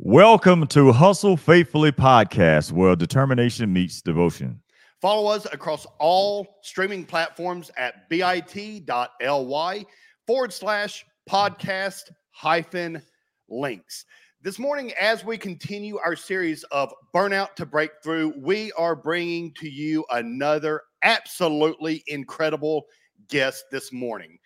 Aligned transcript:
Welcome 0.00 0.68
to 0.68 0.92
Hustle 0.92 1.36
Faithfully 1.36 1.90
podcast, 1.90 2.70
where 2.70 2.94
determination 2.94 3.72
meets 3.72 4.00
devotion. 4.00 4.62
Follow 5.02 5.28
us 5.28 5.44
across 5.52 5.88
all 5.98 6.46
streaming 6.62 7.04
platforms 7.04 7.72
at 7.76 8.08
bit.ly 8.08 9.84
forward 10.24 10.52
slash 10.52 11.04
podcast 11.28 12.02
hyphen 12.30 13.02
links. 13.48 14.04
This 14.40 14.60
morning, 14.60 14.92
as 15.00 15.24
we 15.24 15.36
continue 15.36 15.98
our 15.98 16.14
series 16.14 16.62
of 16.70 16.94
Burnout 17.12 17.56
to 17.56 17.66
Breakthrough, 17.66 18.32
we 18.38 18.70
are 18.78 18.94
bringing 18.94 19.52
to 19.54 19.68
you 19.68 20.04
another 20.12 20.82
absolutely 21.02 22.04
incredible 22.06 22.86
guest 23.28 23.64
this 23.72 23.92
morning. 23.92 24.38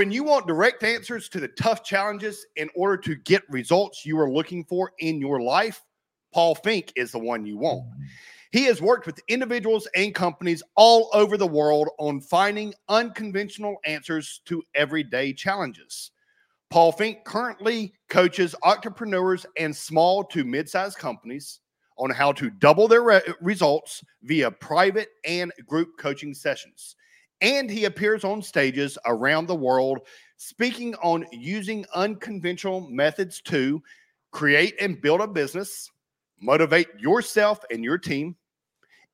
When 0.00 0.10
you 0.10 0.24
want 0.24 0.46
direct 0.46 0.82
answers 0.82 1.28
to 1.28 1.40
the 1.40 1.48
tough 1.48 1.84
challenges 1.84 2.46
in 2.56 2.70
order 2.74 2.96
to 3.02 3.14
get 3.16 3.42
results 3.50 4.06
you 4.06 4.18
are 4.18 4.30
looking 4.32 4.64
for 4.64 4.92
in 4.98 5.20
your 5.20 5.42
life, 5.42 5.82
Paul 6.32 6.56
Finck 6.56 6.90
is 6.96 7.12
the 7.12 7.18
one 7.18 7.44
you 7.44 7.58
want. 7.58 7.84
He 8.50 8.64
has 8.64 8.80
worked 8.80 9.04
with 9.04 9.20
individuals 9.28 9.86
and 9.94 10.14
companies 10.14 10.62
all 10.74 11.10
over 11.12 11.36
the 11.36 11.46
world 11.46 11.90
on 11.98 12.22
finding 12.22 12.72
unconventional 12.88 13.76
answers 13.84 14.40
to 14.46 14.62
everyday 14.74 15.34
challenges. 15.34 16.12
Paul 16.70 16.94
Finck 16.94 17.22
currently 17.24 17.92
coaches 18.08 18.54
entrepreneurs 18.62 19.44
and 19.58 19.76
small 19.76 20.24
to 20.24 20.44
mid 20.44 20.66
sized 20.66 20.96
companies 20.96 21.60
on 21.98 22.08
how 22.08 22.32
to 22.32 22.48
double 22.48 22.88
their 22.88 23.02
re- 23.02 23.20
results 23.42 24.02
via 24.22 24.50
private 24.50 25.10
and 25.26 25.52
group 25.66 25.98
coaching 25.98 26.32
sessions 26.32 26.96
and 27.40 27.70
he 27.70 27.84
appears 27.84 28.24
on 28.24 28.42
stages 28.42 28.98
around 29.06 29.46
the 29.46 29.54
world 29.54 30.00
speaking 30.36 30.94
on 30.96 31.26
using 31.32 31.84
unconventional 31.94 32.88
methods 32.88 33.40
to 33.42 33.82
create 34.32 34.74
and 34.80 35.00
build 35.00 35.20
a 35.20 35.26
business, 35.26 35.90
motivate 36.40 36.88
yourself 36.98 37.60
and 37.70 37.84
your 37.84 37.98
team, 37.98 38.34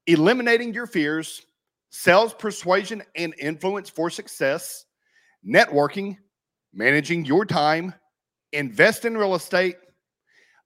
eliminating 0.07 0.73
your 0.73 0.87
fears, 0.87 1.43
sales 1.91 2.35
persuasion 2.35 3.03
and 3.17 3.35
influence 3.39 3.91
for 3.91 4.09
success, 4.11 4.85
networking, 5.47 6.17
managing 6.73 7.25
your 7.25 7.45
time, 7.45 7.93
invest 8.53 9.05
in 9.05 9.17
real 9.17 9.35
estate, 9.35 9.77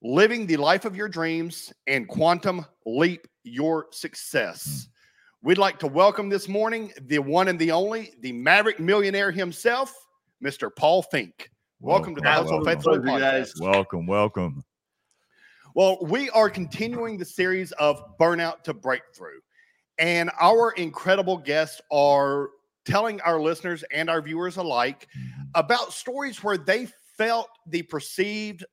living 0.02 0.46
the 0.46 0.56
life 0.56 0.84
of 0.84 0.96
your 0.96 1.08
dreams, 1.08 1.72
and 1.86 2.08
quantum 2.08 2.64
leap 2.84 3.26
your 3.44 3.86
success. 3.92 4.88
We'd 5.42 5.56
like 5.56 5.78
to 5.78 5.86
welcome 5.86 6.28
this 6.28 6.48
morning 6.48 6.92
the 7.00 7.19
one 7.19 7.48
and 7.48 7.58
the 7.58 7.70
only, 7.70 8.12
the 8.20 8.30
Maverick 8.30 8.78
millionaire 8.78 9.30
himself, 9.30 9.94
Mr. 10.44 10.69
Paul 10.74 11.02
Finck. 11.02 11.48
Welcome, 11.80 12.12
welcome 12.12 12.14
to 12.16 12.20
the 12.20 12.30
Hustle 12.30 12.62
Faithful 12.62 12.98
Podcast. 12.98 13.58
Welcome, 13.58 14.06
welcome. 14.06 14.62
Well, 15.74 15.97
we 16.02 16.28
are 16.30 16.50
continuing 16.50 17.16
the 17.16 17.24
series 17.24 17.72
of 17.72 18.19
Burnout 18.19 18.64
to 18.64 18.74
Breakthrough, 18.74 19.41
and 19.97 20.30
our 20.38 20.72
incredible 20.72 21.38
guests 21.38 21.80
are 21.91 22.50
telling 22.84 23.19
our 23.22 23.41
listeners 23.41 23.82
and 23.94 24.10
our 24.10 24.20
viewers 24.20 24.58
alike 24.58 25.08
mm-hmm. 25.16 25.42
about 25.54 25.94
stories 25.94 26.44
where 26.44 26.58
they 26.58 26.86
felt 27.16 27.48
the 27.66 27.80
perceived 27.80 28.66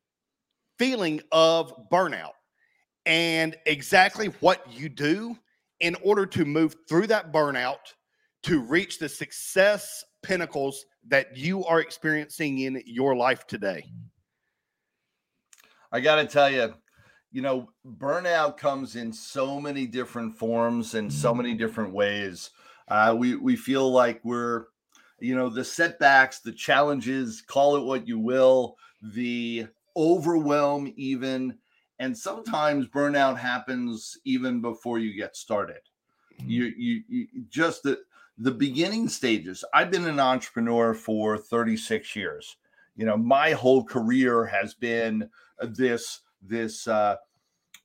feeling 0.78 1.22
of 1.31 1.74
burnout 1.90 2.31
and 3.06 3.56
exactly 3.66 4.28
what 4.42 4.70
you 4.70 4.90
do 4.90 5.38
in 5.80 5.95
order 6.03 6.25
to 6.25 6.45
move 6.45 6.75
through 6.88 7.08
that 7.08 7.31
burnout 7.31 7.94
to 8.44 8.61
reach 8.61 9.00
the 9.00 9.09
success 9.09 10.03
pinnacles 10.23 10.86
that 11.08 11.36
you 11.36 11.66
are 11.66 11.80
experiencing 11.80 12.59
in 12.59 12.81
your 12.86 13.16
life 13.16 13.45
today? 13.47 13.84
I 15.92 16.00
got 16.00 16.16
to 16.16 16.25
tell 16.25 16.50
you, 16.50 16.73
you 17.31 17.42
know, 17.42 17.69
burnout 17.86 18.58
comes 18.58 18.95
in 18.95 19.14
so 19.14 19.59
many 19.59 19.86
different 19.86 20.38
forms 20.38 20.95
and 20.95 21.11
so 21.11 21.34
many 21.34 21.53
different 21.53 21.94
ways. 21.94 22.50
Uh, 22.88 23.16
we 23.18 23.35
we 23.35 23.56
feel 23.56 23.91
like 23.91 24.19
we're, 24.23 24.66
you 25.19 25.35
know, 25.35 25.50
the 25.50 25.63
setbacks, 25.63 26.40
the 26.40 26.52
challenges, 26.52 27.41
call 27.41 27.75
it 27.75 27.84
what 27.84 28.07
you 28.07 28.19
will, 28.19 28.75
the 29.02 29.68
overwhelm, 29.96 30.91
even 30.96 31.57
and 32.00 32.18
sometimes 32.18 32.88
burnout 32.88 33.38
happens 33.38 34.18
even 34.25 34.62
before 34.62 35.00
you 35.00 35.13
get 35.13 35.35
started 35.35 35.81
mm-hmm. 36.40 36.50
you, 36.50 36.74
you, 36.78 37.03
you 37.08 37.28
just 37.50 37.84
the 37.84 38.00
the 38.38 38.52
beginning 38.52 39.08
stages 39.09 39.63
i've 39.74 39.91
been 39.91 40.08
an 40.08 40.19
entrepreneur 40.19 40.94
for 40.94 41.38
36 41.38 42.16
years 42.16 42.58
you 42.96 43.06
know 43.06 43.18
my 43.18 43.52
whole 43.52 43.84
career 43.84 44.46
has 44.46 44.74
been 44.74 45.30
this 45.62 46.22
this 46.41 46.88
uh 46.88 47.16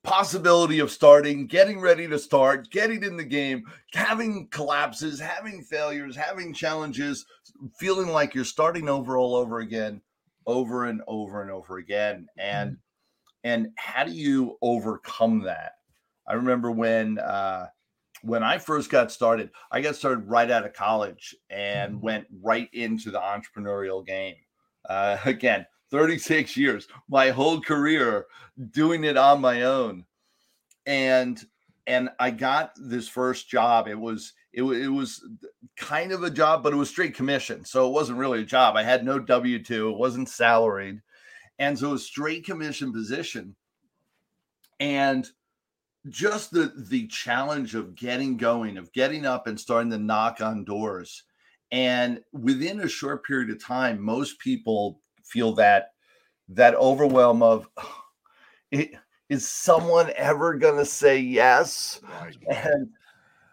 possibility 0.03 0.81
of 0.81 0.91
starting, 0.91 1.47
getting 1.47 1.81
ready 1.81 2.09
to 2.09 2.19
start, 2.19 2.71
getting 2.71 3.03
in 3.05 3.17
the 3.17 3.25
game, 3.25 3.65
having 3.93 4.49
collapses, 4.49 5.21
having 5.21 5.63
failures, 5.63 6.17
having 6.17 6.53
challenges, 6.53 7.25
feeling 7.79 8.09
like 8.09 8.35
you're 8.35 8.45
starting 8.45 8.89
over 8.89 9.17
all 9.17 9.37
over 9.37 9.61
again, 9.61 10.01
over 10.47 10.87
and 10.87 11.03
over 11.07 11.43
and 11.43 11.51
over 11.51 11.79
again. 11.79 12.27
And 12.37 12.73
mm-hmm 12.73 12.81
and 13.45 13.69
how 13.77 14.05
do 14.05 14.13
you 14.13 14.57
overcome 14.63 15.41
that? 15.43 15.73
I 16.27 16.35
remember 16.35 16.71
when 16.71 17.19
uh 17.19 17.67
when 18.23 18.43
i 18.43 18.57
first 18.57 18.89
got 18.89 19.11
started 19.11 19.51
i 19.73 19.81
got 19.81 19.97
started 19.97 20.29
right 20.29 20.51
out 20.51 20.65
of 20.65 20.73
college 20.73 21.35
and 21.51 21.95
mm-hmm. 21.95 22.05
went 22.05 22.27
right 22.41 22.69
into 22.73 23.11
the 23.11 23.19
entrepreneurial 23.19 24.07
game. 24.07 24.37
Uh 24.89 25.17
again 25.25 25.67
36 25.91 26.57
years 26.57 26.89
my 27.09 27.31
whole 27.31 27.61
career 27.61 28.27
doing 28.71 29.05
it 29.05 29.17
on 29.17 29.41
my 29.41 29.63
own. 29.63 30.05
And 30.87 31.41
and 31.87 32.11
i 32.21 32.31
got 32.31 32.73
this 32.77 33.09
first 33.09 33.49
job. 33.49 33.89
It 33.89 33.99
was 33.99 34.33
it, 34.53 34.63
it 34.63 34.89
was 34.89 35.25
kind 35.77 36.13
of 36.13 36.23
a 36.23 36.31
job 36.31 36.63
but 36.63 36.73
it 36.73 36.77
was 36.77 36.89
straight 36.89 37.15
commission. 37.15 37.65
So 37.65 37.89
it 37.89 37.93
wasn't 37.93 38.19
really 38.19 38.43
a 38.43 38.47
job. 38.47 38.77
I 38.77 38.85
had 38.85 39.05
no 39.05 39.19
w2 39.19 39.91
it 39.91 39.99
wasn't 39.99 40.29
salaried 40.29 41.01
and 41.63 41.79
so 41.79 41.95
a 41.95 41.99
straight 41.99 42.45
commission 42.45 42.93
position. 42.93 43.55
And 44.81 45.31
just 46.09 46.51
the 46.51 46.73
the 46.77 47.07
challenge 47.07 47.77
of 47.77 47.95
getting 47.95 48.37
going, 48.37 48.77
of 48.77 48.93
getting 48.93 49.25
up 49.25 49.47
and 49.47 49.59
starting 49.59 49.93
to 49.93 49.99
knock 49.99 50.41
on 50.41 50.65
doors. 50.65 51.23
And 51.71 52.21
within 52.33 52.81
a 52.81 52.89
short 52.89 53.25
period 53.25 53.49
of 53.51 53.63
time, 53.63 54.03
most 54.03 54.41
people 54.41 55.01
feel 55.25 55.53
that 55.53 55.93
that 56.49 56.75
overwhelm 56.75 57.45
of 57.45 57.69
it, 58.73 58.95
is 59.29 59.49
someone 59.49 60.11
ever 60.17 60.55
going 60.55 60.79
to 60.79 60.85
say 60.85 61.19
yes? 61.21 62.01
Right. 62.21 62.37
And 62.51 62.89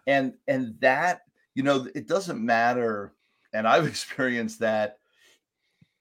and 0.08 0.34
and 0.48 0.74
that 0.80 1.20
you 1.54 1.62
know 1.62 1.86
it 1.94 2.08
doesn't 2.08 2.44
matter. 2.44 3.12
And 3.52 3.68
I've 3.68 3.86
experienced 3.94 4.58
that 4.58 4.98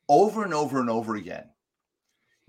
over 0.08 0.44
and 0.44 0.56
over 0.56 0.80
and 0.80 0.90
over 0.90 1.16
again 1.16 1.46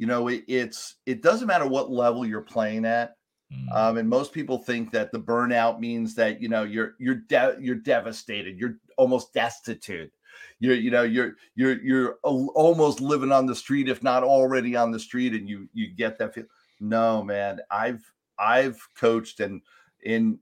you 0.01 0.07
know 0.07 0.29
it, 0.29 0.43
it's 0.49 0.97
it 1.05 1.23
doesn't 1.23 1.47
matter 1.47 1.67
what 1.67 1.91
level 1.91 2.25
you're 2.25 2.41
playing 2.41 2.87
at 2.87 3.17
mm. 3.53 3.77
um, 3.77 3.99
and 3.99 4.09
most 4.09 4.33
people 4.33 4.57
think 4.57 4.91
that 4.91 5.13
the 5.13 5.21
burnout 5.21 5.79
means 5.79 6.15
that 6.15 6.41
you 6.41 6.49
know 6.49 6.63
you're 6.63 6.95
you're 6.99 7.17
de- 7.29 7.59
you're 7.61 7.75
devastated 7.75 8.59
you're 8.59 8.79
almost 8.97 9.35
destitute 9.35 10.11
you're 10.59 10.75
you 10.75 10.91
know 10.91 11.03
you're 11.03 11.35
you're 11.55 11.79
you're 11.83 12.19
almost 12.23 13.03
living 13.03 13.31
on 13.31 13.45
the 13.45 13.55
street 13.55 13.91
if 13.91 14.03
not 14.03 14.25
already 14.25 14.75
on 14.75 14.91
the 14.91 14.99
street 14.99 15.35
and 15.35 15.47
you 15.47 15.69
you 15.75 15.89
get 15.89 16.19
that 16.19 16.33
feel 16.35 16.45
no 16.81 17.23
man 17.23 17.61
i've 17.71 18.03
i've 18.39 18.81
coached 18.97 19.41
and 19.41 19.61
in 20.05 20.39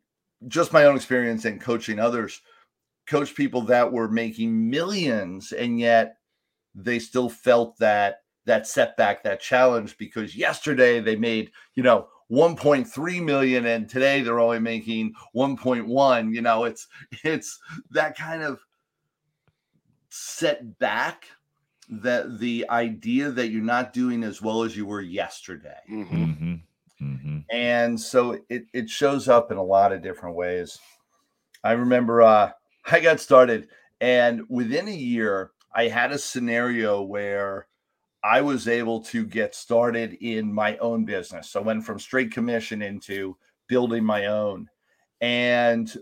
just 0.47 0.73
my 0.73 0.85
own 0.85 0.95
experience 0.95 1.45
and 1.47 1.61
coaching 1.61 1.99
others 1.99 2.41
coach 3.09 3.35
people 3.35 3.63
that 3.63 3.91
were 3.91 4.09
making 4.09 4.71
millions 4.71 5.51
and 5.51 5.81
yet 5.81 6.19
they 6.77 7.01
still 7.01 7.29
felt 7.29 7.77
that 7.79 8.19
that 8.49 8.67
setback, 8.67 9.23
that 9.23 9.41
challenge, 9.41 9.97
because 9.99 10.35
yesterday 10.35 11.01
they 11.01 11.17
made, 11.17 11.53
you 11.75 11.83
know, 11.83 12.09
1.3 12.31 13.23
million 13.23 13.67
and 13.67 13.89
today 13.89 14.23
they're 14.23 14.41
only 14.41 14.59
making 14.59 15.13
1.1. 15.37 16.35
You 16.35 16.43
know, 16.43 16.65
it's 16.65 16.89
it's 17.25 17.61
that 17.91 18.17
kind 18.17 18.43
of 18.43 18.61
setback 20.09 21.27
that 21.91 22.39
the 22.39 22.67
idea 22.71 23.31
that 23.31 23.49
you're 23.49 23.63
not 23.63 23.93
doing 23.93 24.25
as 24.25 24.43
well 24.43 24.63
as 24.63 24.77
you 24.77 24.87
were 24.87 25.01
yesterday. 25.01 25.79
Mm-hmm. 25.91 26.25
Mm-hmm. 26.25 26.55
Mm-hmm. 27.05 27.39
And 27.51 28.01
so 28.01 28.39
it, 28.49 28.65
it 28.73 28.91
shows 28.91 29.29
up 29.29 29.53
in 29.53 29.59
a 29.59 29.63
lot 29.63 29.93
of 29.93 30.03
different 30.03 30.37
ways. 30.37 30.79
I 31.63 31.73
remember 31.73 32.23
uh, 32.23 32.51
I 32.91 33.01
got 33.01 33.21
started, 33.21 33.69
and 34.01 34.43
within 34.49 34.89
a 34.89 34.93
year, 34.93 35.53
I 35.75 35.89
had 35.89 36.13
a 36.13 36.19
scenario 36.19 37.03
where 37.03 37.69
I 38.23 38.41
was 38.41 38.67
able 38.67 39.01
to 39.05 39.25
get 39.25 39.55
started 39.55 40.15
in 40.21 40.53
my 40.53 40.77
own 40.79 41.05
business. 41.05 41.51
So 41.51 41.61
I 41.61 41.65
went 41.65 41.85
from 41.85 41.99
straight 41.99 42.33
commission 42.33 42.83
into 42.83 43.37
building 43.69 44.05
my 44.05 44.27
own 44.27 44.69
and 45.21 45.93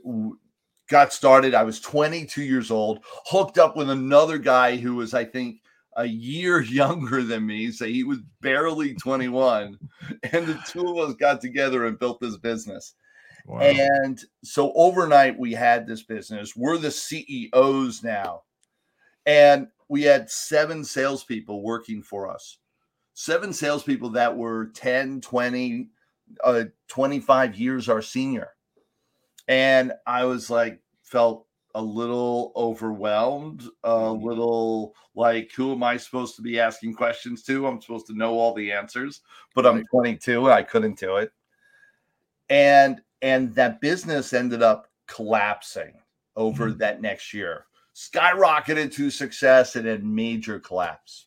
got 0.89 1.13
started. 1.13 1.55
I 1.55 1.65
was 1.65 1.81
22 1.81 2.43
years 2.43 2.71
old, 2.71 3.05
hooked 3.27 3.59
up 3.59 3.77
with 3.77 3.91
another 3.91 4.39
guy 4.39 4.77
who 4.77 4.95
was, 4.95 5.15
I 5.15 5.25
think, 5.25 5.61
a 5.97 6.07
year 6.07 6.61
younger 6.63 7.23
than 7.23 7.47
me. 7.47 7.71
So 7.71 7.87
he 7.87 8.05
was 8.05 8.19
barely 8.41 8.95
21. 8.95 9.79
And 10.33 10.47
the 10.47 10.59
two 10.67 10.87
of 10.89 11.09
us 11.09 11.15
got 11.17 11.41
together 11.41 11.87
and 11.87 11.99
built 11.99 12.21
this 12.21 12.37
business. 12.37 12.95
Wow. 13.47 13.61
And 13.61 14.21
so 14.43 14.73
overnight, 14.75 15.39
we 15.39 15.53
had 15.53 15.87
this 15.87 16.03
business. 16.03 16.57
We're 16.57 16.79
the 16.79 16.91
CEOs 16.91 18.03
now. 18.03 18.43
And 19.25 19.69
we 19.89 20.03
had 20.03 20.31
seven 20.31 20.85
salespeople 20.85 21.63
working 21.63 22.03
for 22.03 22.29
us, 22.29 22.59
seven 23.15 23.53
salespeople 23.53 24.11
that 24.11 24.37
were 24.37 24.67
10, 24.75 25.21
20, 25.21 25.89
uh, 26.45 26.65
25 26.89 27.57
years 27.57 27.89
our 27.89 28.03
senior. 28.03 28.51
And 29.49 29.93
I 30.07 30.25
was 30.25 30.51
like, 30.51 30.81
felt 31.03 31.47
a 31.77 31.83
little 31.83 32.53
overwhelmed, 32.57 33.63
a 33.85 33.91
mm-hmm. 33.91 34.27
little 34.27 34.95
like, 35.15 35.53
who 35.55 35.73
am 35.73 35.83
I 35.83 35.99
supposed 35.99 36.35
to 36.37 36.43
be 36.43 36.59
asking 36.59 36.95
questions 36.95 37.43
to? 37.45 37.67
I'm 37.67 37.81
supposed 37.81 38.07
to 38.09 38.17
know 38.17 38.33
all 38.35 38.55
the 38.55 38.73
answers, 38.73 39.21
but 39.55 39.67
I'm 39.67 39.85
22 39.87 40.45
and 40.45 40.55
I 40.55 40.63
couldn't 40.63 40.99
do 40.99 41.17
it. 41.17 41.33
And 42.49 43.01
and 43.23 43.55
that 43.55 43.81
business 43.81 44.33
ended 44.33 44.63
up 44.63 44.89
collapsing 45.07 45.95
over 46.35 46.69
mm-hmm. 46.69 46.79
that 46.79 47.01
next 47.01 47.33
year, 47.35 47.67
skyrocketed 47.97 48.93
to 48.93 49.11
success 49.11 49.75
and 49.75 49.87
then 49.87 50.15
major 50.15 50.61
collapse. 50.61 51.27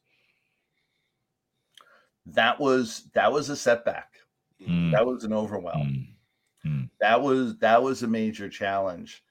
That 2.27 2.59
was 2.59 3.09
that 3.15 3.31
was 3.31 3.49
a 3.49 3.55
setback. 3.55 4.13
Mm. 4.61 4.91
That 4.91 5.05
was 5.05 5.23
an 5.23 5.33
overwhelm. 5.33 6.07
Mm. 6.63 6.69
Mm. 6.69 6.89
That 7.01 7.21
was 7.21 7.57
that 7.57 7.81
was 7.81 8.03
a 8.03 8.07
major 8.07 8.49
challenge. 8.49 9.23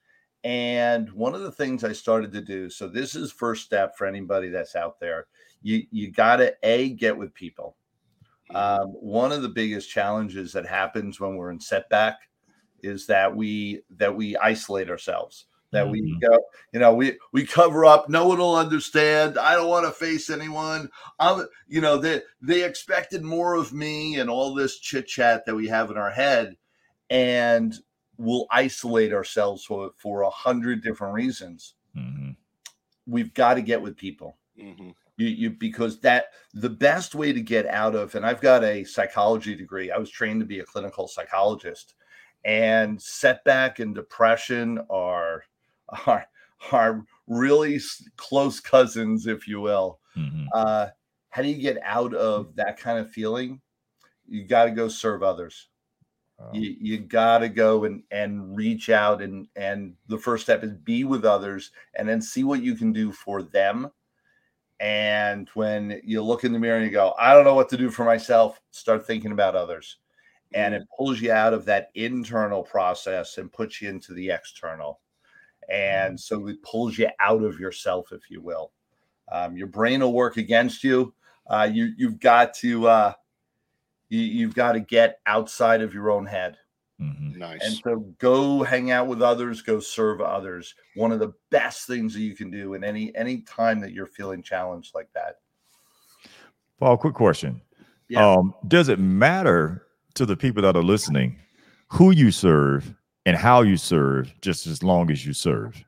And 0.43 1.09
one 1.11 1.33
of 1.33 1.41
the 1.41 1.51
things 1.51 1.83
I 1.83 1.93
started 1.93 2.31
to 2.33 2.41
do, 2.41 2.69
so 2.69 2.87
this 2.87 3.15
is 3.15 3.31
first 3.31 3.65
step 3.65 3.97
for 3.97 4.05
anybody 4.05 4.49
that's 4.49 4.75
out 4.75 4.99
there. 4.99 5.27
You 5.61 5.83
you 5.91 6.11
got 6.11 6.37
to 6.37 6.53
a 6.63 6.89
get 6.89 7.17
with 7.17 7.33
people. 7.33 7.77
Um, 8.53 8.87
one 8.87 9.31
of 9.31 9.43
the 9.43 9.49
biggest 9.49 9.89
challenges 9.89 10.51
that 10.53 10.65
happens 10.65 11.19
when 11.19 11.35
we're 11.35 11.51
in 11.51 11.59
setback 11.59 12.17
is 12.81 13.05
that 13.05 13.33
we 13.33 13.83
that 13.91 14.13
we 14.13 14.35
isolate 14.37 14.89
ourselves 14.89 15.45
that 15.71 15.85
mm-hmm. 15.85 15.91
we 15.91 16.19
go 16.19 16.39
you 16.73 16.79
know 16.79 16.93
we 16.93 17.17
we 17.31 17.45
cover 17.45 17.85
up 17.85 18.09
no 18.09 18.27
one 18.27 18.37
will 18.37 18.55
understand 18.55 19.37
i 19.37 19.53
don't 19.53 19.69
want 19.69 19.85
to 19.85 19.91
face 19.91 20.29
anyone 20.29 20.89
i'm 21.19 21.45
you 21.67 21.81
know 21.81 21.97
they 21.97 22.21
they 22.41 22.63
expected 22.63 23.23
more 23.23 23.55
of 23.55 23.73
me 23.73 24.19
and 24.19 24.29
all 24.29 24.53
this 24.53 24.79
chit 24.79 25.07
chat 25.07 25.45
that 25.45 25.55
we 25.55 25.67
have 25.67 25.91
in 25.91 25.97
our 25.97 26.11
head 26.11 26.55
and 27.09 27.75
we'll 28.17 28.47
isolate 28.51 29.13
ourselves 29.13 29.63
for 29.63 29.91
for 29.95 30.21
a 30.21 30.29
hundred 30.29 30.83
different 30.83 31.13
reasons 31.13 31.75
mm-hmm. 31.95 32.31
we've 33.05 33.33
got 33.33 33.55
to 33.55 33.61
get 33.61 33.81
with 33.81 33.95
people 33.95 34.37
mm-hmm. 34.59 34.89
you, 35.17 35.27
you 35.27 35.49
because 35.49 35.99
that 35.99 36.25
the 36.53 36.69
best 36.69 37.15
way 37.15 37.31
to 37.31 37.41
get 37.41 37.65
out 37.67 37.95
of 37.95 38.15
and 38.15 38.25
i've 38.25 38.41
got 38.41 38.63
a 38.63 38.83
psychology 38.83 39.55
degree 39.55 39.91
i 39.91 39.97
was 39.97 40.09
trained 40.09 40.39
to 40.39 40.45
be 40.45 40.59
a 40.59 40.65
clinical 40.65 41.07
psychologist 41.07 41.95
and 42.45 43.01
setback 43.01 43.79
and 43.79 43.95
depression 43.95 44.79
are 44.89 45.43
are 46.07 46.25
are 46.71 47.05
really 47.27 47.79
close 48.17 48.59
cousins, 48.59 49.27
if 49.27 49.47
you 49.47 49.61
will. 49.61 49.99
Mm-hmm. 50.17 50.47
Uh, 50.53 50.87
how 51.29 51.41
do 51.41 51.47
you 51.47 51.61
get 51.61 51.77
out 51.83 52.13
of 52.13 52.55
that 52.55 52.79
kind 52.79 52.99
of 52.99 53.09
feeling? 53.11 53.61
You 54.27 54.45
got 54.45 54.65
to 54.65 54.71
go 54.71 54.87
serve 54.87 55.23
others. 55.23 55.67
You, 56.53 56.73
you 56.79 56.99
got 56.99 57.39
to 57.39 57.49
go 57.49 57.83
and 57.83 58.01
and 58.11 58.55
reach 58.55 58.89
out 58.89 59.21
and 59.21 59.47
and 59.57 59.93
the 60.07 60.17
first 60.17 60.43
step 60.43 60.63
is 60.63 60.71
be 60.71 61.03
with 61.03 61.25
others 61.25 61.71
and 61.95 62.07
then 62.07 62.21
see 62.21 62.45
what 62.45 62.63
you 62.63 62.75
can 62.75 62.93
do 62.93 63.11
for 63.11 63.43
them. 63.43 63.91
And 64.79 65.49
when 65.53 65.99
you 66.05 66.23
look 66.23 66.45
in 66.45 66.53
the 66.53 66.59
mirror 66.59 66.77
and 66.77 66.85
you 66.85 66.91
go, 66.91 67.13
I 67.19 67.33
don't 67.33 67.43
know 67.43 67.55
what 67.55 67.67
to 67.69 67.77
do 67.77 67.89
for 67.89 68.05
myself, 68.05 68.61
start 68.71 69.05
thinking 69.05 69.33
about 69.33 69.57
others 69.57 69.97
and 70.53 70.73
it 70.73 70.87
pulls 70.97 71.21
you 71.21 71.31
out 71.31 71.53
of 71.53 71.65
that 71.65 71.89
internal 71.95 72.63
process 72.63 73.37
and 73.37 73.51
puts 73.51 73.81
you 73.81 73.89
into 73.89 74.13
the 74.13 74.29
external. 74.29 74.99
And 75.71 76.19
so 76.19 76.47
it 76.47 76.61
pulls 76.63 76.97
you 76.97 77.09
out 77.19 77.43
of 77.43 77.59
yourself, 77.59 78.11
if 78.11 78.29
you 78.29 78.41
will. 78.41 78.71
Um, 79.31 79.55
your 79.55 79.67
brain 79.67 80.01
will 80.01 80.13
work 80.13 80.37
against 80.37 80.83
you. 80.83 81.13
Uh, 81.47 81.69
you 81.71 81.93
you've 81.97 82.19
got 82.19 82.53
to 82.55 82.87
uh, 82.87 83.13
you, 84.09 84.47
have 84.47 84.55
got 84.55 84.73
to 84.73 84.79
get 84.79 85.19
outside 85.25 85.81
of 85.81 85.93
your 85.93 86.11
own 86.11 86.25
head. 86.25 86.57
Mm-hmm. 87.01 87.39
Nice. 87.39 87.61
And 87.63 87.75
so 87.75 87.99
go 88.17 88.63
hang 88.63 88.91
out 88.91 89.07
with 89.07 89.21
others, 89.21 89.61
go 89.61 89.79
serve 89.79 90.19
others. 90.19 90.75
One 90.95 91.11
of 91.11 91.19
the 91.19 91.33
best 91.49 91.87
things 91.87 92.13
that 92.13 92.21
you 92.21 92.35
can 92.35 92.51
do 92.51 92.73
in 92.73 92.83
any 92.83 93.15
any 93.15 93.41
time 93.41 93.79
that 93.81 93.93
you're 93.93 94.05
feeling 94.05 94.43
challenged 94.43 94.93
like 94.93 95.09
that. 95.13 95.37
Paul, 96.79 96.97
quick 96.97 97.13
question. 97.13 97.61
Yeah. 98.09 98.27
Um, 98.27 98.53
does 98.67 98.89
it 98.89 98.99
matter 98.99 99.85
to 100.15 100.25
the 100.25 100.35
people 100.35 100.63
that 100.63 100.75
are 100.75 100.83
listening 100.83 101.37
who 101.87 102.11
you 102.11 102.31
serve 102.31 102.93
and 103.29 103.37
how 103.37 103.61
you 103.61 103.77
serve 103.77 104.33
just 104.41 104.65
as 104.65 104.81
long 104.81 105.11
as 105.11 105.23
you 105.23 105.33
serve 105.33 105.85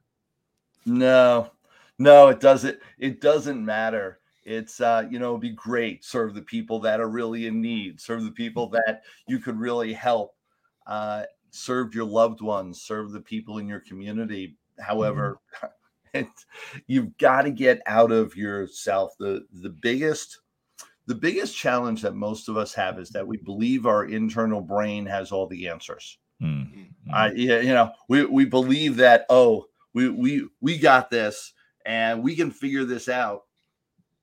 no 0.86 1.50
no 1.98 2.28
it 2.28 2.40
doesn't 2.40 2.78
it 3.00 3.20
doesn't 3.20 3.66
matter 3.66 4.20
it's 4.44 4.80
uh 4.80 5.04
you 5.10 5.18
know 5.18 5.40
be 5.40 5.50
great 5.50 6.06
serve 6.06 6.36
the 6.36 6.42
people 6.44 6.80
that 6.80 7.00
are 7.00 7.10
really 7.10 7.48
in 7.48 7.60
need 7.60 8.00
serve 8.00 8.24
the 8.24 8.30
people 8.30 8.70
that 8.70 9.02
you 9.28 9.40
could 9.40 9.60
really 9.60 9.92
help 9.92 10.36
uh 10.86 11.24
serve 11.50 11.96
your 11.96 12.06
loved 12.06 12.42
ones 12.42 12.84
serve 12.84 13.12
the 13.12 13.20
people 13.20 13.58
in 13.58 13.68
your 13.68 13.80
community 13.80 14.56
however 14.80 15.40
mm-hmm. 15.64 15.68
it, 16.14 16.28
you've 16.86 17.18
got 17.18 17.42
to 17.42 17.50
get 17.50 17.82
out 17.88 18.12
of 18.12 18.36
yourself 18.36 19.14
the 19.18 19.44
the 19.62 19.70
biggest 19.70 20.42
the 21.08 21.16
biggest 21.16 21.58
challenge 21.58 22.04
that 22.04 22.14
most 22.14 22.48
of 22.50 22.58
us 22.58 22.74
have 22.76 23.00
is 23.00 23.10
that 23.10 23.26
we 23.26 23.38
believe 23.38 23.88
our 23.88 24.06
internal 24.06 24.62
brain 24.62 25.06
has 25.08 25.32
all 25.32 25.48
the 25.48 25.68
answers. 25.68 26.20
Mm-hmm. 26.42 27.14
I, 27.14 27.32
you 27.32 27.74
know, 27.74 27.92
we, 28.08 28.26
we 28.26 28.46
believe 28.46 28.96
that, 28.98 29.26
oh, 29.30 29.66
we, 29.94 30.10
we, 30.10 30.48
we 30.62 30.78
got 30.78 31.10
this 31.10 31.54
and 31.86 32.24
we 32.24 32.36
can 32.36 32.52
figure 32.52 32.86
this 32.86 33.10
out. 33.10 33.44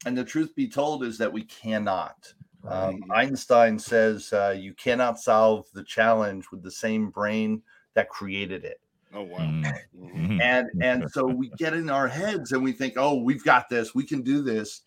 And 0.06 0.17
the 0.17 0.25
truth 0.25 0.55
be 0.55 0.69
told 0.69 1.05
is 1.05 1.19
that 1.19 1.32
we 1.32 1.44
cannot. 1.44 2.32
Um, 2.67 3.05
Einstein 3.11 3.79
says 3.79 4.32
uh, 4.32 4.55
you 4.59 4.75
cannot 4.75 5.19
solve 5.19 5.67
the 5.75 5.85
challenge 5.85 6.50
with 6.50 6.62
the 6.62 6.70
same 6.70 7.11
brain 7.11 7.62
that 7.94 8.09
created 8.09 8.64
it. 8.64 8.81
Oh 9.14 9.23
wow! 9.23 9.38
Mm-hmm. 9.38 10.05
mm-hmm. 10.05 10.41
And 10.43 10.69
and 10.82 11.11
so 11.11 11.25
we 11.25 11.50
get 11.56 11.73
in 11.73 11.88
our 11.88 12.06
heads 12.06 12.53
and 12.53 12.62
we 12.62 12.73
think, 12.73 12.94
oh, 12.97 13.14
we've 13.14 13.43
got 13.43 13.71
this, 13.71 13.94
we 13.94 14.05
can 14.05 14.21
do 14.21 14.43
this, 14.43 14.82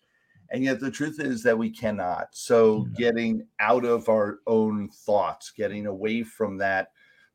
and 0.52 0.62
yet 0.62 0.78
the 0.78 0.90
truth 0.90 1.18
is 1.18 1.42
that 1.42 1.58
we 1.58 1.70
cannot 1.70 2.28
so 2.32 2.82
getting 2.94 3.44
out 3.58 3.84
of 3.84 4.08
our 4.08 4.38
own 4.46 4.88
thoughts 4.88 5.50
getting 5.50 5.86
away 5.86 6.22
from 6.22 6.56
that 6.58 6.91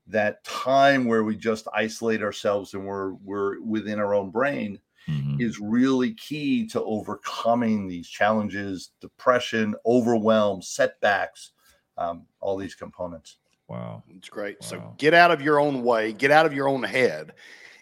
that 0.07 0.43
time 0.43 1.05
where 1.05 1.23
we 1.23 1.35
just 1.35 1.67
isolate 1.73 2.21
ourselves 2.21 2.73
and 2.73 2.85
we're 2.85 3.13
we're 3.23 3.61
within 3.61 3.99
our 3.99 4.13
own 4.13 4.29
brain 4.29 4.79
mm-hmm. 5.07 5.39
is 5.39 5.59
really 5.59 6.13
key 6.13 6.65
to 6.67 6.83
overcoming 6.83 7.87
these 7.87 8.07
challenges 8.07 8.91
depression 9.01 9.75
overwhelm 9.85 10.61
setbacks 10.61 11.51
um, 11.97 12.25
all 12.39 12.57
these 12.57 12.75
components 12.75 13.37
wow 13.67 14.01
it's 14.15 14.29
great 14.29 14.57
wow. 14.61 14.67
so 14.67 14.95
get 14.97 15.13
out 15.13 15.31
of 15.31 15.41
your 15.41 15.59
own 15.59 15.83
way 15.83 16.13
get 16.13 16.31
out 16.31 16.45
of 16.45 16.53
your 16.53 16.69
own 16.69 16.83
head 16.83 17.33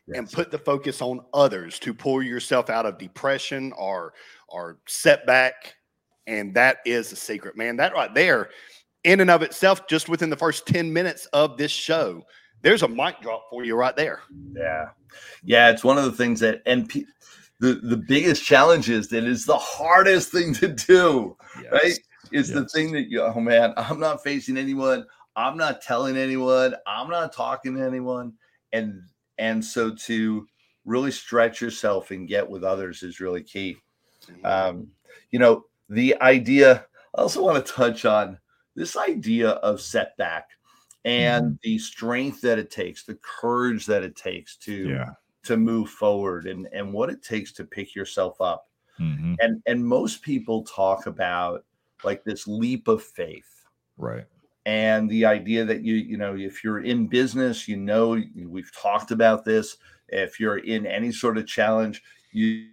yes. 0.07 0.17
and 0.17 0.31
put 0.31 0.51
the 0.51 0.57
focus 0.57 1.01
on 1.01 1.21
others 1.33 1.79
to 1.79 1.93
pull 1.93 2.21
yourself 2.21 2.69
out 2.69 2.85
of 2.85 2.97
depression 2.97 3.73
or 3.77 4.13
or 4.47 4.79
setback. 4.87 5.75
And 6.27 6.55
that 6.55 6.77
is 6.85 7.09
the 7.09 7.15
secret, 7.15 7.55
man. 7.55 7.77
That 7.77 7.93
right 7.93 8.13
there, 8.13 8.49
in 9.05 9.21
and 9.21 9.29
of 9.29 9.43
itself, 9.43 9.87
just 9.87 10.09
within 10.09 10.29
the 10.29 10.35
first 10.35 10.65
10 10.65 10.91
minutes 10.91 11.27
of 11.27 11.57
this 11.57 11.71
show, 11.71 12.23
there's 12.61 12.81
a 12.81 12.87
mic 12.87 13.21
drop 13.21 13.45
for 13.49 13.63
you 13.63 13.75
right 13.75 13.95
there. 13.95 14.21
Yeah. 14.53 14.89
Yeah. 15.43 15.69
It's 15.69 15.83
one 15.83 15.97
of 15.97 16.05
the 16.05 16.11
things 16.11 16.39
that, 16.39 16.61
and 16.65 16.89
pe- 16.89 17.05
the, 17.59 17.75
the 17.75 17.97
biggest 17.97 18.43
challenge 18.43 18.89
is 18.89 19.07
that 19.09 19.23
is 19.23 19.45
the 19.45 19.57
hardest 19.57 20.31
thing 20.31 20.53
to 20.55 20.69
do, 20.69 21.37
yes. 21.61 21.71
right? 21.71 21.99
It's 22.31 22.49
yes. 22.49 22.51
the 22.51 22.67
thing 22.67 22.91
that 22.93 23.09
you, 23.09 23.21
oh 23.21 23.39
man, 23.39 23.73
I'm 23.77 23.99
not 23.99 24.23
facing 24.23 24.57
anyone. 24.57 25.05
I'm 25.35 25.55
not 25.55 25.81
telling 25.81 26.17
anyone. 26.17 26.75
I'm 26.87 27.09
not 27.09 27.31
talking 27.31 27.75
to 27.75 27.81
anyone. 27.81 28.33
And, 28.73 29.03
and 29.37 29.63
so 29.63 29.93
to 29.93 30.47
really 30.83 31.11
stretch 31.11 31.61
yourself 31.61 32.09
and 32.09 32.27
get 32.27 32.49
with 32.49 32.63
others 32.63 33.03
is 33.03 33.19
really 33.19 33.43
key. 33.43 33.77
Um, 34.43 34.87
you 35.29 35.37
know, 35.37 35.65
the 35.89 36.19
idea, 36.21 36.85
I 37.15 37.21
also 37.21 37.43
want 37.43 37.63
to 37.63 37.71
touch 37.71 38.05
on 38.05 38.39
this 38.75 38.97
idea 38.97 39.49
of 39.49 39.81
setback 39.81 40.49
and 41.05 41.45
mm-hmm. 41.45 41.55
the 41.61 41.77
strength 41.77 42.41
that 42.41 42.59
it 42.59 42.71
takes, 42.71 43.03
the 43.03 43.17
courage 43.21 43.85
that 43.85 44.03
it 44.03 44.15
takes 44.15 44.57
to 44.57 44.89
yeah. 44.89 45.11
to 45.43 45.55
move 45.55 45.89
forward 45.89 46.47
and 46.47 46.67
and 46.73 46.91
what 46.91 47.09
it 47.09 47.23
takes 47.23 47.51
to 47.53 47.63
pick 47.63 47.95
yourself 47.95 48.41
up. 48.41 48.69
Mm-hmm. 48.99 49.35
And 49.39 49.61
and 49.65 49.85
most 49.85 50.21
people 50.21 50.63
talk 50.63 51.05
about 51.05 51.63
like 52.03 52.23
this 52.23 52.47
leap 52.47 52.87
of 52.87 53.03
faith. 53.03 53.63
Right. 53.97 54.25
And 54.65 55.09
the 55.09 55.25
idea 55.25 55.63
that 55.63 55.83
you 55.83 55.95
you 55.95 56.17
know 56.17 56.35
if 56.35 56.63
you're 56.63 56.83
in 56.83 57.07
business, 57.07 57.67
you 57.67 57.77
know 57.77 58.21
we've 58.35 58.71
talked 58.75 59.11
about 59.11 59.45
this, 59.45 59.77
if 60.09 60.39
you're 60.39 60.57
in 60.57 60.85
any 60.85 61.11
sort 61.11 61.37
of 61.37 61.47
challenge, 61.47 62.01
you 62.31 62.67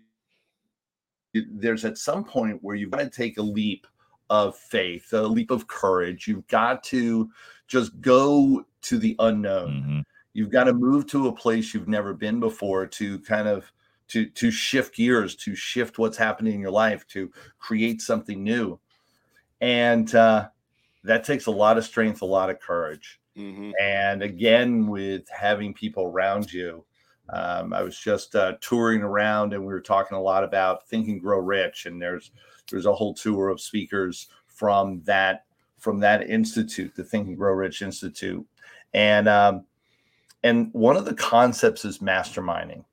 there's 1.34 1.84
at 1.84 1.96
some 1.96 2.24
point 2.24 2.58
where 2.62 2.76
you've 2.76 2.90
got 2.90 3.00
to 3.00 3.10
take 3.10 3.38
a 3.38 3.42
leap 3.42 3.86
of 4.32 4.56
faith, 4.56 5.12
a 5.12 5.20
leap 5.20 5.50
of 5.50 5.66
courage. 5.66 6.26
You've 6.26 6.46
got 6.46 6.82
to 6.84 7.30
just 7.68 8.00
go 8.00 8.64
to 8.80 8.98
the 8.98 9.14
unknown. 9.18 9.68
Mm-hmm. 9.68 10.00
You've 10.32 10.50
got 10.50 10.64
to 10.64 10.72
move 10.72 11.06
to 11.08 11.28
a 11.28 11.32
place 11.32 11.74
you've 11.74 11.86
never 11.86 12.14
been 12.14 12.40
before 12.40 12.86
to 12.86 13.18
kind 13.18 13.46
of 13.46 13.70
to 14.08 14.24
to 14.24 14.50
shift 14.50 14.96
gears, 14.96 15.36
to 15.36 15.54
shift 15.54 15.98
what's 15.98 16.16
happening 16.16 16.54
in 16.54 16.60
your 16.60 16.70
life, 16.70 17.06
to 17.08 17.30
create 17.58 18.00
something 18.00 18.42
new. 18.42 18.80
And 19.60 20.12
uh, 20.14 20.48
that 21.04 21.24
takes 21.24 21.44
a 21.44 21.50
lot 21.50 21.76
of 21.76 21.84
strength, 21.84 22.22
a 22.22 22.26
lot 22.26 22.48
of 22.48 22.58
courage. 22.58 23.20
Mm-hmm. 23.36 23.72
And 23.78 24.22
again, 24.22 24.86
with 24.86 25.28
having 25.28 25.74
people 25.74 26.04
around 26.04 26.50
you, 26.50 26.86
um, 27.28 27.74
I 27.74 27.82
was 27.82 27.98
just 27.98 28.34
uh, 28.34 28.54
touring 28.62 29.02
around, 29.02 29.52
and 29.52 29.60
we 29.62 29.74
were 29.74 29.80
talking 29.82 30.16
a 30.16 30.22
lot 30.22 30.42
about 30.42 30.88
Think 30.88 31.08
and 31.08 31.20
Grow 31.20 31.38
Rich, 31.38 31.84
and 31.84 32.00
there's 32.00 32.30
there's 32.72 32.86
a 32.86 32.94
whole 32.94 33.14
tour 33.14 33.48
of 33.48 33.60
speakers 33.60 34.28
from 34.46 35.02
that 35.04 35.44
from 35.78 36.00
that 36.00 36.28
institute, 36.28 36.94
the 36.94 37.04
Think 37.04 37.28
and 37.28 37.36
Grow 37.36 37.52
Rich 37.52 37.82
Institute, 37.82 38.44
and 38.94 39.28
um, 39.28 39.64
and 40.42 40.72
one 40.72 40.96
of 40.96 41.04
the 41.04 41.14
concepts 41.14 41.84
is 41.84 41.98
masterminding, 41.98 42.84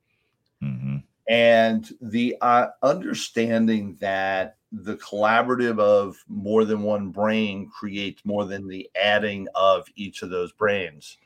Mm-hmm. 0.62 0.96
and 1.28 1.90
the 2.00 2.36
uh, 2.40 2.68
understanding 2.82 3.96
that 4.00 4.56
the 4.72 4.96
collaborative 4.98 5.80
of 5.80 6.16
more 6.28 6.64
than 6.64 6.82
one 6.82 7.10
brain 7.10 7.68
creates 7.68 8.24
more 8.24 8.44
than 8.44 8.68
the 8.68 8.88
adding 8.94 9.48
of 9.54 9.84
each 9.96 10.22
of 10.22 10.30
those 10.30 10.52
brains. 10.52 11.16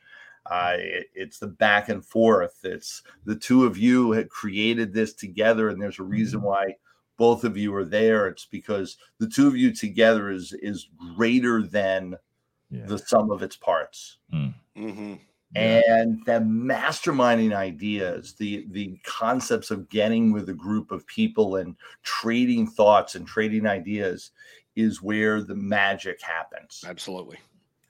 Uh, 0.49 0.75
it- 0.77 1.07
it's 1.15 1.39
the 1.39 1.47
back 1.47 1.89
and 1.89 2.05
forth. 2.05 2.59
It's 2.63 3.01
the 3.25 3.35
two 3.35 3.65
of 3.65 3.77
you 3.77 4.11
had 4.11 4.29
created 4.29 4.93
this 4.93 5.13
together, 5.13 5.69
and 5.69 5.81
there's 5.81 5.99
a 5.99 6.03
reason 6.03 6.41
why 6.41 6.75
both 7.17 7.43
of 7.43 7.55
you 7.57 7.73
are 7.75 7.85
there. 7.85 8.27
It's 8.27 8.45
because 8.45 8.97
the 9.19 9.27
two 9.27 9.47
of 9.47 9.55
you 9.55 9.73
together 9.73 10.29
is 10.31 10.53
is 10.61 10.87
greater 11.15 11.61
than 11.63 12.15
Yeah. 12.69 12.85
the 12.87 12.97
sum 12.97 13.31
of 13.31 13.41
its 13.43 13.55
parts 13.55 14.17
Mm-hmm. 14.33 15.13
Yeah. 15.55 15.81
and 15.99 16.19
the 16.25 16.39
masterminding 16.41 17.55
ideas 17.55 18.33
the 18.33 18.65
the 18.71 18.97
concepts 19.05 19.71
of 19.71 19.87
getting 19.89 20.31
with 20.33 20.49
a 20.49 20.53
group 20.53 20.91
of 20.91 21.05
people 21.07 21.57
and 21.57 21.75
trading 22.03 22.67
thoughts 22.67 23.15
and 23.15 23.25
trading 23.27 23.65
ideas 23.65 24.31
is 24.75 25.01
where 25.01 25.41
the 25.41 25.55
magic 25.55 26.21
happens 26.21 26.83
Absolutely. 26.85 27.37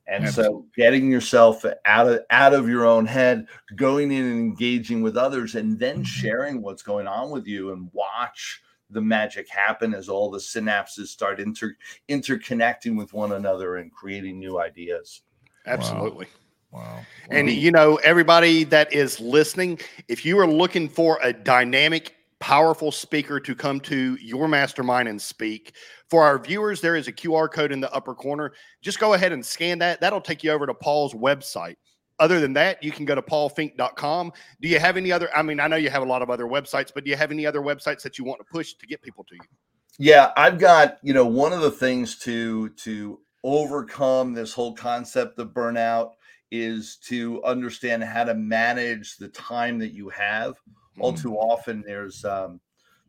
and 0.05 0.25
Absolutely. 0.25 0.62
so 0.62 0.65
getting 0.75 1.10
yourself 1.10 1.65
out 1.86 2.08
of 2.08 2.20
out 2.29 2.53
of 2.53 2.70
your 2.70 2.86
own 2.86 3.05
head 3.08 3.48
going 3.75 4.12
in 4.12 4.25
and 4.25 4.39
engaging 4.39 5.01
with 5.01 5.17
others 5.17 5.55
and 5.55 5.79
then 5.79 6.01
Mhm. 6.03 6.05
sharing 6.05 6.62
what's 6.62 6.84
going 6.84 7.08
on 7.08 7.32
with 7.32 7.48
you 7.48 7.72
and 7.72 7.89
watch 7.94 8.62
the 8.95 9.01
magic 9.01 9.47
happen 9.47 9.93
as 9.93 10.09
all 10.09 10.31
the 10.31 10.39
synapses 10.39 11.07
start 11.07 11.39
inter 11.39 11.75
interconnecting 12.09 12.97
with 12.97 13.13
one 13.13 13.33
another 13.33 13.75
and 13.77 13.91
creating 13.91 14.39
new 14.39 14.59
ideas 14.59 15.21
Absolutely. 15.67 16.27
Wow. 16.71 17.05
And 17.29 17.49
you 17.49 17.71
know, 17.71 17.95
everybody 17.97 18.63
that 18.65 18.91
is 18.93 19.19
listening, 19.19 19.79
if 20.07 20.25
you 20.25 20.37
are 20.39 20.47
looking 20.47 20.89
for 20.89 21.19
a 21.23 21.31
dynamic, 21.31 22.15
powerful 22.39 22.91
speaker 22.91 23.39
to 23.39 23.55
come 23.55 23.79
to 23.81 24.15
your 24.15 24.47
mastermind 24.47 25.07
and 25.07 25.21
speak, 25.21 25.73
for 26.09 26.23
our 26.23 26.37
viewers, 26.37 26.81
there 26.81 26.95
is 26.95 27.07
a 27.07 27.13
QR 27.13 27.51
code 27.51 27.71
in 27.71 27.79
the 27.79 27.91
upper 27.93 28.13
corner. 28.13 28.53
Just 28.81 28.99
go 28.99 29.13
ahead 29.13 29.31
and 29.31 29.43
scan 29.43 29.79
that. 29.79 30.01
That'll 30.01 30.21
take 30.21 30.43
you 30.43 30.51
over 30.51 30.67
to 30.67 30.73
Paul's 30.73 31.13
website. 31.13 31.77
Other 32.19 32.39
than 32.39 32.53
that, 32.53 32.81
you 32.81 32.91
can 32.91 33.05
go 33.05 33.13
to 33.15 33.22
paulfinck.com. 33.22 34.31
Do 34.62 34.69
you 34.69 34.79
have 34.79 34.95
any 34.98 35.12
other? 35.12 35.29
I 35.36 35.41
mean, 35.41 35.60
I 35.60 35.67
know 35.67 35.75
you 35.75 35.89
have 35.89 36.03
a 36.03 36.05
lot 36.05 36.22
of 36.22 36.29
other 36.29 36.45
websites, 36.45 36.91
but 36.93 37.03
do 37.03 37.10
you 37.10 37.17
have 37.17 37.31
any 37.31 37.45
other 37.45 37.62
websites 37.62 38.01
that 38.03 38.17
you 38.17 38.24
want 38.24 38.39
to 38.39 38.45
push 38.45 38.74
to 38.75 38.88
get 38.88 39.01
people 39.01 39.25
to 39.25 39.36
you? 39.36 39.48
Yeah, 39.98 40.31
I've 40.36 40.60
got, 40.60 40.98
you 41.03 41.13
know, 41.13 41.25
one 41.25 41.53
of 41.53 41.62
the 41.62 41.72
things 41.72 42.17
to 42.19 42.69
to 42.69 43.22
overcome 43.43 44.34
this 44.34 44.53
whole 44.53 44.74
concept 44.75 45.39
of 45.39 45.50
burnout 45.53 46.13
is 46.51 46.98
to 46.98 47.43
understand 47.43 48.03
how 48.03 48.24
to 48.24 48.34
manage 48.34 49.17
the 49.17 49.29
time 49.29 49.79
that 49.79 49.93
you 49.93 50.10
have. 50.10 50.55
All 50.98 51.13
Mhm. 51.13 51.13
too 51.13 51.36
often 51.36 51.81
there's 51.86 52.24
um 52.25 52.60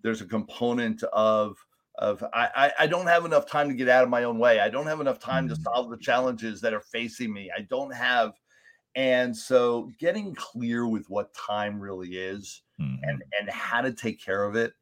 there's 0.02 0.20
a 0.20 0.26
component 0.26 1.02
of 1.04 1.56
of 1.98 2.22
I, 2.32 2.72
I 2.80 2.86
don't 2.86 3.06
have 3.06 3.25
enough 3.25 3.46
time 3.46 3.68
to 3.68 3.75
get 3.75 3.88
out 3.88 4.04
of 4.04 4.10
my 4.10 4.25
own 4.25 4.38
way. 4.38 4.60
I 4.60 4.68
don't 4.68 4.86
have 4.86 5.00
enough 5.00 5.18
time 5.18 5.48
to 5.48 5.56
Mhm. 5.56 5.56
solve 5.56 5.90
the 5.90 5.96
challenges 5.96 6.60
that 6.60 6.75
are 6.75 6.82
facing 6.82 7.32
me. 7.32 7.50
I 7.56 7.62
don't 7.62 7.92
have 7.94 8.34
and 8.96 9.36
so 9.36 9.92
getting 9.98 10.34
clear 10.36 10.88
with 10.88 11.10
what 11.10 11.34
time 11.34 11.80
really 11.80 12.16
is 12.18 12.62
Mhm. 12.78 13.20
and 13.20 13.24
and 13.40 13.50
how 13.50 13.82
to 13.82 13.92
take 13.94 14.20
care 14.22 14.44
of 14.44 14.56
it. 14.56 14.74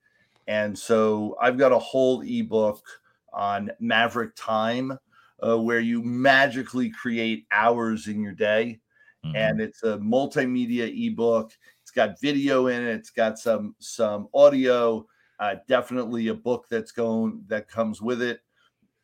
And 0.47 0.79
so 0.79 1.37
I've 1.41 1.59
got 1.59 1.73
a 1.73 1.79
whole 1.79 2.23
ebook 2.23 2.85
on 3.33 3.71
Maverick 3.81 4.35
Time 4.37 4.99
uh, 5.47 5.59
where 5.61 5.81
you 5.81 6.03
magically 6.03 6.91
create 6.91 7.47
hours 7.51 8.09
in 8.09 8.23
your 8.23 8.35
day. 8.35 8.81
Mhm. 9.23 9.55
And 9.55 9.61
it's 9.61 9.83
a 9.83 9.99
multimedia 9.99 10.89
ebook. 11.09 11.53
It's 11.83 11.91
got 11.91 12.21
video 12.21 12.69
in 12.69 12.83
it. 12.83 12.95
It's 12.97 13.11
got 13.11 13.39
some 13.39 13.75
some 13.81 14.29
audio. 14.35 15.07
Uh, 15.41 15.57
definitely 15.69 16.29
a 16.29 16.35
book 16.35 16.67
that's 16.71 16.93
going 16.93 17.45
that 17.49 17.69
comes 17.69 18.01
with 18.01 18.23
it. 18.23 18.41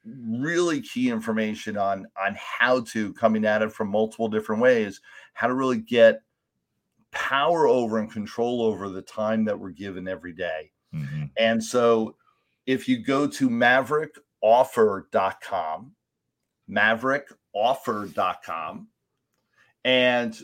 Really 0.04 0.80
key 0.80 1.10
information 1.10 1.76
on 1.76 2.06
on 2.20 2.36
how 2.38 2.80
to 2.82 3.12
coming 3.14 3.44
at 3.44 3.62
it 3.62 3.72
from 3.72 3.88
multiple 3.88 4.28
different 4.28 4.62
ways. 4.62 5.00
How 5.34 5.46
to 5.46 5.54
really 5.54 5.80
get 5.80 6.22
power 7.12 7.66
over 7.66 7.98
and 7.98 8.10
control 8.10 8.62
over 8.62 8.88
the 8.88 9.02
time 9.02 9.44
that 9.44 9.58
we're 9.58 9.70
given 9.70 10.08
every 10.08 10.32
day. 10.32 10.72
Mhm. 10.94 11.30
And 11.36 11.62
so 11.62 12.16
if 12.66 12.88
you 12.88 13.04
go 13.04 13.26
to 13.26 13.50
maverickoffer.com, 13.50 15.96
maverickoffer.com, 16.70 18.88
and 19.84 20.40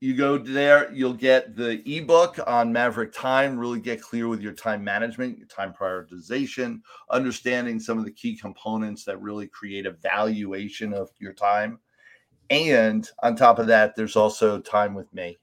you 0.00 0.16
go 0.16 0.38
there, 0.38 0.90
you'll 0.92 1.12
get 1.12 1.54
the 1.54 1.82
ebook 1.86 2.38
on 2.46 2.72
Maverick 2.72 3.12
Time, 3.12 3.58
really 3.58 3.80
get 3.80 4.00
clear 4.00 4.28
with 4.28 4.40
your 4.40 4.54
time 4.54 4.82
management, 4.82 5.36
your 5.36 5.46
time 5.46 5.74
prioritization, 5.78 6.80
understanding 7.10 7.78
some 7.78 7.98
of 7.98 8.06
the 8.06 8.10
key 8.10 8.34
components 8.34 9.04
that 9.04 9.20
really 9.20 9.46
create 9.46 9.84
a 9.84 9.90
valuation 9.90 10.94
of 10.94 11.10
your 11.18 11.34
time. 11.34 11.78
And 12.48 13.08
on 13.22 13.36
top 13.36 13.58
of 13.58 13.66
that, 13.66 13.94
there's 13.94 14.16
also 14.16 14.58
time 14.58 14.94
with 14.94 15.12
me. 15.12 15.38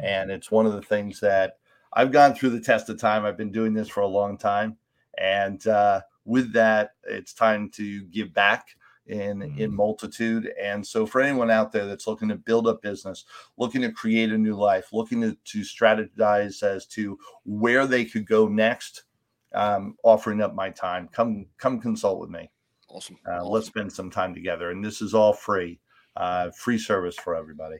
And 0.00 0.30
it's 0.30 0.50
one 0.50 0.66
of 0.66 0.72
the 0.72 0.82
things 0.82 1.20
that 1.20 1.58
I've 1.92 2.10
gone 2.10 2.34
through 2.34 2.50
the 2.50 2.60
test 2.60 2.88
of 2.88 2.98
time. 2.98 3.24
I've 3.24 3.36
been 3.36 3.52
doing 3.52 3.72
this 3.72 3.88
for 3.88 4.00
a 4.00 4.08
long 4.08 4.36
time. 4.36 4.76
And 5.18 5.64
uh, 5.68 6.00
with 6.24 6.52
that, 6.52 6.90
it's 7.04 7.32
time 7.32 7.70
to 7.74 8.02
give 8.06 8.34
back 8.34 8.66
in 9.06 9.42
in 9.42 9.70
Mhm. 9.70 9.74
multitude. 9.74 10.52
And 10.60 10.86
so 10.86 11.04
for 11.06 11.20
anyone 11.20 11.50
out 11.50 11.72
there 11.72 11.86
that's 11.86 12.06
looking 12.06 12.28
to 12.28 12.36
build 12.36 12.66
a 12.66 12.74
business, 12.74 13.24
looking 13.56 13.82
to 13.82 13.92
create 13.92 14.32
a 14.32 14.38
new 14.38 14.54
life, 14.54 14.92
looking 14.92 15.20
to, 15.20 15.34
to 15.34 15.60
strategize 15.60 16.62
as 16.62 16.86
to 16.88 17.18
where 17.44 17.86
they 17.86 18.04
could 18.04 18.26
go 18.26 18.48
next, 18.48 19.04
um, 19.52 19.96
offering 20.02 20.40
up 20.40 20.54
my 20.54 20.70
time, 20.70 21.08
come 21.08 21.46
come 21.58 21.80
consult 21.80 22.18
with 22.18 22.30
me. 22.30 22.50
Awesome. 22.88 23.16
Uh, 23.26 23.32
Awesome. 23.32 23.48
Let's 23.52 23.66
spend 23.66 23.92
some 23.92 24.10
time 24.10 24.34
together. 24.34 24.70
And 24.70 24.84
this 24.84 25.02
is 25.02 25.14
all 25.14 25.32
free, 25.32 25.80
uh, 26.16 26.50
free 26.52 26.78
service 26.78 27.16
for 27.16 27.34
everybody. 27.36 27.76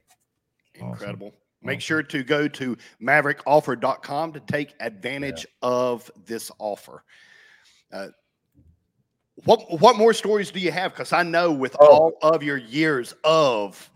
Awesome. 0.76 0.88
Incredible. 0.90 1.34
Make 1.62 1.80
sure 1.80 2.02
to 2.02 2.22
go 2.22 2.46
to 2.46 2.76
maverickoffer.com 3.00 4.32
to 4.34 4.40
take 4.40 4.74
advantage 4.80 5.46
of 5.62 6.10
this 6.26 6.50
offer. 6.58 7.04
Uh, 7.90 8.08
what 9.44 9.80
what 9.80 9.96
more 9.96 10.12
stories 10.12 10.50
do 10.50 10.60
you 10.60 10.70
have? 10.70 10.92
Because 10.92 11.12
I 11.12 11.22
know 11.22 11.52
with 11.52 11.76
Oh. 11.80 11.86
all 12.22 12.34
of 12.34 12.42
your 12.42 12.56
years 12.56 13.14
of 13.24 13.90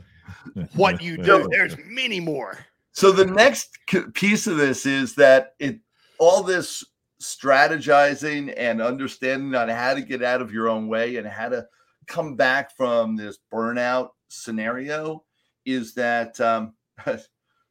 what 0.75 1.03
you 1.03 1.17
do, 1.17 1.49
there's 1.51 1.77
many 1.87 2.21
more. 2.21 2.59
So 2.93 3.13
the 3.13 3.27
next 3.27 3.79
piece 4.15 4.47
of 4.47 4.57
this 4.57 4.85
is 4.85 5.15
that 5.15 5.55
it 5.59 5.79
all 6.19 6.43
this 6.43 6.85
strategizing 7.23 8.53
and 8.57 8.81
understanding 8.81 9.55
on 9.55 9.69
how 9.69 9.95
to 9.95 10.01
get 10.01 10.23
out 10.23 10.41
of 10.41 10.53
your 10.53 10.69
own 10.69 10.89
way 10.89 11.17
and 11.17 11.27
how 11.27 11.49
to 11.49 11.67
come 12.07 12.35
back 12.37 12.77
from 12.77 13.17
this 13.17 13.39
burnout 13.53 14.11
scenario 14.29 15.25
is 15.65 15.95
that 15.95 16.41
um 16.41 16.75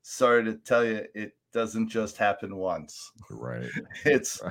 sorry 0.01 0.43
to 0.43 0.55
tell 0.55 0.83
you 0.83 1.05
it 1.15 1.31
doesn't 1.53 1.87
just 1.87 2.17
happen 2.17 2.55
once 2.55 3.11
right. 3.31 3.69
it's 4.05 4.41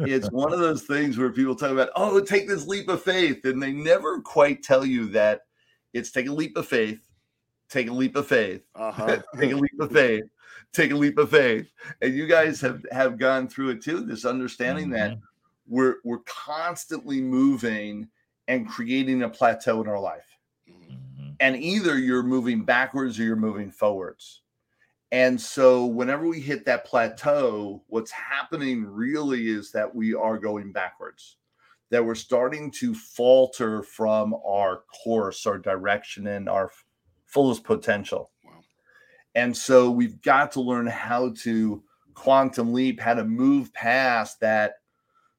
it's 0.00 0.30
one 0.30 0.52
of 0.52 0.58
those 0.60 0.82
things 0.82 1.18
where 1.18 1.30
people 1.30 1.54
talk 1.54 1.70
about 1.70 1.90
oh 1.96 2.20
take 2.20 2.48
this 2.48 2.66
leap 2.66 2.88
of 2.88 3.02
faith 3.02 3.44
and 3.44 3.62
they 3.62 3.72
never 3.72 4.20
quite 4.20 4.62
tell 4.62 4.84
you 4.84 5.06
that 5.08 5.42
it's 5.92 6.10
take 6.10 6.26
a 6.28 6.32
leap 6.32 6.56
of 6.56 6.66
faith 6.66 7.06
take 7.68 7.88
a 7.88 7.92
leap 7.92 8.16
of 8.16 8.26
faith 8.26 8.62
Uh-huh. 8.74 9.18
take 9.38 9.52
a 9.52 9.56
leap 9.56 9.78
of 9.80 9.92
faith 9.92 10.24
take 10.72 10.90
a 10.92 10.96
leap 10.96 11.18
of 11.18 11.30
faith 11.30 11.70
and 12.02 12.14
you 12.14 12.26
guys 12.26 12.60
have 12.60 12.84
have 12.92 13.18
gone 13.18 13.48
through 13.48 13.70
it 13.70 13.82
too 13.82 14.00
this 14.00 14.24
understanding 14.24 14.90
that 14.90 15.12
Mhm. 15.12 15.20
we're 15.68 15.96
we're 16.04 16.18
constantly 16.26 17.20
moving 17.20 18.08
and 18.48 18.68
creating 18.68 19.22
a 19.22 19.28
plateau 19.28 19.80
in 19.82 19.88
our 19.88 20.00
life 20.00 20.26
Mhm. 20.68 20.96
Mhm. 21.18 21.36
and 21.40 21.56
either 21.56 21.98
you're 21.98 22.22
moving 22.22 22.64
backwards 22.64 23.18
or 23.18 23.24
you're 23.24 23.36
moving 23.36 23.70
forwards 23.70 24.42
And 25.12 25.40
so, 25.40 25.86
whenever 25.86 26.26
we 26.26 26.40
hit 26.40 26.64
that 26.66 26.84
plateau, 26.84 27.82
what's 27.88 28.12
happening 28.12 28.84
really 28.84 29.48
is 29.48 29.72
that 29.72 29.92
we 29.92 30.14
are 30.14 30.38
going 30.38 30.72
backwards, 30.72 31.36
that 31.90 32.04
we're 32.04 32.14
starting 32.14 32.70
to 32.72 32.94
falter 32.94 33.82
from 33.82 34.34
our 34.46 34.84
course, 35.02 35.46
our 35.46 35.58
direction, 35.58 36.28
and 36.28 36.48
our 36.48 36.70
fullest 37.26 37.64
potential. 37.64 38.30
Wow. 38.44 38.60
And 39.34 39.56
so, 39.56 39.90
we've 39.90 40.22
got 40.22 40.52
to 40.52 40.60
learn 40.60 40.86
how 40.86 41.34
to 41.42 41.82
quantum 42.14 42.72
leap, 42.72 43.00
how 43.00 43.14
to 43.14 43.24
move 43.24 43.72
past 43.72 44.38
that 44.40 44.74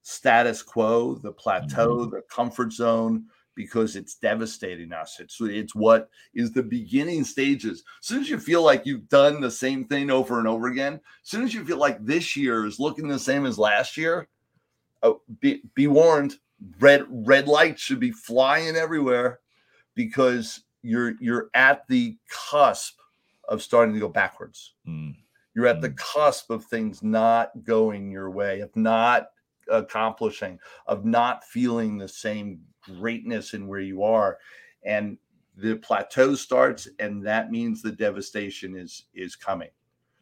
status 0.01 0.62
quo, 0.63 1.16
the 1.16 1.32
plateau, 1.32 2.00
mm-hmm. 2.00 2.16
the 2.16 2.24
comfort 2.24 2.74
zone, 2.74 3.25
because 3.62 3.96
it's 3.96 4.15
devastating 4.15 4.91
us. 4.91 5.20
It's 5.20 5.38
it's 5.39 5.75
what 5.75 6.10
is 6.34 6.51
the 6.51 6.63
beginning 6.63 7.24
stages. 7.24 7.84
As 8.01 8.08
soon 8.08 8.22
as 8.22 8.30
you 8.30 8.39
feel 8.39 8.63
like 8.63 8.88
you've 8.88 9.08
done 9.08 9.39
the 9.39 9.51
same 9.51 9.86
thing 9.86 10.10
over 10.10 10.39
and 10.39 10.48
over 10.48 10.65
again, 10.65 10.96
as 10.96 11.30
soon 11.30 11.44
as 11.44 11.53
you 11.53 11.63
feel 11.63 11.77
like 11.77 12.03
this 12.03 12.36
year 12.36 12.65
is 12.65 12.80
looking 12.80 13.08
the 13.08 13.20
same 13.20 13.46
as 13.46 13.60
last 13.60 13.98
year, 13.98 14.27
oh, 15.03 15.22
be, 15.41 15.62
be 15.75 15.86
warned. 15.86 16.38
Red 16.80 17.06
red 17.08 17.48
lights 17.48 17.84
should 17.84 18.00
be 18.00 18.12
flying 18.12 18.75
everywhere 18.75 19.41
because 19.94 20.63
you're 20.82 21.13
you're 21.20 21.51
at 21.53 21.88
the 21.88 22.18
cusp 22.30 23.00
of 23.48 23.62
starting 23.62 23.94
to 23.94 24.00
go 24.00 24.10
backwards. 24.10 24.74
Mm. 24.88 25.15
You're 25.53 25.68
at 25.68 25.77
mm. 25.77 25.82
the 25.82 25.91
cusp 25.91 26.50
of 26.50 26.65
things 26.65 27.03
not 27.03 27.51
going 27.63 28.10
your 28.10 28.32
way, 28.32 28.62
of 28.62 28.75
not 28.75 29.27
accomplishing, 29.70 30.60
of 30.88 31.06
not 31.06 31.44
feeling 31.44 31.98
the 31.98 32.08
same 32.08 32.62
greatness 32.81 33.53
in 33.53 33.67
where 33.67 33.79
you 33.79 34.03
are. 34.03 34.38
And 34.83 35.17
the 35.57 35.75
plateau 35.75 36.35
starts 36.35 36.88
and 37.00 37.25
that 37.25 37.51
means 37.51 37.81
the 37.81 37.91
devastation 37.91 38.75
is 38.75 39.05
is 39.13 39.35
coming. 39.35 39.69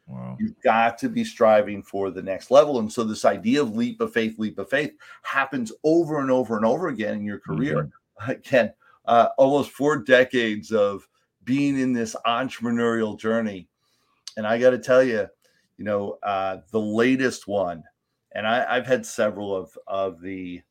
Wow. 0.08 0.38
you've 0.40 0.60
got 0.64 0.98
to 1.00 1.10
be 1.10 1.24
striving 1.24 1.84
for 1.84 2.10
the 2.10 2.24
next 2.24 2.50
level. 2.50 2.80
And 2.80 2.92
so 2.92 3.04
this 3.04 3.26
idea 3.26 3.62
of 3.62 3.76
leap 3.76 4.02
of 4.02 4.12
faith 4.12 4.40
leap 4.40 4.58
of 4.58 4.68
faith 4.68 4.94
happens 5.22 5.72
over 5.84 6.20
and 6.20 6.32
over 6.32 6.58
and 6.58 6.66
over 6.66 6.88
again 6.88 7.18
in 7.18 7.24
your 7.24 7.40
career. 7.40 7.92
Mm-hmm. 8.22 8.32
again 8.32 8.74
uh, 9.06 9.30
almost 9.38 9.72
four 9.72 9.98
decades 9.98 10.72
of 10.72 11.08
being 11.44 11.80
in 11.80 11.94
this 11.94 12.16
entrepreneurial 12.26 13.20
journey. 13.20 13.68
And 14.36 14.48
i 14.48 14.58
got 14.58 14.72
to 14.72 14.80
tell 14.80 15.04
you 15.04 15.28
you 15.78 15.86
know 15.86 16.18
uh, 16.24 16.58
the 16.72 16.82
latest 16.82 17.48
one 17.48 17.84
and 18.34 18.46
I, 18.48 18.76
have 18.76 18.86
had 18.86 19.06
several 19.06 19.56
of 19.56 19.78
of 19.88 20.22
the 20.22 20.62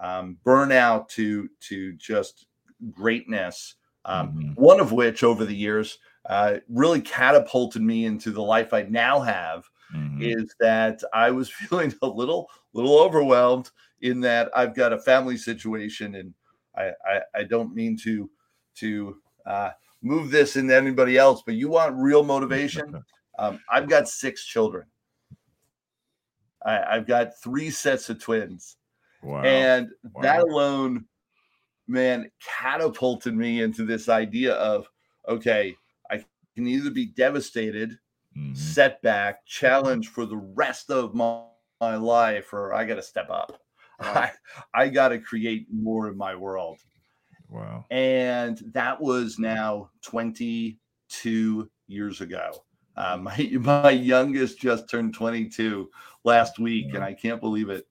um, 0.00 0.38
burnout 0.44 1.08
to 1.10 1.48
to 1.60 1.92
just 1.94 2.46
greatness. 2.90 3.76
Um, 4.04 4.28
mm-hmm. 4.28 4.52
One 4.54 4.80
of 4.80 4.92
which, 4.92 5.22
over 5.22 5.44
the 5.44 5.54
years, 5.54 5.98
uh, 6.28 6.56
really 6.68 7.00
catapulted 7.00 7.82
me 7.82 8.04
into 8.04 8.30
the 8.30 8.42
life 8.42 8.72
I 8.72 8.82
now 8.82 9.20
have. 9.20 9.64
Mm-hmm. 9.94 10.22
Is 10.22 10.54
that 10.60 11.02
I 11.12 11.30
was 11.30 11.50
feeling 11.52 11.94
a 12.02 12.06
little 12.06 12.48
little 12.72 12.98
overwhelmed 12.98 13.70
in 14.00 14.20
that 14.20 14.50
I've 14.56 14.74
got 14.74 14.92
a 14.92 14.98
family 14.98 15.36
situation, 15.36 16.16
and 16.16 16.34
I 16.76 16.92
I, 17.06 17.20
I 17.34 17.44
don't 17.44 17.74
mean 17.74 17.96
to 18.04 18.30
to 18.76 19.16
uh, 19.46 19.70
move 20.02 20.30
this 20.30 20.56
into 20.56 20.74
anybody 20.76 21.16
else, 21.16 21.42
but 21.44 21.54
you 21.54 21.68
want 21.68 21.96
real 21.96 22.22
motivation. 22.22 23.02
Um, 23.38 23.60
I've 23.70 23.88
got 23.88 24.10
six 24.10 24.44
children. 24.44 24.84
I, 26.64 26.96
have 26.96 27.06
got 27.06 27.40
three 27.42 27.70
sets 27.70 28.10
of 28.10 28.20
twins. 28.20 28.76
Wow. 29.22 29.42
And 29.42 29.88
wow. 30.12 30.22
that 30.22 30.40
alone, 30.40 31.06
man, 31.86 32.30
catapulted 32.60 33.34
me 33.34 33.62
into 33.62 33.84
this 33.84 34.08
idea 34.08 34.54
of 34.54 34.86
okay, 35.28 35.76
I 36.10 36.24
can 36.54 36.66
either 36.66 36.90
be 36.90 37.06
devastated, 37.06 37.98
mm-hmm. 38.36 38.54
setback, 38.54 39.46
challenge 39.46 40.08
for 40.08 40.26
the 40.26 40.36
rest 40.36 40.90
of 40.90 41.14
my, 41.14 41.42
my 41.80 41.96
life, 41.96 42.52
or 42.52 42.74
I 42.74 42.84
got 42.84 42.96
to 42.96 43.02
step 43.02 43.30
up. 43.30 43.58
I, 44.00 44.32
I 44.74 44.88
got 44.88 45.08
to 45.08 45.18
create 45.18 45.66
more 45.72 46.08
in 46.08 46.16
my 46.16 46.34
world. 46.34 46.78
Wow. 47.48 47.84
And 47.90 48.60
that 48.72 49.00
was 49.00 49.38
now 49.38 49.90
22 50.02 51.70
years 51.86 52.20
ago. 52.20 52.50
Uh, 52.96 53.18
my, 53.18 53.36
my 53.60 53.90
youngest 53.90 54.58
just 54.58 54.90
turned 54.90 55.14
22 55.14 55.88
last 56.24 56.58
week, 56.58 56.94
and 56.94 57.04
I 57.04 57.14
can't 57.14 57.40
believe 57.40 57.70
it 57.70 57.86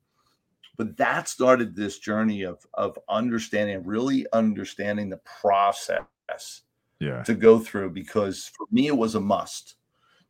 but 0.81 0.97
that 0.97 1.29
started 1.29 1.75
this 1.75 1.99
journey 1.99 2.41
of 2.41 2.65
of 2.73 2.97
understanding 3.07 3.83
really 3.85 4.25
understanding 4.33 5.09
the 5.09 5.21
process 5.39 6.63
yeah. 6.99 7.21
to 7.21 7.35
go 7.35 7.59
through 7.59 7.91
because 7.91 8.49
for 8.57 8.65
me 8.71 8.87
it 8.87 8.97
was 8.97 9.13
a 9.13 9.19
must. 9.19 9.75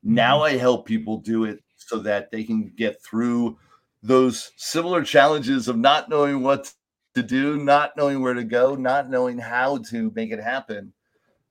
Now 0.03 0.39
mm-hmm. 0.39 0.55
i 0.55 0.59
help 0.59 0.85
people 0.85 1.19
do 1.19 1.45
it 1.45 1.63
so 1.77 1.99
that 1.99 2.31
they 2.31 2.43
can 2.43 2.73
get 2.75 3.01
through 3.01 3.57
those 4.03 4.51
similar 4.57 5.05
challenges 5.05 5.69
of 5.69 5.77
not 5.77 6.09
knowing 6.09 6.43
what 6.43 6.73
to 7.15 7.23
do 7.23 7.55
not 7.55 7.95
knowing 7.95 8.21
where 8.21 8.33
to 8.33 8.43
go 8.43 8.75
not 8.75 9.09
knowing 9.09 9.37
how 9.37 9.77
to 9.77 10.11
make 10.15 10.31
it 10.31 10.43
happen 10.43 10.91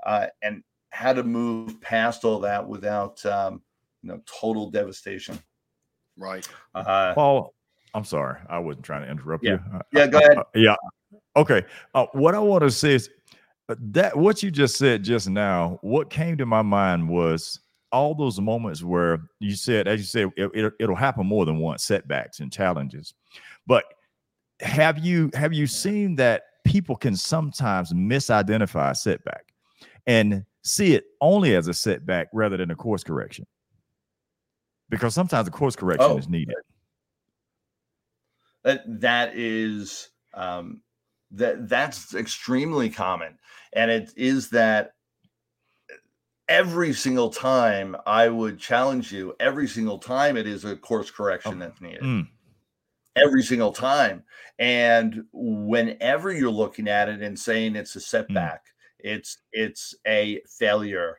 uh, 0.05 0.27
and 0.43 0.63
how 0.91 1.15
to 1.15 1.23
move 1.23 1.81
past 1.81 2.23
all 2.23 2.41
that 2.41 2.69
without 2.69 3.25
um, 3.25 3.63
you 4.03 4.11
know 4.11 4.21
total 4.27 4.71
devastation. 4.71 5.39
Right. 6.19 6.47
Uh, 6.75 7.15
paul 7.15 7.55
I'm 7.95 8.05
sorry, 8.05 8.39
I 8.49 8.59
wasn't 8.59 8.85
trying 8.85 9.03
to 9.03 9.11
interrupt 9.11 9.45
yeah. 9.45 9.59
you. 9.73 9.81
Yeah, 9.93 10.07
go 10.07 10.19
ahead. 10.19 10.39
Uh, 10.39 10.45
yeah. 10.55 10.77
Okay. 11.37 11.65
Uh, 11.95 12.07
what 12.13 12.35
I 12.35 12.39
want 12.39 12.63
to 12.63 12.71
say 12.71 12.95
is 12.95 13.11
uh, 13.69 13.75
that 13.79 14.17
what 14.17 14.43
you 14.43 14.51
just 14.51 14.77
said 14.77 15.03
just 15.03 15.29
now, 15.29 15.79
what 15.83 16.11
came 16.11 16.37
to 16.39 16.47
my 16.47 16.63
mind 16.63 17.09
was 17.09 17.61
all 17.93 18.15
those 18.15 18.41
moments 18.41 18.83
where 18.83 19.19
you 19.41 19.55
said, 19.57 19.89
as 19.89 20.01
you 20.01 20.07
said, 20.07 20.31
it, 20.37 20.73
it, 20.79 20.89
will 20.89 20.95
happen 20.95 21.27
more 21.27 21.45
than 21.45 21.59
once, 21.59 21.85
setbacks 21.85 22.41
and 22.41 22.53
challenges. 22.53 23.15
But 23.67 23.85
have 24.61 24.99
you 24.99 25.31
have 25.35 25.53
you 25.53 25.67
seen 25.67 26.17
that 26.17 26.43
people 26.65 26.97
can 26.97 27.17
sometimes 27.17 27.93
misidentify 27.93 28.91
a 28.91 28.95
setback 28.95 29.53
and 30.07 30.45
see 30.63 30.95
it 30.95 31.05
only 31.21 31.57
as 31.57 31.69
a 31.69 31.75
setback 31.75 32.29
rather 32.33 32.57
than 32.57 32.71
a 32.71 32.77
course 32.77 33.03
correction? 33.03 33.47
Because 34.89 35.15
sometimes 35.15 35.49
a 35.49 35.51
course 35.51 35.77
correction 35.77 36.11
oh, 36.11 36.19
is 36.19 36.29
needed. 36.29 36.57
That 38.65 38.83
that 39.01 39.33
is 39.35 40.11
um, 40.35 40.83
that 41.33 41.69
that's 41.69 42.15
extremely 42.15 42.91
common, 42.91 43.39
and 43.73 43.91
it 43.91 44.13
is 44.17 44.51
that 44.51 44.93
every 46.51 46.93
single 46.93 47.31
time 47.31 47.97
I 48.05 48.29
would 48.29 48.59
challenge 48.59 49.13
you. 49.13 49.35
Every 49.41 49.69
single 49.69 49.99
time 49.99 50.37
it 50.37 50.47
is 50.47 50.65
a 50.65 50.77
course 50.77 51.11
correction 51.11 51.55
oh, 51.55 51.59
that's 51.61 51.81
needed. 51.81 52.03
Mm. 52.03 52.29
Every 53.17 53.43
single 53.43 53.73
time, 53.73 54.25
and 54.59 55.25
whenever 55.33 56.33
you're 56.33 56.51
looking 56.51 56.89
at 56.89 57.09
it 57.09 57.23
and 57.23 57.39
saying 57.39 57.77
it's 57.77 57.97
a 57.97 58.01
mm. 58.01 58.03
setback, 58.03 58.65
mm. 58.65 59.13
it's 59.13 59.39
it's 59.53 59.95
a 60.07 60.43
failure. 60.59 61.19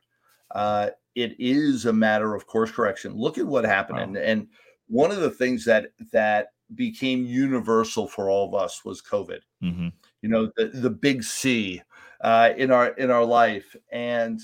Uh, 0.53 0.89
it 1.15 1.35
is 1.39 1.85
a 1.85 1.93
matter 1.93 2.35
of 2.35 2.45
course 2.45 2.71
correction. 2.71 3.13
Look 3.15 3.37
at 3.37 3.47
what 3.47 3.65
happened, 3.65 3.97
wow. 3.97 4.03
and, 4.03 4.17
and 4.17 4.47
one 4.87 5.11
of 5.11 5.21
the 5.21 5.31
things 5.31 5.65
that 5.65 5.87
that 6.11 6.49
became 6.75 7.25
universal 7.25 8.07
for 8.07 8.29
all 8.29 8.47
of 8.47 8.55
us 8.55 8.83
was 8.85 9.01
COVID. 9.01 9.39
Mm-hmm. 9.63 9.89
You 10.21 10.29
know, 10.29 10.51
the, 10.55 10.67
the 10.67 10.89
big 10.89 11.23
C 11.23 11.81
uh, 12.21 12.51
in 12.57 12.71
our 12.71 12.89
in 12.89 13.09
our 13.09 13.25
life, 13.25 13.75
and 13.91 14.39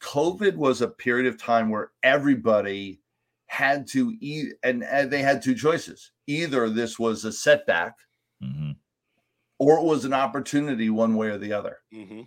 COVID 0.00 0.56
was 0.56 0.80
a 0.80 0.88
period 0.88 1.26
of 1.26 1.38
time 1.38 1.70
where 1.70 1.92
everybody 2.02 3.00
had 3.46 3.86
to 3.88 4.16
eat, 4.20 4.54
and, 4.62 4.84
and 4.84 5.10
they 5.10 5.22
had 5.22 5.42
two 5.42 5.54
choices: 5.54 6.12
either 6.26 6.68
this 6.68 6.98
was 6.98 7.24
a 7.24 7.32
setback, 7.32 7.96
mm-hmm. 8.42 8.72
or 9.58 9.78
it 9.78 9.84
was 9.84 10.04
an 10.04 10.12
opportunity, 10.12 10.90
one 10.90 11.16
way 11.16 11.28
or 11.28 11.38
the 11.38 11.52
other. 11.52 11.78
Mm-hmm. 11.94 12.22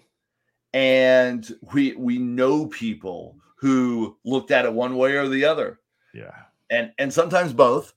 And 0.73 1.55
we 1.73 1.93
we 1.95 2.17
know 2.17 2.67
people 2.67 3.37
who 3.57 4.17
looked 4.25 4.51
at 4.51 4.65
it 4.65 4.73
one 4.73 4.97
way 4.97 5.13
or 5.13 5.29
the 5.29 5.45
other. 5.45 5.79
Yeah. 6.13 6.35
And 6.69 6.91
and 6.97 7.13
sometimes 7.13 7.53
both 7.53 7.93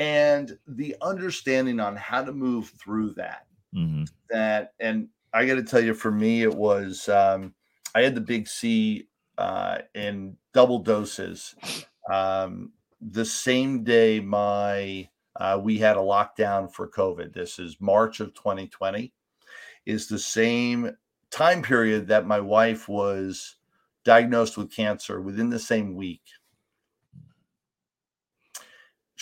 and 0.00 0.58
the 0.66 0.96
understanding 1.02 1.78
on 1.78 1.94
how 1.94 2.24
to 2.24 2.32
move 2.32 2.72
through 2.78 3.12
that 3.12 3.46
mm-hmm. 3.74 4.04
that 4.30 4.72
and 4.80 5.08
i 5.34 5.46
got 5.46 5.56
to 5.56 5.62
tell 5.62 5.82
you 5.82 5.94
for 5.94 6.10
me 6.10 6.42
it 6.42 6.54
was 6.54 7.08
um, 7.08 7.54
i 7.94 8.00
had 8.00 8.14
the 8.14 8.20
big 8.20 8.48
c 8.48 9.06
uh, 9.40 9.78
in 9.94 10.36
double 10.52 10.78
doses. 10.80 11.54
Um, 12.12 12.72
the 13.00 13.24
same 13.24 13.82
day 13.82 14.20
my 14.20 15.08
uh, 15.36 15.58
we 15.62 15.78
had 15.78 15.96
a 15.96 16.00
lockdown 16.00 16.70
for 16.70 16.88
covid. 16.88 17.32
This 17.32 17.58
is 17.58 17.80
march 17.80 18.20
of 18.20 18.34
2020 18.34 19.12
is 19.86 20.06
the 20.06 20.18
same 20.18 20.94
time 21.30 21.62
period 21.62 22.08
that 22.08 22.26
my 22.26 22.38
wife 22.38 22.88
was 22.88 23.56
diagnosed 24.04 24.58
with 24.58 24.74
cancer 24.74 25.22
within 25.22 25.48
the 25.48 25.58
same 25.58 25.94
week 25.94 26.22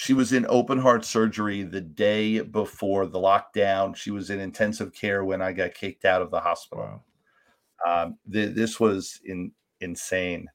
she 0.01 0.15
was 0.15 0.33
in 0.33 0.47
open 0.49 0.79
heart 0.79 1.05
surgery 1.05 1.65
the 1.65 1.81
day 1.81 2.39
before 2.39 3.05
the 3.05 3.19
lockdown. 3.19 3.97
She 3.97 4.13
was 4.13 4.31
in 4.31 4.39
intensive 4.39 4.93
care 4.93 5.25
when 5.25 5.43
I 5.43 5.53
got 5.53 5.75
kicked 5.75 6.05
out 6.05 6.23
of 6.23 6.31
the 6.31 6.39
hospital. 6.39 7.03
Wow. 7.85 8.05
Um, 8.05 8.19
th- 8.33 8.55
this 8.55 8.79
was 8.79 9.21
in, 9.25 9.51
insane. 9.81 10.47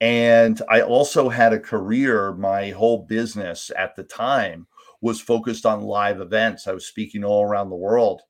And 0.00 0.62
I 0.70 0.80
also 0.80 1.28
had 1.28 1.52
a 1.52 1.60
career, 1.60 2.32
my 2.32 2.70
whole 2.70 3.04
business 3.04 3.70
at 3.76 3.96
the 3.96 4.02
time 4.02 4.66
was 5.02 5.20
focused 5.20 5.66
on 5.66 5.82
live 5.82 6.22
events. 6.22 6.66
I 6.66 6.72
was 6.72 6.86
speaking 6.86 7.22
all 7.22 7.44
around 7.44 7.68
the 7.68 7.76
world. 7.76 8.22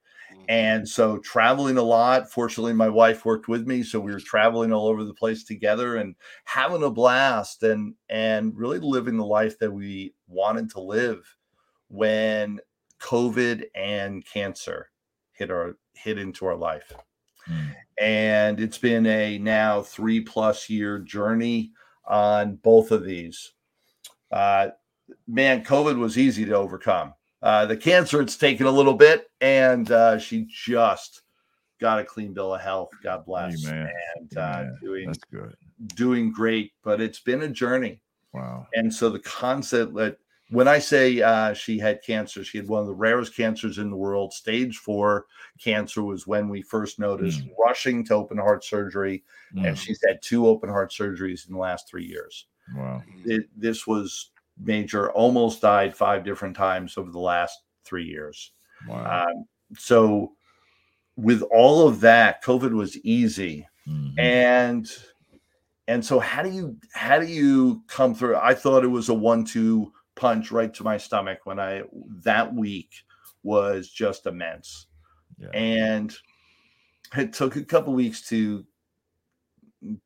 And 0.51 0.89
so 0.89 1.19
traveling 1.19 1.77
a 1.77 1.83
lot. 1.83 2.29
Fortunately, 2.29 2.73
my 2.73 2.89
wife 2.89 3.25
worked 3.25 3.47
with 3.47 3.69
me, 3.69 3.85
so 3.85 4.01
we 4.01 4.11
were 4.11 4.19
traveling 4.19 4.73
all 4.73 4.89
over 4.89 5.05
the 5.05 5.15
place 5.15 5.45
together 5.45 5.99
and 5.99 6.17
having 6.45 6.83
a 6.83 6.91
blast 6.91 7.63
and 7.63 7.95
and 8.09 8.53
really 8.57 8.81
living 8.81 9.17
the 9.17 9.25
life 9.25 9.61
that 9.61 9.71
we 9.71 10.13
wanted 10.27 10.69
to 10.71 10.81
live 10.81 11.37
when 11.87 12.59
COVID 12.99 13.67
and 13.77 14.27
cancer 14.27 14.91
hit 15.31 15.53
our 15.53 15.77
hit 15.95 16.19
into 16.19 16.47
our 16.47 16.57
life. 16.57 16.93
Mm. 17.49 17.75
And 18.01 18.59
it's 18.59 18.79
been 18.79 19.07
a 19.07 19.39
now 19.39 19.83
three 19.83 20.21
plus 20.21 20.69
year 20.69 20.99
journey 20.99 21.71
on 22.09 22.57
both 22.57 22.91
of 22.91 23.05
these. 23.05 23.53
Uh, 24.33 24.71
man, 25.29 25.63
COVID 25.63 25.97
was 25.97 26.19
easy 26.19 26.45
to 26.45 26.57
overcome. 26.57 27.15
Uh, 27.43 27.67
the 27.67 27.77
cancer, 27.77 28.21
it's 28.21 28.37
taken 28.37 28.67
a 28.67 28.71
little 28.71 28.95
bit, 28.95 29.29
and 29.41 29.91
uh, 29.91 30.19
she 30.19 30.47
just 30.51 31.23
got 31.81 31.99
a 31.99 32.05
clean 32.05 32.35
bill 32.35 32.55
of 32.55 32.61
health. 32.61 32.91
God 33.03 33.25
bless, 33.25 33.67
Amen. 33.67 33.91
and 34.17 34.37
uh, 34.39 34.41
Amen. 34.41 34.79
doing 34.83 35.07
That's 35.07 35.25
good. 35.33 35.55
doing 35.95 36.33
great. 36.33 36.73
But 36.85 37.01
it's 37.01 37.21
been 37.21 37.43
a 37.43 37.49
journey, 37.49 38.01
Wow. 38.35 38.67
and 38.75 38.93
so 38.93 39.09
the 39.09 39.21
concept 39.21 39.95
that 39.95 40.19
when 40.51 40.67
I 40.69 40.81
say 40.81 41.23
uh, 41.23 41.55
she 41.55 41.79
had 41.79 42.03
cancer, 42.03 42.43
she 42.45 42.59
had 42.59 42.69
one 42.69 42.81
of 42.81 42.89
the 42.89 42.93
rarest 42.95 43.35
cancers 43.37 43.79
in 43.79 43.89
the 43.89 43.97
world. 43.97 44.33
Stage 44.35 44.77
four 44.79 45.27
cancer 45.63 46.03
was 46.03 46.27
when 46.27 46.49
we 46.49 46.61
first 46.61 46.99
noticed, 46.99 47.43
rushing 47.65 48.05
to 48.07 48.15
open 48.15 48.37
heart 48.37 48.65
surgery, 48.65 49.23
Mm. 49.57 49.67
and 49.69 49.79
she's 49.79 50.01
had 50.07 50.21
two 50.23 50.47
open 50.47 50.69
heart 50.69 50.93
surgeries 50.93 51.49
in 51.49 51.55
the 51.55 51.59
last 51.59 51.89
three 51.89 52.05
years 52.05 52.47
Wow. 52.77 53.03
it, 53.25 53.47
this 53.57 53.85
was 53.85 54.31
major 54.63 55.11
almost 55.13 55.61
died 55.63 55.97
five 55.97 56.25
different 56.25 56.57
times 56.57 56.97
over 56.99 57.11
the 57.11 57.19
last 57.19 57.59
three 57.85 58.05
years 58.05 58.53
Wow. 58.89 59.25
um, 59.27 59.45
so 59.77 60.33
with 61.17 61.43
all 61.43 61.87
of 61.89 62.01
that 62.01 62.43
covid 62.45 62.73
was 62.73 62.97
easy 62.99 63.67
Mhm. 63.89 64.19
and 64.19 64.93
and 65.89 66.05
so 66.05 66.19
how 66.21 66.43
do 66.43 66.51
you 66.51 66.77
how 66.95 67.19
do 67.19 67.27
you 67.27 67.83
come 67.89 68.15
through 68.15 68.37
i 68.37 68.55
thought 68.55 68.85
it 68.85 68.89
was 68.89 69.09
a 69.09 69.15
one-two 69.15 69.93
punch 70.15 70.53
right 70.53 70.73
to 70.75 70.85
my 70.85 70.97
stomach 70.99 71.41
when 71.45 71.59
i 71.59 71.83
that 72.23 72.55
week 72.55 72.91
was 73.43 73.89
just 73.89 74.27
immense 74.27 74.87
Yeah. 75.39 75.49
and 75.55 76.15
it 77.17 77.33
took 77.33 77.57
a 77.57 77.65
couple 77.65 77.95
weeks 77.95 78.29
to 78.29 78.65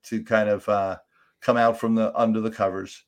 to 0.04 0.22
kind 0.22 0.48
of 0.48 0.68
uh, 0.68 0.98
come 1.40 1.56
out 1.56 1.78
from 1.78 1.94
the 1.96 2.16
under 2.18 2.40
the 2.40 2.50
covers 2.50 3.04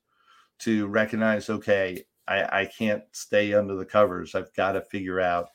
to 0.60 0.86
recognize 0.86 1.50
okay 1.50 2.02
I, 2.28 2.62
I 2.62 2.64
can't 2.66 3.04
stay 3.12 3.54
under 3.54 3.76
the 3.76 3.84
covers. 3.84 4.34
I've 4.34 4.52
got 4.54 4.72
to 4.72 4.80
figure 4.82 5.20
out 5.20 5.48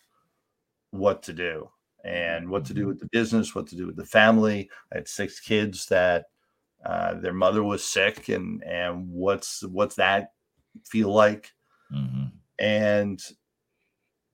what 0.91 1.23
to 1.23 1.33
do 1.33 1.69
and 2.03 2.49
what 2.49 2.65
to 2.65 2.73
do 2.73 2.87
with 2.87 2.99
the 2.99 3.09
business 3.11 3.53
what 3.53 3.67
to 3.67 3.75
do 3.75 3.87
with 3.87 3.95
the 3.97 4.05
family. 4.05 4.69
I 4.91 4.97
had 4.97 5.07
six 5.07 5.39
kids 5.39 5.85
that 5.87 6.25
uh, 6.85 7.15
their 7.15 7.33
mother 7.33 7.63
was 7.63 7.83
sick 7.83 8.29
and 8.29 8.63
and 8.63 9.07
what's 9.09 9.63
what's 9.63 9.95
that 9.95 10.31
feel 10.85 11.13
like? 11.13 11.51
Mhm. 11.93 12.31
and 12.59 13.21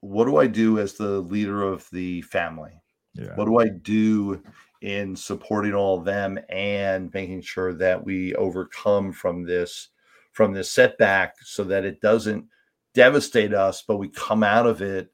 what 0.02 0.26
do 0.26 0.38
i 0.38 0.48
do 0.48 0.80
as 0.80 0.94
the 0.94 1.20
leader 1.22 1.64
of 1.64 1.90
the 1.92 2.22
family? 2.24 2.82
Yeah. 3.16 3.36
what 3.36 3.46
do 3.46 3.58
I 3.60 3.68
do 3.70 4.44
in 4.82 5.16
supporting 5.16 5.74
all 5.74 5.98
of 5.98 6.06
them 6.06 6.38
and 6.50 7.12
making 7.16 7.42
sure 7.42 7.74
that 7.74 8.04
we 8.06 8.36
overcome 8.36 9.12
from 9.12 9.44
this 9.44 9.90
from 10.38 10.54
this 10.54 10.70
setback 10.72 11.34
so 11.44 11.64
that 11.64 11.84
it 11.84 12.00
doesn't 12.00 12.46
devastate 12.94 13.56
us, 13.56 13.82
but 13.88 13.98
we 13.98 14.08
come 14.10 14.44
out 14.44 14.68
of 14.68 14.84
it 14.84 15.10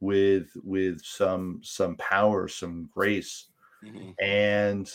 with 0.00 0.50
with 0.62 1.00
some 1.02 1.60
some 1.62 1.96
power, 1.96 2.46
some 2.46 2.90
grace. 2.92 3.46
Mhm. 3.82 4.14
And 4.20 4.90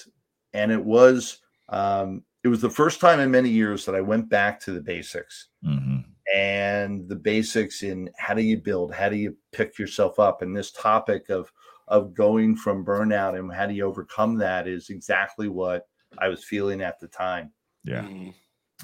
and 0.54 0.72
it 0.72 0.84
was 0.84 1.40
um 1.70 2.24
it 2.44 2.48
was 2.48 2.62
the 2.62 2.70
first 2.70 3.00
time 3.02 3.20
in 3.20 3.32
many 3.32 3.50
years 3.50 3.86
that 3.86 3.96
I 3.96 4.02
went 4.02 4.30
back 4.30 4.60
to 4.62 4.72
the 4.72 4.82
basics 4.82 5.48
Mhm. 5.64 6.06
and 6.32 7.10
the 7.10 7.16
basics 7.16 7.82
in 7.82 8.12
how 8.20 8.36
do 8.36 8.44
you 8.44 8.58
build 8.62 8.94
how 8.94 9.10
do 9.10 9.16
you 9.16 9.36
pick 9.52 9.80
yourself 9.80 10.20
up 10.20 10.44
and 10.44 10.56
this 10.56 10.72
topic 10.72 11.30
of 11.30 11.52
of 11.88 12.14
going 12.14 12.56
from 12.56 12.86
burnout 12.86 13.38
and 13.38 13.52
how 13.52 13.66
do 13.66 13.74
you 13.74 13.84
overcome 13.86 14.36
that 14.38 14.68
is 14.68 14.90
exactly 14.90 15.48
what 15.50 15.88
i 16.20 16.28
was 16.28 16.44
feeling 16.44 16.82
at 16.82 17.00
the 17.00 17.08
time 17.08 17.52
Yeah. 17.84 18.02
Mhm. 18.04 18.34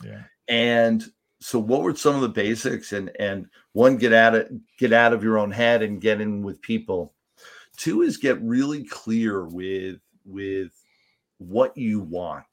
Yeah. 0.04 0.24
And 0.48 1.04
so 1.40 1.58
what 1.60 1.82
were 1.82 1.96
some 1.96 2.16
of 2.16 2.22
the 2.22 2.30
basics 2.30 2.94
and 2.94 3.12
and 3.20 3.48
one 3.74 3.98
get 3.98 4.14
out 4.14 4.36
of 4.36 4.50
get 4.78 4.94
out 4.94 5.14
of 5.14 5.24
your 5.24 5.38
own 5.40 5.52
head 5.52 5.82
and 5.82 6.02
get 6.02 6.22
in 6.22 6.44
with 6.44 6.62
people. 6.62 7.14
Two 7.78 8.02
is 8.02 8.18
get 8.18 8.40
really 8.42 8.84
clear 8.84 9.46
with 9.46 10.00
with 10.26 10.72
what 11.38 11.76
you 11.76 12.00
want. 12.02 12.46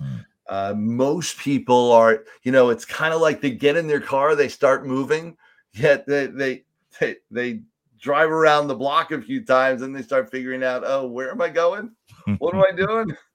Mm. 0.00 0.24
uh, 0.48 0.74
most 0.76 1.38
people 1.38 1.92
are 1.92 2.24
you 2.42 2.50
know 2.52 2.70
it's 2.70 2.84
kind 2.84 3.14
of 3.14 3.20
like 3.20 3.40
they 3.40 3.52
get 3.52 3.76
in 3.76 3.86
their 3.86 4.00
car 4.00 4.34
they 4.34 4.48
start 4.48 4.84
moving 4.84 5.36
yet 5.72 6.04
they 6.04 6.26
they 6.26 6.64
they, 7.00 7.16
they 7.30 7.60
drive 8.00 8.30
around 8.30 8.66
the 8.66 8.74
block 8.74 9.12
a 9.12 9.22
few 9.22 9.44
times 9.44 9.82
and 9.82 9.94
they 9.94 10.02
start 10.02 10.30
figuring 10.30 10.64
out 10.64 10.82
oh 10.84 11.06
where 11.06 11.30
am 11.30 11.40
i 11.40 11.48
going? 11.48 11.92
What 12.38 12.54
am 12.54 12.62
i 12.62 12.72
doing? 12.76 13.16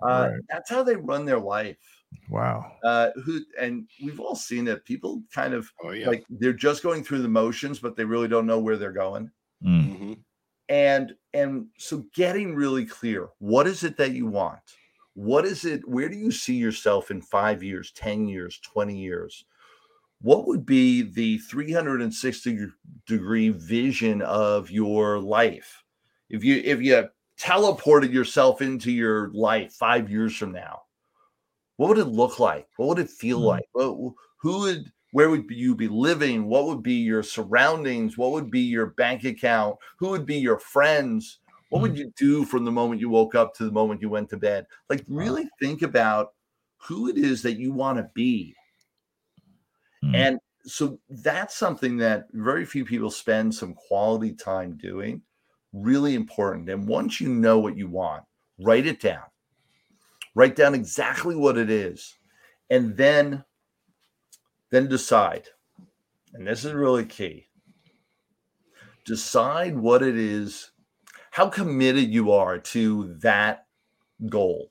Uh, 0.00 0.28
Right. 0.30 0.40
that's 0.48 0.70
how 0.70 0.84
they 0.84 0.94
run 0.94 1.24
their 1.24 1.40
life 1.40 1.76
Wow. 2.30 2.72
uh 2.84 3.10
who 3.24 3.40
and 3.58 3.88
we've 4.02 4.20
all 4.20 4.36
seen 4.36 4.68
it 4.68 4.84
people 4.84 5.22
kind 5.32 5.54
of 5.54 5.72
Oh 5.82 5.90
yeah. 5.90 6.08
like 6.08 6.24
they're 6.30 6.52
just 6.52 6.82
going 6.82 7.02
through 7.02 7.22
the 7.22 7.28
motions 7.28 7.78
but 7.80 7.96
they 7.96 8.04
really 8.04 8.28
don't 8.28 8.46
know 8.46 8.58
where 8.60 8.76
they're 8.76 8.92
going 8.92 9.30
Mm. 9.64 9.98
Mhm. 9.98 10.24
and 10.68 11.16
and 11.34 11.66
so 11.78 12.04
getting 12.14 12.54
really 12.54 12.86
clear 12.86 13.30
what 13.38 13.66
is 13.66 13.82
it 13.82 13.96
that 13.96 14.12
you 14.12 14.26
want 14.26 14.60
what 15.14 15.44
is 15.44 15.64
it 15.64 15.86
where 15.88 16.08
do 16.08 16.16
you 16.16 16.30
see 16.30 16.54
yourself 16.54 17.10
in 17.10 17.20
5 17.20 17.62
years 17.62 17.90
10 17.92 18.28
years 18.28 18.60
20 18.60 18.96
years 18.96 19.44
what 20.20 20.46
would 20.46 20.66
be 20.66 21.02
the 21.02 21.38
360 21.38 22.68
degree 23.06 23.50
vision 23.50 24.22
of 24.22 24.70
your 24.70 25.18
life 25.18 25.84
if 26.30 26.44
you 26.44 26.56
if 26.64 26.80
you 26.82 27.08
teleported 27.38 28.12
yourself 28.12 28.62
into 28.62 28.92
your 28.92 29.30
life 29.32 29.72
5 29.72 30.10
years 30.10 30.36
from 30.36 30.52
now 30.52 30.82
what 31.78 31.88
would 31.88 31.98
it 31.98 32.06
look 32.06 32.38
like? 32.40 32.68
What 32.76 32.88
would 32.88 32.98
it 32.98 33.10
feel 33.10 33.40
Mhm. 33.40 33.44
like? 33.44 33.64
What, 33.72 34.14
who 34.40 34.60
would 34.60 34.92
where 35.12 35.30
would 35.30 35.50
you 35.50 35.74
be 35.74 35.88
living? 35.88 36.44
What 36.48 36.66
would 36.66 36.82
be 36.82 36.96
your 36.96 37.22
surroundings? 37.22 38.18
What 38.18 38.32
would 38.32 38.50
be 38.50 38.60
your 38.60 38.88
bank 38.88 39.24
account? 39.24 39.78
Who 39.98 40.10
would 40.10 40.26
be 40.26 40.36
your 40.36 40.58
friends? 40.58 41.40
What 41.70 41.80
would 41.80 41.96
you 41.96 42.12
do 42.18 42.44
from 42.44 42.66
the 42.66 42.72
moment 42.72 43.00
you 43.00 43.08
woke 43.08 43.34
up 43.34 43.54
to 43.54 43.64
the 43.64 43.72
moment 43.72 44.02
you 44.02 44.10
went 44.10 44.28
to 44.30 44.36
bed? 44.36 44.66
Like 44.90 45.04
really 45.08 45.48
think 45.60 45.80
about 45.82 46.34
who 46.76 47.08
it 47.08 47.16
is 47.16 47.42
that 47.42 47.58
you 47.58 47.72
want 47.72 47.98
to 47.98 48.10
be. 48.14 48.54
Mm. 50.04 50.14
and 50.14 50.38
so 50.64 51.00
that's 51.08 51.56
something 51.56 51.96
that 51.98 52.26
very 52.32 52.64
few 52.64 52.84
people 52.84 53.10
spend 53.10 53.54
some 53.54 53.74
quality 53.74 54.32
time 54.34 54.76
doing 54.76 55.22
really 55.72 56.14
important. 56.14 56.68
And 56.68 56.86
once 56.86 57.20
you 57.20 57.28
know 57.28 57.58
what 57.58 57.76
you 57.76 57.88
want 57.88 58.24
write 58.60 58.86
it 58.86 59.00
down 59.00 59.24
write 60.34 60.56
down 60.56 60.74
exactly 60.74 61.34
what 61.36 61.56
it 61.58 61.70
is 61.70 62.16
and 62.70 62.96
then 62.96 63.44
then 64.70 64.86
decide. 64.88 65.48
And 66.34 66.46
this 66.46 66.64
is 66.64 66.72
really 66.72 67.04
key. 67.06 67.48
Decide 69.04 69.76
what 69.76 70.02
it 70.02 70.16
is 70.16 70.70
how 71.30 71.48
committed 71.48 72.08
you 72.12 72.32
are 72.32 72.58
to 72.58 73.14
that 73.20 73.66
goal. 74.28 74.70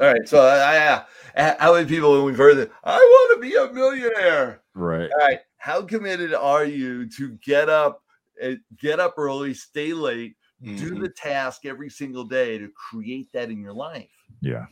All 0.00 0.06
right 0.12 0.28
so 0.28 0.40
I, 0.40 1.02
I, 1.34 1.56
how 1.58 1.72
many 1.74 1.86
people 1.88 2.12
when 2.12 2.24
we've 2.26 2.36
heard 2.36 2.58
that 2.58 2.70
i 2.84 2.94
want 2.98 3.42
to 3.42 3.48
be 3.48 3.56
a 3.56 3.72
millionaire 3.72 4.60
Right. 4.74 5.10
all 5.10 5.18
right 5.26 5.38
how 5.56 5.80
committed 5.80 6.34
are 6.34 6.66
you 6.66 7.08
to 7.16 7.38
get 7.42 7.70
up 7.70 8.02
eh, 8.38 8.56
get 8.78 9.00
up 9.00 9.14
early 9.16 9.54
stay 9.54 9.94
late 9.94 10.36
do 10.62 10.92
Mhm. 10.92 11.00
the 11.02 11.08
task 11.08 11.66
every 11.66 11.90
single 11.90 12.24
day 12.24 12.58
to 12.58 12.68
create 12.70 13.32
that 13.32 13.50
in 13.50 13.60
your 13.60 13.72
life 13.72 14.10
Yeah. 14.40 14.66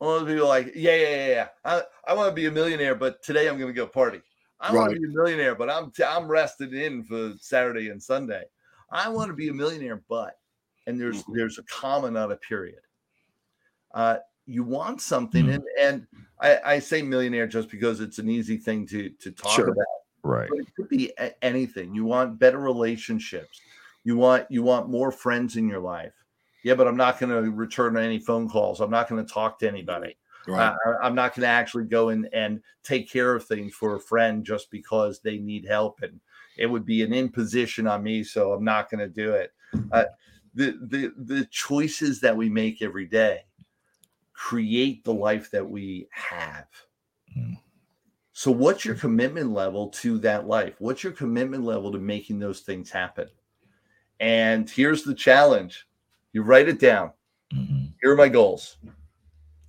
all 0.00 0.20
the 0.20 0.26
people 0.26 0.44
are 0.46 0.48
like, 0.48 0.72
yeah, 0.74 0.94
yeah, 0.96 1.08
yeah, 1.16 1.28
yeah. 1.28 1.48
I, 1.64 1.82
I 2.08 2.14
want 2.14 2.30
to 2.30 2.34
be 2.34 2.46
a 2.46 2.50
millionaire, 2.50 2.94
but 2.94 3.22
today 3.22 3.48
I'm 3.48 3.58
going 3.58 3.68
to 3.72 3.76
go 3.76 3.86
party. 3.86 4.22
I 4.58 4.74
want 4.74 4.92
to 4.92 4.98
be 4.98 5.06
a 5.06 5.10
millionaire, 5.10 5.54
but 5.54 5.70
I'm 5.70 5.90
t- 5.90 6.02
I'm 6.04 6.26
rested 6.26 6.72
in 6.74 7.04
for 7.04 7.34
Saturday 7.38 7.90
and 7.90 8.02
Sunday. 8.02 8.44
I 8.90 9.08
want 9.08 9.28
to 9.28 9.34
be 9.34 9.48
a 9.48 9.54
millionaire, 9.54 10.02
but 10.08 10.38
and 10.86 10.98
there's 11.00 11.22
Mhm. 11.24 11.34
there's 11.36 11.58
a 11.58 11.62
comma, 11.64 12.10
not 12.10 12.32
a 12.32 12.36
period. 12.36 12.80
Uh, 13.92 14.18
you 14.46 14.64
want 14.64 15.00
something, 15.00 15.46
Mm. 15.46 15.54
and 15.54 15.64
and 15.80 16.06
I, 16.40 16.60
I 16.64 16.78
say 16.78 17.02
millionaire 17.02 17.46
just 17.46 17.68
because 17.70 18.00
it's 18.00 18.18
an 18.18 18.28
easy 18.28 18.56
thing 18.56 18.86
to 18.88 19.10
to 19.10 19.30
talk 19.30 19.54
Sure. 19.56 19.68
about 19.70 19.86
Right. 20.22 20.48
but 20.50 20.58
it 20.60 20.74
could 20.74 20.88
be 20.88 21.12
anything 21.42 21.94
you 21.94 22.04
want 22.04 22.38
better 22.38 22.58
relationships 22.58 23.60
you 24.04 24.16
want 24.16 24.46
you 24.50 24.62
want 24.62 24.88
more 24.88 25.12
friends 25.12 25.56
in 25.56 25.68
your 25.68 25.80
life 25.80 26.14
yeah 26.64 26.74
but 26.74 26.88
i'm 26.88 26.96
not 26.96 27.18
going 27.18 27.30
to 27.30 27.50
return 27.50 27.96
any 27.96 28.18
phone 28.18 28.48
calls 28.48 28.80
i'm 28.80 28.90
not 28.90 29.08
going 29.08 29.24
to 29.24 29.32
talk 29.32 29.58
to 29.58 29.68
anybody 29.68 30.16
Right. 30.46 30.74
I, 31.02 31.06
am 31.06 31.14
not 31.14 31.34
going 31.34 31.42
to 31.42 31.48
actually 31.48 31.84
go 31.84 32.08
in 32.08 32.28
and 32.32 32.60
take 32.82 33.10
care 33.10 33.34
of 33.34 33.44
things 33.44 33.74
for 33.74 33.96
a 33.96 34.00
friend 34.00 34.44
just 34.44 34.70
because 34.70 35.20
they 35.20 35.38
need 35.38 35.66
help, 35.66 36.00
and 36.02 36.20
it 36.56 36.66
would 36.66 36.86
be 36.86 37.02
an 37.02 37.12
imposition 37.12 37.86
on 37.86 38.02
me. 38.02 38.24
So 38.24 38.52
I'm 38.52 38.64
not 38.64 38.90
going 38.90 39.00
to 39.00 39.08
do 39.08 39.32
it. 39.32 39.52
Uh, 39.92 40.04
the 40.54 40.78
the 40.82 41.12
the 41.16 41.46
choices 41.50 42.20
that 42.20 42.36
we 42.36 42.48
make 42.48 42.82
every 42.82 43.06
day 43.06 43.44
create 44.32 45.04
the 45.04 45.14
life 45.14 45.50
that 45.50 45.68
we 45.68 46.08
have. 46.10 46.66
Mm. 47.36 47.58
So, 48.32 48.50
what's 48.50 48.84
your 48.84 48.94
commitment 48.94 49.52
level 49.52 49.88
to 49.88 50.18
that 50.20 50.46
life? 50.48 50.74
What's 50.78 51.04
your 51.04 51.12
commitment 51.12 51.64
level 51.64 51.92
to 51.92 51.98
making 51.98 52.38
those 52.38 52.60
things 52.60 52.90
happen? 52.90 53.28
And 54.20 54.68
here's 54.68 55.02
the 55.02 55.14
challenge 55.14 55.86
you 56.32 56.42
write 56.42 56.68
it 56.68 56.78
down. 56.78 57.12
Mm-hmm. 57.52 57.86
Here 58.00 58.12
are 58.12 58.16
my 58.16 58.28
goals. 58.28 58.76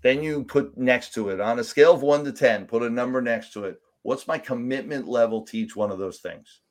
Then 0.04 0.22
you 0.22 0.44
put 0.44 0.78
next 0.78 1.14
to 1.14 1.30
it 1.30 1.40
on 1.40 1.60
a 1.60 1.64
scale 1.64 1.94
of 1.94 2.02
one 2.02 2.24
to 2.26 2.32
10, 2.32 2.66
put 2.66 2.84
a 2.84 2.90
number 2.90 3.22
next 3.22 3.54
to 3.54 3.66
it. 3.66 3.80
What's 4.04 4.28
my 4.28 4.38
commitment 4.38 5.08
level 5.08 5.44
to 5.44 5.58
each 5.58 5.76
one 5.76 5.92
of 5.92 6.00
those 6.00 6.20
things? 6.20 6.62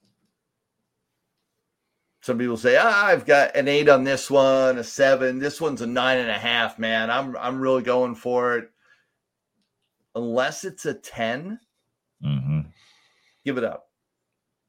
Some 2.23 2.39
people 2.39 2.57
say, 2.57 2.77
ah, 2.79 3.07
I've 3.07 3.25
got 3.25 3.57
an 3.57 3.67
eight 3.67 3.89
on 3.89 4.05
this 4.05 4.31
one, 4.31 4.79
a 4.79 4.85
seven. 4.85 5.39
This 5.39 5.61
one's 5.61 5.81
a 5.81 5.87
nine 5.87 6.19
and 6.19 6.31
a 6.31 6.39
half, 6.39 6.79
man. 6.79 7.11
I'm 7.11 7.35
I'm 7.37 7.61
really 7.61 7.83
going 7.83 8.15
for 8.15 8.59
it. 8.59 8.71
Unless 10.15 10.65
it's 10.65 10.85
a 10.85 10.93
10, 10.93 11.59
mm-hmm. 12.23 12.61
give 13.45 13.57
it 13.57 13.65
up. 13.65 13.89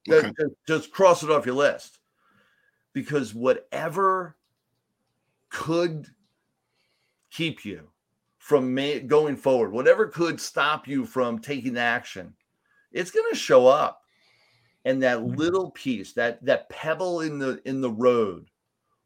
Okay. 0.09 0.31
Just, 0.39 0.55
just 0.67 0.91
cross 0.91 1.23
it 1.23 1.31
off 1.31 1.45
your 1.45 1.55
list. 1.55 1.99
Because 2.93 3.33
whatever 3.33 4.35
could 5.49 6.07
keep 7.29 7.63
you 7.63 7.87
from 8.37 8.75
going 9.07 9.35
forward, 9.35 9.71
whatever 9.71 10.07
could 10.07 10.39
stop 10.39 10.87
you 10.87 11.05
from 11.05 11.39
taking 11.39 11.77
action, 11.77 12.33
it's 12.91 13.11
going 13.11 13.29
to 13.31 13.37
show 13.37 13.67
up. 13.67 14.01
And 14.83 15.01
that 15.03 15.19
mm-hmm. 15.19 15.35
little 15.35 15.71
piece, 15.71 16.13
that 16.13 16.43
that 16.43 16.69
pebble 16.69 17.21
in 17.21 17.37
the 17.37 17.61
in 17.65 17.81
the 17.81 17.91
road, 17.91 18.47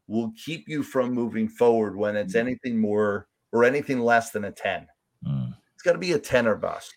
will 0.06 0.32
keep 0.42 0.68
you 0.68 0.82
from 0.82 1.12
moving 1.12 1.48
forward 1.48 1.96
when 1.96 2.16
it's 2.16 2.34
mm-hmm. 2.34 2.46
anything 2.46 2.78
more 2.78 3.28
or 3.52 3.64
anything 3.64 4.00
less 4.00 4.30
than 4.30 4.44
a 4.44 4.52
ten. 4.52 4.86
Mm. 5.26 5.54
It's 5.74 5.82
got 5.82 5.92
to 5.92 5.98
be 5.98 6.12
a 6.12 6.18
ten 6.18 6.46
or 6.46 6.56
bust. 6.56 6.92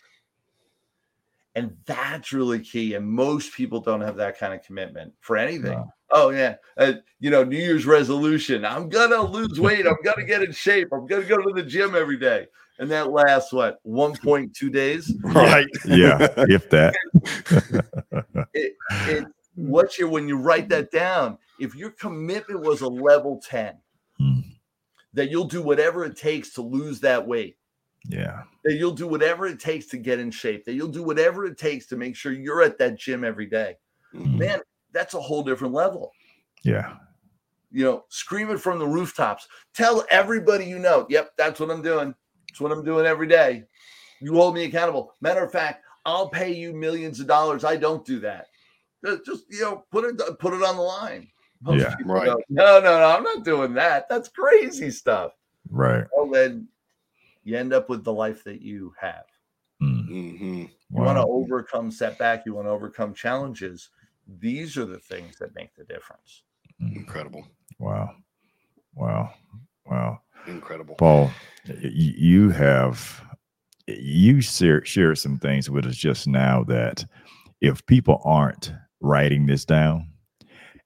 And 1.55 1.75
that's 1.85 2.31
really 2.31 2.59
key. 2.59 2.93
And 2.93 3.07
most 3.07 3.53
people 3.53 3.79
don't 3.79 4.01
have 4.01 4.15
that 4.17 4.37
kind 4.37 4.53
of 4.53 4.63
commitment 4.63 5.13
for 5.19 5.35
anything. 5.35 5.73
No. 5.73 5.91
Oh 6.11 6.29
yeah, 6.29 6.55
uh, 6.77 6.93
you 7.19 7.29
know, 7.29 7.43
New 7.43 7.57
Year's 7.57 7.85
resolution. 7.85 8.65
I'm 8.65 8.89
gonna 8.89 9.21
lose 9.21 9.59
weight. 9.59 9.85
I'm 9.85 9.97
gonna 10.03 10.25
get 10.25 10.41
in 10.41 10.51
shape. 10.51 10.89
I'm 10.91 11.05
gonna 11.05 11.25
go 11.25 11.37
to 11.37 11.53
the 11.53 11.63
gym 11.63 11.95
every 11.95 12.17
day. 12.17 12.47
And 12.79 12.89
that 12.91 13.11
lasts 13.11 13.51
what 13.51 13.79
1.2 13.85 14.71
days, 14.71 15.13
right? 15.21 15.67
yeah, 15.85 16.29
if 16.37 16.69
that. 16.69 16.95
it, 18.53 18.73
it, 18.89 19.25
what's 19.55 19.99
your 19.99 20.07
when 20.07 20.29
you 20.29 20.37
write 20.37 20.69
that 20.69 20.89
down? 20.89 21.37
If 21.59 21.75
your 21.75 21.91
commitment 21.91 22.61
was 22.61 22.79
a 22.79 22.87
level 22.87 23.41
10, 23.45 23.77
hmm. 24.17 24.39
that 25.13 25.29
you'll 25.29 25.43
do 25.43 25.61
whatever 25.61 26.05
it 26.05 26.15
takes 26.15 26.53
to 26.53 26.61
lose 26.61 27.01
that 27.01 27.27
weight. 27.27 27.57
Yeah. 28.07 28.43
That 28.63 28.75
you'll 28.75 28.91
do 28.91 29.07
whatever 29.07 29.45
it 29.45 29.59
takes 29.59 29.87
to 29.87 29.97
get 29.97 30.19
in 30.19 30.31
shape. 30.31 30.65
That 30.65 30.73
you'll 30.73 30.87
do 30.87 31.03
whatever 31.03 31.45
it 31.45 31.57
takes 31.57 31.85
to 31.87 31.97
make 31.97 32.15
sure 32.15 32.31
you're 32.31 32.61
at 32.61 32.77
that 32.77 32.97
gym 32.97 33.23
every 33.23 33.45
day. 33.45 33.77
Mm-hmm. 34.13 34.37
Man, 34.37 34.59
that's 34.93 35.13
a 35.13 35.21
whole 35.21 35.43
different 35.43 35.73
level. 35.73 36.11
Yeah. 36.63 36.95
You 37.71 37.85
know, 37.85 38.05
scream 38.09 38.49
it 38.49 38.59
from 38.59 38.79
the 38.79 38.87
rooftops. 38.87 39.47
Tell 39.73 40.05
everybody 40.09 40.65
you 40.65 40.79
know, 40.79 41.05
yep, 41.09 41.31
that's 41.37 41.59
what 41.59 41.69
I'm 41.69 41.81
doing. 41.81 42.15
That's 42.47 42.59
what 42.59 42.71
I'm 42.71 42.83
doing 42.83 43.05
every 43.05 43.27
day. 43.27 43.65
You 44.21 44.33
hold 44.33 44.55
me 44.55 44.63
accountable. 44.63 45.13
Matter 45.21 45.43
of 45.43 45.51
fact, 45.51 45.83
I'll 46.05 46.29
pay 46.29 46.51
you 46.51 46.73
millions 46.73 47.19
of 47.19 47.27
dollars. 47.27 47.63
I 47.63 47.75
don't 47.75 48.05
do 48.05 48.19
that. 48.21 48.47
Just 49.25 49.43
you 49.49 49.61
know, 49.61 49.85
put 49.91 50.03
it 50.03 50.39
put 50.39 50.53
it 50.53 50.63
on 50.63 50.75
the 50.75 50.81
line. 50.81 51.29
Most 51.61 51.79
yeah, 51.79 51.93
right. 52.05 52.25
Go, 52.25 52.41
no, 52.49 52.79
no, 52.79 52.99
no, 52.99 53.05
I'm 53.05 53.23
not 53.23 53.45
doing 53.45 53.73
that. 53.75 54.09
That's 54.09 54.29
crazy 54.29 54.89
stuff. 54.91 55.33
Right. 55.69 56.05
Well, 56.15 56.29
then 56.29 56.67
you 57.49 57.57
end 57.57 57.73
up 57.73 57.89
with 57.89 58.03
the 58.03 58.13
life 58.13 58.43
that 58.43 58.61
you 58.61 58.93
have. 58.99 59.25
Mm. 59.81 60.09
Mm-hmm. 60.09 60.55
You 60.55 60.69
wow. 60.89 61.05
want 61.05 61.17
to 61.17 61.25
overcome 61.25 61.91
setback. 61.91 62.45
You 62.45 62.53
want 62.53 62.67
to 62.67 62.71
overcome 62.71 63.13
challenges 63.13 63.89
these 64.39 64.77
are 64.77 64.85
the 64.85 64.99
things 64.99 65.37
that 65.37 65.55
make 65.55 65.75
the 65.75 65.83
difference. 65.85 66.43
Mm. 66.81 66.95
Incredible. 66.95 67.47
Wow. 67.79 68.15
Wow. 68.93 69.33
Wow. 69.85 70.21
Incredible. 70.47 70.95
Paul, 70.95 71.31
you 71.81 72.49
have 72.51 73.23
you 73.87 74.39
share, 74.41 74.85
shared 74.85 75.17
some 75.17 75.39
things 75.39 75.69
with 75.69 75.85
us 75.85 75.95
just 75.95 76.27
now 76.27 76.63
that 76.65 77.05
if 77.61 77.85
people 77.87 78.21
aren't 78.23 78.71
writing 79.01 79.45
this 79.45 79.65
down 79.65 80.11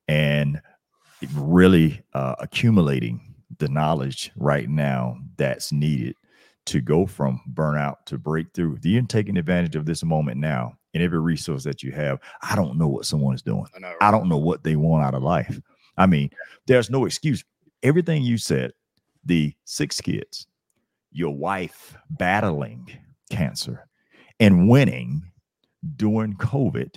and 0.08 0.62
really 1.36 2.02
uh, 2.14 2.36
accumulating 2.40 3.36
the 3.60 3.68
knowledge 3.68 4.32
right 4.38 4.70
now 4.70 5.18
that's 5.38 5.72
needed 5.72 6.16
to 6.66 6.82
go 6.82 7.06
from 7.06 7.42
burnout 7.54 8.06
to 8.06 8.18
breakthrough, 8.18 8.78
you're 8.84 9.04
taking 9.04 9.38
advantage 9.38 9.76
of 9.76 9.86
this 9.86 10.04
moment 10.04 10.40
now, 10.40 10.78
in 10.94 11.02
every 11.02 11.20
resource 11.20 11.64
that 11.64 11.84
you 11.84 11.92
have. 11.92 12.20
I 12.42 12.56
don't 12.56 12.78
know 12.78 12.88
what 12.88 13.06
someone 13.06 13.36
is 13.36 13.42
doing. 13.42 13.66
I, 13.76 13.80
know, 13.80 13.88
right? 13.88 13.98
I 14.02 14.12
don't 14.12 14.30
know 14.30 14.38
what 14.38 14.64
they 14.64 14.76
want 14.76 15.04
out 15.04 15.16
of 15.16 15.24
life. 15.24 15.60
I 15.98 16.06
mean, 16.06 16.30
there's 16.68 16.90
no 16.90 17.06
excuse. 17.06 17.44
Everything 17.82 18.24
you 18.24 18.38
said, 18.38 18.72
the 19.26 19.54
six 19.66 20.00
kids, 20.02 20.48
your 21.12 21.36
wife 21.36 21.96
battling 22.10 22.90
cancer 23.30 23.88
and 24.40 24.70
winning 24.70 25.24
during 25.96 26.36
COVID, 26.36 26.96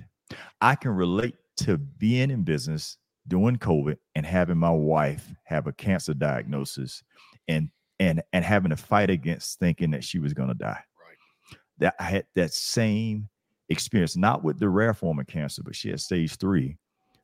I 0.61 0.75
can 0.75 0.93
relate 0.93 1.35
to 1.59 1.79
being 1.79 2.31
in 2.31 2.43
business 2.43 2.99
during 3.29 3.57
COVID 3.57 3.97
and 4.15 4.25
having 4.25 4.59
my 4.59 4.71
wife 4.71 5.29
have 5.45 5.67
a 5.67 5.73
cancer 5.73 6.15
diagnosis 6.15 7.03
and 7.49 7.71
and 7.99 8.23
and 8.33 8.45
having 8.45 8.71
to 8.71 8.77
fight 8.77 9.11
against 9.11 9.59
thinking 9.59 9.91
that 9.93 10.05
she 10.05 10.19
was 10.19 10.33
going 10.33 10.49
to 10.49 10.55
die. 10.55 10.83
Right. 11.01 11.59
That 11.79 11.95
I 11.99 12.05
had 12.05 12.27
that 12.35 12.53
same 12.53 13.29
experience, 13.69 14.17
not 14.17 14.45
with 14.45 14.59
the 14.59 14.69
rare 14.69 14.95
form 14.95 15.19
of 15.19 15.27
cancer, 15.27 15.63
but 15.63 15.75
she 15.75 15.91
had 15.91 16.01
stage 16.01 16.37
three 16.37 16.77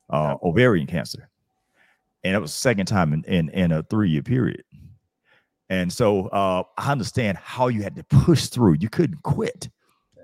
uh, 0.09 0.35
ovarian 0.43 0.87
cancer. 0.87 1.29
And 2.23 2.35
it 2.35 2.39
was 2.39 2.51
the 2.51 2.59
second 2.59 2.85
time 2.85 3.13
in, 3.13 3.23
in, 3.25 3.49
in 3.49 3.71
a 3.71 3.83
three 3.83 4.09
year 4.09 4.23
period. 4.23 4.63
And 5.69 5.91
so 5.91 6.27
uh, 6.27 6.63
I 6.77 6.91
understand 6.91 7.37
how 7.37 7.67
you 7.67 7.83
had 7.83 7.95
to 7.95 8.03
push 8.03 8.47
through. 8.47 8.77
You 8.79 8.89
couldn't 8.89 9.23
quit. 9.23 9.69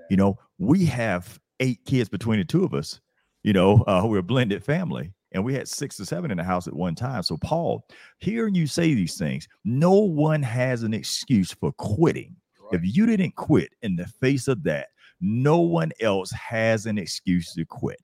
You 0.08 0.16
know, 0.16 0.38
we 0.58 0.86
have 0.86 1.38
eight 1.60 1.84
kids 1.86 2.08
between 2.08 2.38
the 2.38 2.44
two 2.44 2.64
of 2.64 2.74
us. 2.74 3.00
You 3.42 3.52
know, 3.52 3.82
uh, 3.86 4.02
we're 4.04 4.18
a 4.18 4.22
blended 4.22 4.62
family, 4.62 5.12
and 5.32 5.44
we 5.44 5.54
had 5.54 5.68
six 5.68 6.00
or 6.00 6.04
seven 6.04 6.30
in 6.30 6.36
the 6.36 6.44
house 6.44 6.66
at 6.66 6.74
one 6.74 6.94
time. 6.94 7.22
So, 7.22 7.36
Paul, 7.36 7.86
hearing 8.18 8.54
you 8.54 8.66
say 8.66 8.94
these 8.94 9.16
things, 9.16 9.46
no 9.64 9.92
one 9.94 10.42
has 10.42 10.82
an 10.82 10.92
excuse 10.94 11.52
for 11.52 11.72
quitting. 11.72 12.34
Right. 12.60 12.80
If 12.80 12.96
you 12.96 13.06
didn't 13.06 13.36
quit 13.36 13.72
in 13.82 13.96
the 13.96 14.06
face 14.06 14.48
of 14.48 14.62
that, 14.64 14.88
no 15.20 15.60
one 15.60 15.92
else 16.00 16.30
has 16.32 16.86
an 16.86 16.98
excuse 16.98 17.52
to 17.54 17.64
quit. 17.64 18.00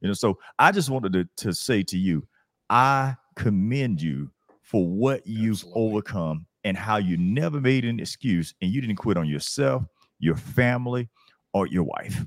You 0.00 0.08
know, 0.08 0.14
so 0.14 0.38
I 0.58 0.72
just 0.72 0.90
wanted 0.90 1.12
to, 1.14 1.28
to 1.44 1.54
say 1.54 1.82
to 1.84 1.96
you, 1.96 2.26
I 2.68 3.16
commend 3.36 4.02
you 4.02 4.30
for 4.62 4.86
what 4.86 5.26
you've 5.26 5.64
overcome 5.74 6.44
and 6.64 6.76
how 6.76 6.96
you 6.96 7.16
never 7.16 7.60
made 7.60 7.84
an 7.84 8.00
excuse 8.00 8.52
and 8.60 8.70
you 8.70 8.80
didn't 8.80 8.96
quit 8.96 9.16
on 9.16 9.28
yourself, 9.28 9.84
your 10.18 10.36
family, 10.36 11.08
or 11.54 11.66
your 11.68 11.84
wife. 11.84 12.24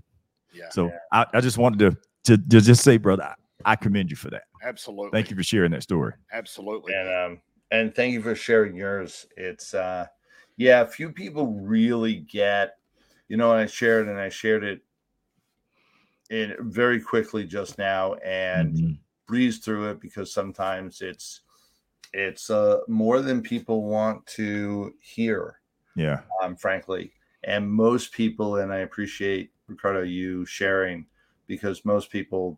Yeah. 0.54 0.70
So 0.70 0.86
yeah. 0.86 0.98
I, 1.12 1.26
I 1.34 1.42
just 1.42 1.58
wanted 1.58 1.80
to, 1.80 1.98
to, 2.26 2.50
to 2.50 2.62
just 2.62 2.84
say, 2.84 2.98
brother, 2.98 3.36
I, 3.66 3.74
I 3.74 3.76
commend 3.76 4.10
you 4.10 4.16
for 4.16 4.30
that. 4.30 4.44
Absolutely. 4.64 5.12
Thank 5.12 5.30
you 5.30 5.36
for 5.36 5.44
sharing 5.44 5.72
that 5.72 5.84
story. 5.84 6.14
Absolutely. 6.32 6.94
And 6.94 7.10
um 7.10 7.42
and 7.72 7.94
thank 7.94 8.14
you 8.14 8.22
for 8.22 8.36
sharing 8.36 8.76
yours. 8.76 9.28
It's 9.38 9.74
uh 9.74 10.08
yeah, 10.58 10.86
few 10.86 11.12
people 11.12 11.54
really 11.54 12.16
get 12.16 12.78
you 13.28 13.38
know, 13.38 13.52
I 13.52 13.68
shared 13.68 14.08
and 14.08 14.20
I 14.20 14.30
shared 14.30 14.64
it 14.64 14.82
in 16.30 16.56
very 16.60 17.00
quickly 17.00 17.46
just 17.46 17.78
now 17.78 18.16
and 18.16 18.76
mm-hmm. 18.76 18.92
breeze 19.28 19.60
through 19.60 19.90
it 19.92 20.02
because 20.02 20.34
sometimes 20.34 21.02
it's 21.02 21.42
it's 22.14 22.50
uh, 22.50 22.80
more 22.88 23.22
than 23.22 23.42
people 23.42 23.84
want 23.84 24.26
to 24.26 24.94
hear. 25.00 25.60
Yeah. 25.96 26.22
Um, 26.42 26.56
frankly, 26.56 27.14
and 27.44 27.70
most 27.70 28.12
people, 28.12 28.58
and 28.58 28.74
I 28.74 28.80
appreciate 28.80 29.52
Ricardo 29.68 30.02
you 30.02 30.46
sharing 30.46 31.06
because 31.50 31.84
most 31.84 32.12
people 32.12 32.58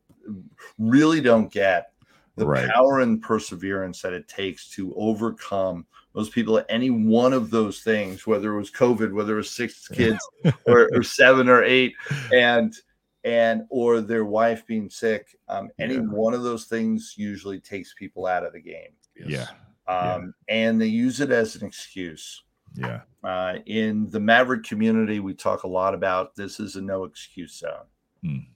really 0.77 1.21
don't 1.21 1.51
get 1.51 1.93
the 2.35 2.45
right. 2.45 2.69
power 2.69 2.99
and 2.99 3.21
perseverance 3.21 4.01
that 4.01 4.13
it 4.13 4.27
takes 4.27 4.69
to 4.69 4.93
overcome 4.95 5.85
those 6.13 6.29
people 6.29 6.61
any 6.67 6.89
one 6.89 7.31
of 7.31 7.49
those 7.49 7.81
things, 7.81 8.27
whether 8.27 8.53
it 8.53 8.57
was 8.57 8.69
COVID, 8.69 9.13
whether 9.13 9.33
it 9.33 9.37
was 9.37 9.49
six 9.49 9.87
kids 9.93 10.19
or, 10.67 10.89
or, 10.93 11.01
seven 11.03 11.47
or 11.47 11.63
eight, 11.63 11.95
and 12.33 12.75
and 13.23 13.63
or 13.69 14.01
their 14.01 14.25
wife 14.25 14.67
being 14.67 14.89
sick. 14.89 15.37
Um, 15.47 15.69
any 15.79 15.95
yeah. 15.95 16.01
one 16.01 16.33
of 16.33 16.43
those 16.43 16.65
things 16.65 17.15
usually 17.17 17.59
takes 17.59 17.93
people 17.97 18.27
out 18.27 18.45
of 18.45 18.51
the 18.51 18.61
game. 18.61 18.91
Yes. 19.15 19.47
Yeah. 19.87 19.93
Um, 19.93 20.33
yeah. 20.49 20.55
and 20.55 20.81
they 20.81 20.87
use 20.87 21.21
it 21.21 21.31
as 21.31 21.55
an 21.55 21.65
excuse. 21.65 22.43
Yeah. 22.75 23.01
Uh, 23.23 23.55
in 23.65 24.09
the 24.09 24.19
Maverick 24.19 24.63
community, 24.63 25.19
we 25.19 25.33
talk 25.33 25.63
a 25.63 25.67
lot 25.67 25.93
about 25.93 26.35
this 26.35 26.59
is 26.59 26.75
a 26.75 26.81
no 26.81 27.05
excuse 27.05 27.57
zone. 27.57 27.85
Mm. 28.23 28.47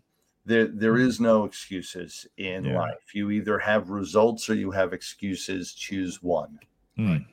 There, 0.46 0.68
there 0.68 0.98
is 0.98 1.20
no 1.20 1.46
excuses 1.46 2.28
in 2.38 2.66
Yeah. 2.66 2.78
life. 2.80 3.14
You 3.16 3.32
either 3.32 3.58
have 3.60 3.90
results 3.90 4.50
or 4.50 4.54
you 4.56 4.72
have 4.72 4.94
excuses. 4.94 5.74
Choose 5.74 6.22
one. 6.22 6.60
Mm. 6.98 7.26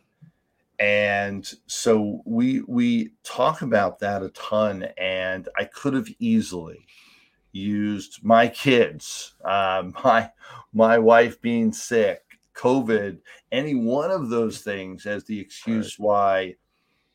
and 0.80 1.52
so 1.66 2.20
we 2.24 2.62
we 2.62 3.12
talk 3.22 3.62
about 3.62 4.00
that 4.00 4.22
a 4.24 4.30
ton 4.30 4.82
and 4.98 5.48
i 5.56 5.64
could 5.64 5.94
have 5.94 6.08
easily 6.18 6.84
used 7.52 8.18
my 8.24 8.48
kids 8.48 9.34
uh, 9.44 9.84
my 10.04 10.28
my 10.72 10.98
wife 10.98 11.40
being 11.40 11.72
sick 11.72 12.22
covid 12.54 13.18
any 13.52 13.76
one 13.76 14.10
of 14.10 14.30
those 14.30 14.62
things 14.62 15.06
as 15.06 15.22
the 15.24 15.38
excuse 15.38 15.96
why 15.98 16.54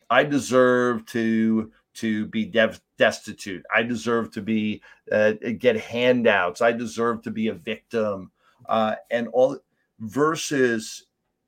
i 0.10 0.24
deserve 0.24 1.06
to 1.06 1.70
to 1.98 2.26
be 2.28 2.46
dev- 2.46 2.82
destitute 2.98 3.64
i 3.76 3.84
deserve 3.84 4.32
to 4.32 4.42
be 4.42 4.82
uh, 5.12 5.34
get 5.60 5.76
handouts 5.78 6.62
i 6.62 6.72
deserve 6.72 7.22
to 7.22 7.32
be 7.32 7.48
a 7.50 7.54
victim 7.54 8.32
uh, 8.70 8.96
and 9.12 9.28
all 9.30 9.58
versus 10.00 11.08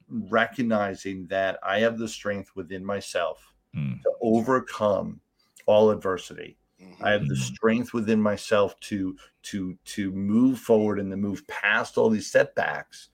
recognizing 0.09 1.27
that 1.27 1.59
I 1.61 1.79
have 1.79 1.97
the 1.99 2.07
strength 2.07 2.49
within 2.55 2.83
myself 2.83 3.53
Mm. 3.75 4.01
to 4.01 4.11
overcome 4.21 5.21
all 5.67 5.91
adversity. 5.91 6.57
Mhm. 6.81 6.95
I 7.03 7.11
have 7.11 7.27
the 7.27 7.35
Mhm. 7.35 7.53
strength 7.53 7.93
within 7.93 8.19
myself 8.19 8.79
to 8.89 9.15
to 9.43 9.77
to 9.85 10.11
move 10.11 10.59
forward 10.59 10.99
and 10.99 11.11
to 11.11 11.17
move 11.17 11.45
past 11.47 11.97
all 11.97 12.09
these 12.09 12.31
setbacks. 12.31 13.09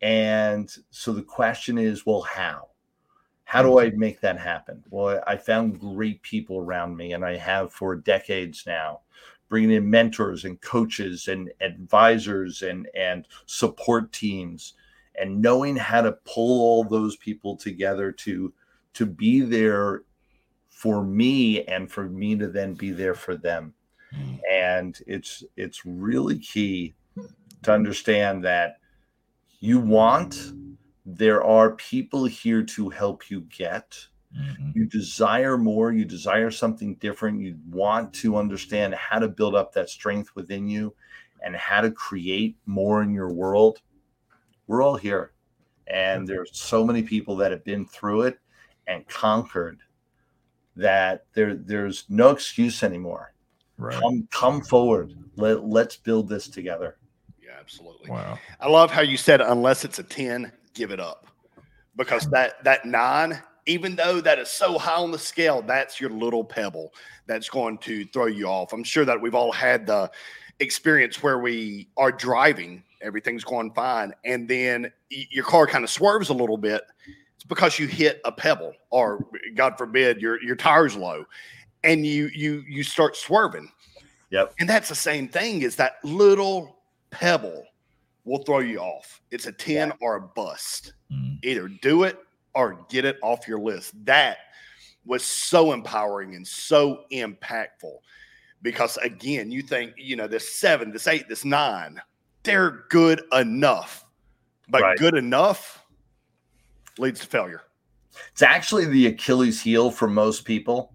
And 0.00 0.74
so 0.90 1.12
the 1.12 1.22
question 1.22 1.76
is, 1.76 2.06
well, 2.06 2.22
how? 2.22 2.70
How 3.52 3.62
do 3.62 3.78
I 3.78 3.90
make 3.90 4.20
that 4.22 4.38
happen? 4.38 4.82
Well, 4.88 5.22
I 5.26 5.36
found 5.36 5.78
great 5.78 6.22
people 6.22 6.58
around 6.58 6.96
me, 6.96 7.12
and 7.12 7.22
I 7.22 7.36
have 7.36 7.70
for 7.70 7.94
decades 7.94 8.64
now, 8.66 9.00
bringing 9.50 9.72
in 9.72 9.90
mentors 9.90 10.46
and 10.46 10.58
coaches 10.62 11.28
and 11.28 11.52
advisors 11.60 12.62
and 12.62 12.88
and 12.94 13.28
support 13.44 14.10
teams, 14.10 14.72
and 15.20 15.42
knowing 15.42 15.76
how 15.76 16.00
to 16.00 16.12
pull 16.24 16.62
all 16.62 16.84
those 16.84 17.16
people 17.16 17.54
together 17.56 18.10
to 18.12 18.54
to 18.94 19.04
be 19.04 19.42
there 19.42 20.04
for 20.70 21.04
me 21.04 21.62
and 21.64 21.90
for 21.92 22.08
me 22.08 22.34
to 22.36 22.48
then 22.48 22.72
be 22.72 22.90
there 22.90 23.14
for 23.14 23.36
them 23.36 23.74
Mm. 24.14 24.40
and 24.50 24.98
it's 25.06 25.42
it's 25.56 25.86
really 25.86 26.38
key 26.38 26.94
to 27.62 27.72
understand 27.72 28.44
that 28.44 28.76
you 29.60 29.80
want 29.80 30.52
there 31.04 31.42
are 31.42 31.72
people 31.76 32.24
here 32.24 32.62
to 32.62 32.88
help 32.88 33.28
you 33.30 33.40
get 33.42 34.06
Mhm. 34.36 34.74
you 34.74 34.86
desire 34.86 35.58
more 35.58 35.92
you 35.92 36.04
desire 36.04 36.50
something 36.50 36.94
different 36.96 37.40
you 37.40 37.58
want 37.68 38.14
to 38.14 38.36
understand 38.36 38.94
how 38.94 39.18
to 39.18 39.28
build 39.28 39.54
up 39.54 39.72
that 39.72 39.90
strength 39.90 40.34
within 40.34 40.68
you 40.68 40.94
and 41.44 41.54
how 41.56 41.80
to 41.80 41.90
create 41.90 42.56
more 42.66 43.02
in 43.02 43.12
your 43.12 43.30
world 43.32 43.82
we're 44.66 44.82
all 44.82 44.96
here 44.96 45.32
and 45.88 46.26
there's 46.26 46.50
so 46.56 46.84
many 46.84 47.02
people 47.02 47.36
that 47.36 47.50
have 47.50 47.64
been 47.64 47.84
through 47.84 48.22
it 48.22 48.38
and 48.86 49.06
conquered 49.08 49.80
that 50.76 51.26
there 51.34 51.54
there's 51.54 52.06
no 52.08 52.30
excuse 52.30 52.82
anymore 52.82 53.34
Right. 53.76 54.00
come 54.00 54.28
come 54.30 54.62
forward 54.62 55.12
Let, 55.36 55.64
let's 55.64 55.96
build 55.96 56.28
this 56.28 56.48
together 56.48 56.98
Yeah, 57.42 57.56
absolutely. 57.58 58.08
Wow. 58.10 58.38
I 58.60 58.68
love 58.68 58.90
how 58.92 59.02
you 59.02 59.16
said 59.16 59.40
unless 59.40 59.84
it's 59.84 59.98
a 59.98 60.04
10, 60.04 60.52
give 60.74 60.90
it 60.90 61.00
up. 61.00 61.26
Because 61.96 62.28
that 62.30 62.62
that 62.64 62.84
nine, 62.86 63.40
even 63.66 63.96
though 63.96 64.20
that 64.20 64.38
is 64.38 64.48
so 64.48 64.78
high 64.78 64.94
on 64.94 65.10
the 65.10 65.18
scale, 65.18 65.62
that's 65.62 66.00
your 66.00 66.10
little 66.10 66.44
pebble 66.44 66.92
that's 67.26 67.48
going 67.48 67.78
to 67.78 68.04
throw 68.06 68.26
you 68.26 68.46
off. 68.46 68.72
I'm 68.72 68.84
sure 68.84 69.04
that 69.04 69.20
we've 69.20 69.34
all 69.34 69.52
had 69.52 69.86
the 69.86 70.10
experience 70.60 71.22
where 71.22 71.38
we 71.38 71.88
are 71.96 72.12
driving, 72.12 72.82
everything's 73.00 73.44
going 73.44 73.72
fine, 73.72 74.12
and 74.24 74.48
then 74.48 74.90
your 75.10 75.44
car 75.44 75.66
kind 75.66 75.84
of 75.84 75.90
swerves 75.90 76.30
a 76.30 76.34
little 76.34 76.56
bit. 76.56 76.82
It's 77.36 77.44
because 77.44 77.78
you 77.78 77.86
hit 77.86 78.20
a 78.24 78.32
pebble, 78.32 78.72
or 78.90 79.26
God 79.54 79.76
forbid, 79.76 80.20
your 80.20 80.42
your 80.42 80.56
tire's 80.56 80.96
low, 80.96 81.24
and 81.84 82.06
you 82.06 82.30
you 82.34 82.64
you 82.68 82.82
start 82.82 83.16
swerving. 83.16 83.70
Yep. 84.30 84.54
And 84.60 84.68
that's 84.68 84.88
the 84.88 84.94
same 84.94 85.28
thing. 85.28 85.62
Is 85.62 85.76
that 85.76 85.96
little 86.04 86.78
pebble 87.10 87.64
will 88.24 88.42
throw 88.44 88.60
you 88.60 88.78
off. 88.78 89.20
It's 89.30 89.46
a 89.46 89.52
10 89.52 89.92
or 90.00 90.16
a 90.16 90.20
bust. 90.20 90.94
Mm. 91.12 91.38
Either 91.44 91.68
do 91.68 92.04
it 92.04 92.18
or 92.54 92.84
get 92.88 93.04
it 93.04 93.18
off 93.22 93.48
your 93.48 93.58
list. 93.58 93.92
That 94.04 94.38
was 95.04 95.24
so 95.24 95.72
empowering 95.72 96.34
and 96.34 96.46
so 96.46 97.04
impactful 97.12 97.96
because, 98.62 98.96
again, 98.98 99.50
you 99.50 99.62
think, 99.62 99.92
you 99.96 100.14
know, 100.14 100.28
this 100.28 100.54
seven, 100.54 100.92
this 100.92 101.08
eight, 101.08 101.28
this 101.28 101.44
nine, 101.44 102.00
they're 102.44 102.84
good 102.90 103.22
enough. 103.32 104.04
But 104.68 104.82
Right. 104.82 104.98
good 104.98 105.14
enough 105.16 105.84
leads 106.98 107.20
to 107.20 107.26
failure. 107.26 107.62
it's 108.30 108.42
actually 108.42 108.84
the 108.84 109.06
achilles 109.06 109.58
heel 109.62 109.90
for 109.90 110.06
most 110.06 110.44
people 110.44 110.94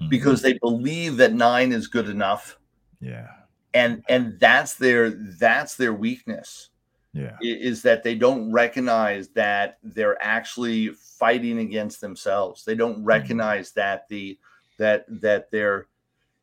Mhm. 0.00 0.08
because 0.08 0.40
they 0.40 0.54
believe 0.54 1.18
that 1.18 1.34
nine 1.34 1.72
is 1.72 1.86
good 1.88 2.08
enough 2.08 2.58
yeah. 3.00 3.28
And 3.74 4.02
and 4.08 4.38
that's 4.40 4.74
their 4.74 5.10
that's 5.10 5.76
their 5.76 5.92
weakness 5.92 6.70
Yeah. 7.12 7.36
is 7.40 7.82
that 7.82 8.02
they 8.02 8.14
don't 8.14 8.52
recognize 8.52 9.28
that 9.30 9.78
they're 9.82 10.20
actually 10.22 10.88
fighting 10.88 11.58
against 11.58 12.00
themselves. 12.00 12.64
They 12.64 12.74
don't 12.74 13.04
recognize 13.04 13.72
that 13.72 14.08
the 14.08 14.38
that 14.78 15.04
that 15.20 15.50
they're 15.50 15.86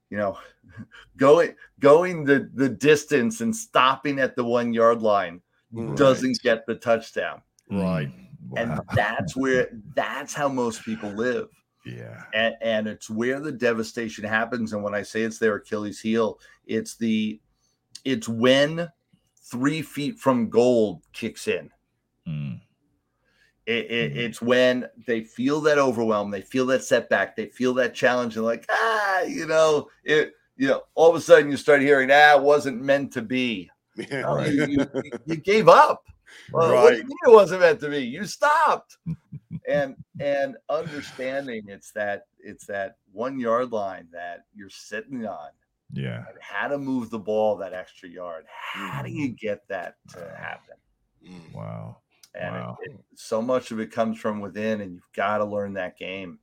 you 0.10 0.18
know 0.18 0.38
going 1.18 1.56
going 1.80 2.26
the 2.26 2.50
the 2.54 2.70
distance 2.70 3.42
and 3.42 3.56
stopping 3.56 4.20
at 4.20 4.36
the 4.36 4.44
one 4.44 4.74
yard 4.74 5.02
line 5.02 5.42
doesn't 5.96 6.40
get 6.42 6.66
the 6.66 6.76
touchdown. 6.76 7.42
Right. 7.70 8.12
Mm. 8.52 8.58
And 8.58 8.80
that's 8.96 9.36
where 9.36 9.70
that's 9.96 10.34
how 10.34 10.48
most 10.48 10.84
people 10.84 11.10
live. 11.10 11.48
Yeah. 11.86 12.24
And, 12.34 12.56
and 12.62 12.88
it's 12.88 13.10
where 13.10 13.40
the 13.40 13.52
devastation 13.52 14.24
happens. 14.24 14.74
And 14.74 14.84
when 14.84 14.96
I 14.96 15.02
say 15.04 15.22
it's 15.22 15.40
their 15.40 15.56
Achilles 15.56 16.00
heel, 16.00 16.40
it's 16.66 16.96
the 16.96 17.40
it's 18.04 18.28
when 18.28 18.90
three 19.52 19.82
feet 19.82 20.20
from 20.20 20.50
gold 20.50 21.04
kicks 21.14 21.48
in. 21.48 21.70
Mm. 22.28 22.60
It, 23.66 23.92
it, 23.92 24.14
Mhm. 24.14 24.18
It's 24.18 24.42
when 24.42 24.88
they 25.08 25.22
feel 25.24 25.60
that 25.62 25.78
overwhelm, 25.80 26.30
they 26.32 26.42
feel 26.42 26.66
that 26.68 26.84
setback, 26.84 27.36
they 27.36 27.48
feel 27.48 27.74
that 27.76 27.96
challenge, 27.96 28.36
and 28.36 28.46
like, 28.46 28.66
ah, 28.70 29.22
you 29.22 29.48
know, 29.48 29.88
it, 30.04 30.34
you 30.56 30.68
know, 30.68 30.84
all 30.94 31.10
of 31.10 31.16
a 31.16 31.22
sudden 31.22 31.50
you 31.50 31.58
start 31.58 31.82
hearing, 31.82 32.10
ah, 32.12 32.36
it 32.36 32.42
wasn't 32.44 32.82
meant 32.82 33.12
to 33.14 33.22
be. 33.22 33.70
No, 34.12 34.36
Right. 34.36 34.52
you, 34.54 34.66
you, 34.68 34.86
you 35.26 35.36
gave 35.38 35.68
up. 35.70 36.04
Well, 36.52 36.70
What 36.84 36.92
do 36.92 36.98
you 36.98 37.02
Right. 37.02 37.06
mean 37.08 37.18
it 37.28 37.32
wasn't 37.32 37.62
meant 37.62 37.80
to 37.82 37.90
be? 37.90 38.00
You 38.00 38.26
stopped. 38.26 38.98
and 39.68 39.96
and 40.20 40.58
understanding 40.70 41.64
it's 41.68 41.92
that 41.92 42.28
it's 42.40 42.66
that 42.68 42.98
one 43.12 43.40
yard 43.40 43.72
line 43.72 44.08
that 44.12 44.46
you're 44.54 44.70
sitting 44.70 45.26
on 45.26 45.50
Yeah. 45.92 46.24
how 46.40 46.68
to 46.68 46.78
move 46.78 47.10
the 47.10 47.20
ball 47.20 47.56
that 47.58 47.74
extra 47.74 48.08
yard. 48.10 48.46
How 48.48 49.02
do 49.02 49.10
you 49.10 49.30
get 49.30 49.68
that 49.70 49.96
to 50.10 50.20
happen? 50.38 50.76
Mm. 51.28 51.54
Wow. 51.54 51.98
and 52.36 52.54
Wow. 52.56 52.78
it, 52.84 52.92
so 53.16 53.42
much 53.42 53.72
of 53.72 53.80
it 53.80 53.92
comes 53.92 54.20
from 54.20 54.40
within 54.42 54.82
and 54.82 54.94
you've 54.94 55.12
got 55.14 55.38
to 55.40 55.46
learn 55.46 55.74
that 55.74 55.98
game 55.98 56.38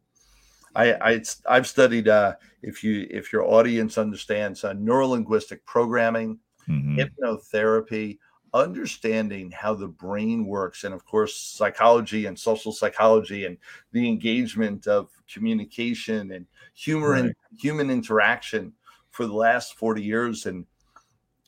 I, 0.75 0.95
I 1.13 1.23
i've 1.47 1.67
studied 1.69 2.09
uh 2.09 2.35
if 2.63 2.83
you 2.83 3.07
if 3.11 3.31
your 3.33 3.45
audience 3.45 3.99
understands 3.99 4.65
uh, 4.65 4.73
neurolinguistic 4.73 5.61
programming 5.67 6.39
Mhm. 6.69 6.99
hypnotherapy 6.99 8.19
understanding 8.55 9.51
how 9.51 9.75
the 9.75 9.89
brain 9.89 10.47
works 10.47 10.85
and 10.85 10.95
of 10.95 11.05
course 11.07 11.37
psychology 11.37 12.27
and 12.27 12.39
social 12.39 12.73
psychology 12.73 13.47
and 13.47 13.59
the 13.93 14.09
engagement 14.09 14.87
of 14.87 15.11
communication 15.27 16.33
and 16.33 16.47
humor 16.75 17.15
and 17.15 17.35
human 17.59 17.91
interaction 17.91 18.75
for 19.11 19.27
the 19.27 19.33
last 19.35 19.75
40 19.75 20.03
years 20.03 20.47
and 20.47 20.67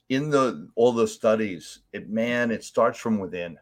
in 0.09 0.31
the 0.31 0.71
all 0.77 0.93
the 0.93 1.09
studies 1.09 1.81
it 1.93 2.09
man 2.11 2.51
it 2.51 2.65
starts 2.65 2.99
from 2.99 3.19
within 3.19 3.59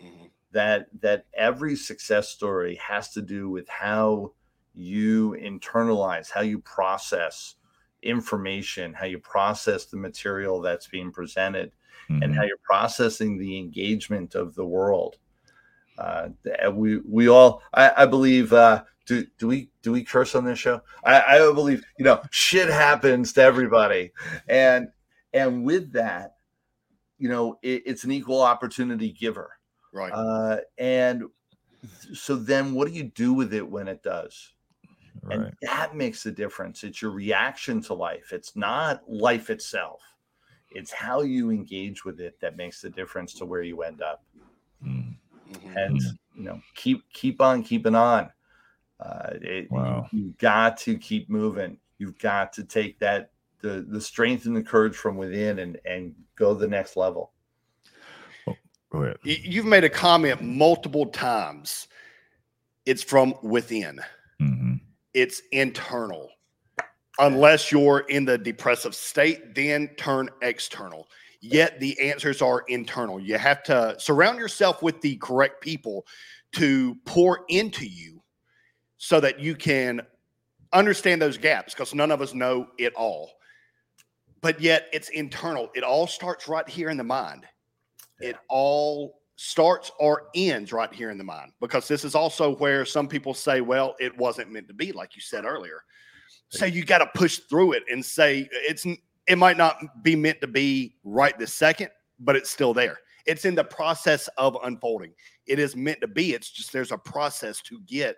Mhm. 0.00 0.30
that 0.52 0.88
that 1.00 1.26
every 1.34 1.76
success 1.76 2.28
story 2.28 2.74
has 2.76 3.10
to 3.12 3.22
do 3.22 3.48
with 3.48 3.68
how 3.68 4.32
you 4.74 5.36
internalize 5.40 6.30
how 6.30 6.40
you 6.40 6.58
process 6.60 7.56
information 8.02 8.94
how 8.94 9.04
you 9.04 9.18
process 9.18 9.86
the 9.86 9.96
material 9.96 10.60
that's 10.60 10.86
being 10.88 11.12
presented 11.12 11.72
and 12.10 12.22
Mhm. 12.22 12.36
how 12.36 12.42
you're 12.42 12.56
processing 12.62 13.38
the 13.38 13.58
engagement 13.58 14.34
of 14.34 14.54
the 14.54 14.66
world 14.66 15.18
uh, 15.98 16.28
we 16.72 16.98
we 16.98 17.28
all 17.28 17.62
I, 17.74 17.92
I 18.04 18.06
believe 18.06 18.52
uh, 18.52 18.84
do 19.06 19.26
do 19.38 19.46
we 19.46 19.70
do 19.82 19.92
we 19.92 20.02
curse 20.02 20.34
on 20.34 20.44
this 20.44 20.58
show? 20.58 20.80
I, 21.04 21.36
I 21.36 21.38
believe 21.52 21.84
you 21.98 22.04
know 22.04 22.22
shit 22.30 22.68
happens 22.70 23.34
to 23.34 23.42
everybody, 23.42 24.12
and 24.48 24.88
and 25.34 25.62
with 25.64 25.92
that, 25.92 26.36
you 27.18 27.28
know 27.28 27.58
it, 27.62 27.82
it's 27.84 28.04
an 28.04 28.12
equal 28.12 28.40
opportunity 28.40 29.12
giver 29.12 29.50
Right. 29.92 30.10
uh, 30.12 30.58
and 30.78 31.24
so 32.14 32.36
then 32.36 32.72
what 32.72 32.88
do 32.88 32.94
you 32.94 33.04
do 33.04 33.34
with 33.34 33.52
it 33.52 33.68
when 33.68 33.86
it 33.88 34.02
does? 34.02 34.54
Right. 35.22 35.38
And 35.38 35.52
that 35.62 35.94
makes 35.96 36.22
the 36.22 36.30
difference. 36.32 36.82
It's 36.82 37.02
your 37.02 37.10
reaction 37.10 37.82
to 37.82 37.94
life. 37.94 38.32
It's 38.32 38.56
not 38.56 39.02
life 39.06 39.50
itself. 39.50 40.00
It's 40.70 40.92
how 40.92 41.22
you 41.22 41.50
engage 41.50 42.04
with 42.04 42.20
it 42.20 42.38
that 42.40 42.56
makes 42.56 42.80
the 42.80 42.90
difference 42.90 43.34
to 43.34 43.44
where 43.44 43.62
you 43.62 43.82
end 43.82 44.02
up. 44.02 44.22
Mm. 44.84 45.16
Mhm. 45.50 45.76
And 45.76 46.00
you 46.34 46.44
know, 46.44 46.60
keep 46.74 47.02
keep 47.12 47.40
on 47.40 47.62
keeping 47.62 47.94
on. 47.94 48.30
Uh, 49.00 49.30
it, 49.40 49.70
Wow. 49.70 50.08
you, 50.12 50.26
have 50.26 50.38
got 50.38 50.76
to 50.78 50.96
keep 50.96 51.28
moving. 51.28 51.78
You've 51.98 52.18
got 52.18 52.52
to 52.54 52.64
take 52.64 52.98
that 53.00 53.30
the 53.60 53.84
the 53.88 54.00
strength 54.00 54.46
and 54.46 54.56
the 54.56 54.62
courage 54.62 54.96
from 54.96 55.16
within 55.16 55.58
and 55.60 55.78
and 55.84 56.14
go 56.36 56.54
the 56.54 56.68
next 56.68 56.96
level. 56.96 57.32
Go 58.90 59.04
ahead. 59.04 59.18
You've 59.22 59.66
made 59.66 59.84
a 59.84 59.88
comment 59.88 60.42
multiple 60.42 61.06
times. 61.06 61.86
It's 62.86 63.04
from 63.04 63.34
within. 63.42 64.00
hmm 64.38 64.74
It's 65.14 65.42
internal. 65.52 66.30
Unless 67.20 67.70
you're 67.70 68.00
in 68.08 68.24
the 68.24 68.38
depressive 68.38 68.94
state, 68.94 69.54
then 69.54 69.88
turn 69.96 70.30
external. 70.42 71.06
Yet 71.40 71.78
the 71.80 71.98
answers 72.00 72.42
are 72.42 72.64
internal. 72.68 73.20
You 73.20 73.38
have 73.38 73.62
to 73.64 73.94
surround 73.98 74.38
yourself 74.38 74.82
with 74.82 75.00
the 75.00 75.16
correct 75.16 75.60
people 75.60 76.06
to 76.52 76.96
pour 77.04 77.44
into 77.48 77.86
you 77.86 78.22
so 78.96 79.20
that 79.20 79.38
you 79.40 79.54
can 79.54 80.02
understand 80.72 81.20
those 81.22 81.38
gaps 81.38 81.74
because 81.74 81.94
none 81.94 82.10
of 82.10 82.20
us 82.20 82.34
know 82.34 82.68
it 82.78 82.94
all. 82.94 83.30
But 84.40 84.60
yet 84.60 84.88
it's 84.92 85.08
internal. 85.10 85.70
It 85.74 85.82
all 85.82 86.06
starts 86.06 86.48
right 86.48 86.68
here 86.68 86.90
in 86.90 86.96
the 86.96 87.04
mind. 87.04 87.46
It 88.20 88.36
all 88.48 89.20
starts 89.36 89.90
or 89.98 90.28
ends 90.34 90.72
right 90.72 90.92
here 90.92 91.10
in 91.10 91.16
the 91.16 91.24
mind 91.24 91.52
because 91.60 91.88
this 91.88 92.04
is 92.04 92.14
also 92.14 92.56
where 92.56 92.84
some 92.84 93.08
people 93.08 93.32
say, 93.32 93.62
well, 93.62 93.96
it 93.98 94.16
wasn't 94.18 94.50
meant 94.50 94.68
to 94.68 94.74
be, 94.74 94.92
like 94.92 95.16
you 95.16 95.22
said 95.22 95.44
earlier. 95.46 95.82
So 96.50 96.66
you 96.66 96.84
got 96.84 96.98
to 96.98 97.06
push 97.14 97.38
through 97.38 97.72
it 97.72 97.84
and 97.90 98.04
say 98.04 98.48
it's 98.52 98.84
it 99.26 99.38
might 99.38 99.56
not 99.56 100.02
be 100.02 100.16
meant 100.16 100.40
to 100.40 100.46
be 100.48 100.96
right 101.04 101.38
this 101.38 101.54
second, 101.54 101.90
but 102.18 102.34
it's 102.36 102.50
still 102.50 102.74
there. 102.74 102.98
It's 103.26 103.44
in 103.44 103.54
the 103.54 103.64
process 103.64 104.28
of 104.36 104.56
unfolding. 104.64 105.12
It 105.46 105.58
is 105.58 105.76
meant 105.76 106.00
to 106.00 106.08
be. 106.08 106.34
It's 106.34 106.50
just 106.50 106.72
there's 106.72 106.90
a 106.90 106.98
process 106.98 107.60
to 107.62 107.80
get 107.86 108.16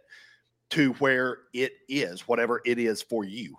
to 0.71 0.95
where 0.95 1.41
it 1.53 1.73
is, 1.89 2.27
whatever 2.27 2.63
it 2.65 2.79
is 2.79 3.03
for 3.03 3.25
you. 3.25 3.55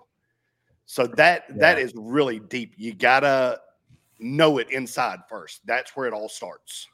So 0.86 1.06
that 1.06 1.46
that 1.60 1.78
Yeah. 1.78 1.84
is 1.84 1.94
really 1.96 2.40
deep. 2.40 2.74
You 2.76 2.96
gotta 2.96 3.62
know 4.20 4.58
it 4.58 4.72
inside 4.72 5.20
first. 5.30 5.62
That's 5.66 5.96
where 5.96 6.08
it 6.08 6.14
all 6.14 6.30
starts. 6.30 6.88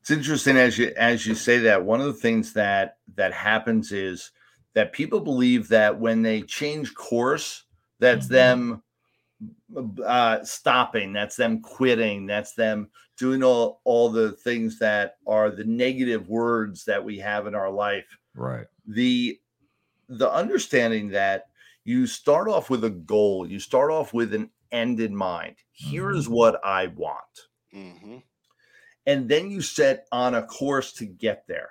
It's 0.00 0.10
interesting 0.10 0.56
as 0.56 0.78
you 0.78 0.92
as 0.96 1.26
you 1.26 1.34
say 1.34 1.58
that. 1.58 1.84
One 1.84 2.00
of 2.00 2.06
the 2.06 2.12
things 2.14 2.52
that 2.52 2.98
that 3.16 3.32
happens 3.32 3.90
is 3.90 4.30
that 4.74 4.92
people 4.92 5.20
believe 5.20 5.68
that 5.68 5.98
when 5.98 6.22
they 6.22 6.42
change 6.42 6.94
course, 6.94 7.64
that's 7.98 8.26
Mhm. 8.26 8.30
them 8.30 8.82
uh, 10.04 10.42
stopping, 10.44 11.12
that's 11.12 11.36
them 11.36 11.60
quitting, 11.62 12.26
that's 12.26 12.54
them 12.54 12.90
doing 13.16 13.42
all 13.42 13.80
all 13.84 14.10
the 14.10 14.32
things 14.32 14.78
that 14.78 15.16
are 15.26 15.50
the 15.50 15.64
negative 15.64 16.28
words 16.28 16.84
that 16.84 17.02
we 17.04 17.18
have 17.18 17.46
in 17.46 17.54
our 17.54 17.70
life. 17.70 18.18
Right. 18.34 18.66
The 18.86 19.40
the 20.08 20.30
understanding 20.30 21.08
that 21.10 21.48
you 21.84 22.06
start 22.06 22.48
off 22.48 22.70
with 22.70 22.84
a 22.84 22.90
goal, 22.90 23.46
you 23.46 23.60
start 23.60 23.90
off 23.90 24.12
with 24.14 24.34
an 24.34 24.50
end 24.72 25.00
in 25.00 25.14
mind. 25.16 25.56
Here 25.72 26.10
is 26.10 26.28
what 26.28 26.60
I 26.64 26.88
want 26.88 27.48
Mm-hmm. 27.74 28.18
and 29.06 29.28
then 29.28 29.50
you 29.50 29.60
set 29.62 30.06
on 30.12 30.34
a 30.34 30.46
course 30.46 30.92
to 30.94 31.06
get 31.06 31.46
there. 31.46 31.70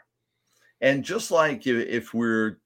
And 0.81 1.03
just 1.03 1.31
like 1.31 1.67
i- 1.67 1.71
if 1.71 2.13
we're 2.13 2.58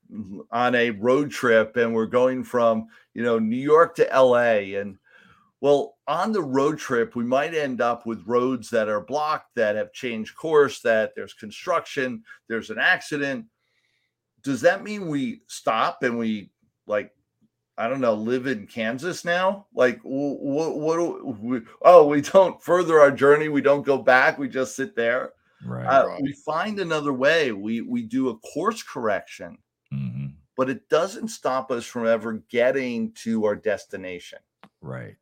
on 0.51 0.75
a 0.75 0.91
road 0.91 1.31
trip 1.31 1.77
and 1.77 1.93
we're 1.93 2.05
going 2.05 2.43
from, 2.43 2.87
you 3.13 3.23
know, 3.23 3.39
New 3.39 3.57
York 3.57 3.95
to 3.95 4.09
LA 4.13 4.77
and 4.79 4.97
well, 5.61 5.95
on 6.09 6.33
the 6.33 6.41
road 6.41 6.77
trip, 6.77 7.15
we 7.15 7.23
might 7.23 7.53
end 7.53 7.79
up 7.79 8.05
with 8.05 8.27
roads 8.27 8.69
that 8.71 8.89
are 8.89 8.99
blocked, 8.99 9.55
that 9.55 9.77
have 9.77 9.93
changed 9.93 10.35
course, 10.35 10.81
that 10.81 11.13
there's 11.15 11.33
construction, 11.33 12.21
there's 12.49 12.69
an 12.69 12.79
accident. 12.79 13.45
Does 14.43 14.59
that 14.61 14.83
mean 14.83 15.07
we 15.07 15.41
stop 15.47 16.03
and 16.03 16.17
we 16.17 16.51
like 16.85 17.11
I 17.77 17.87
don't 17.87 18.01
know, 18.01 18.13
live 18.13 18.45
in 18.45 18.67
Kansas 18.67 19.25
now? 19.25 19.65
Like, 19.73 19.99
what? 20.03 20.75
What? 20.77 20.97
do 20.97 21.37
we, 21.41 21.61
oh, 21.81 22.07
we 22.07 22.21
don't 22.21 22.61
further 22.61 22.99
our 22.99 23.11
journey. 23.11 23.49
We 23.49 23.61
don't 23.61 23.85
go 23.85 23.97
back. 23.97 24.37
We 24.37 24.47
just 24.47 24.75
sit 24.75 24.95
there. 24.95 25.31
Right. 25.65 25.85
Uh, 25.85 26.07
Right. 26.07 26.21
we 26.21 26.33
find 26.45 26.79
another 26.79 27.13
way. 27.13 27.51
We 27.51 27.81
we 27.81 28.03
do 28.03 28.29
a 28.29 28.37
course 28.39 28.83
correction, 28.83 29.57
but 30.55 30.69
it 30.69 30.87
doesn't 30.89 31.29
stop 31.29 31.71
us 31.71 31.85
from 31.85 32.07
ever 32.07 32.43
getting 32.49 33.11
to 33.13 33.45
our 33.45 33.55
destination. 33.55 34.39
Right. 34.81 35.17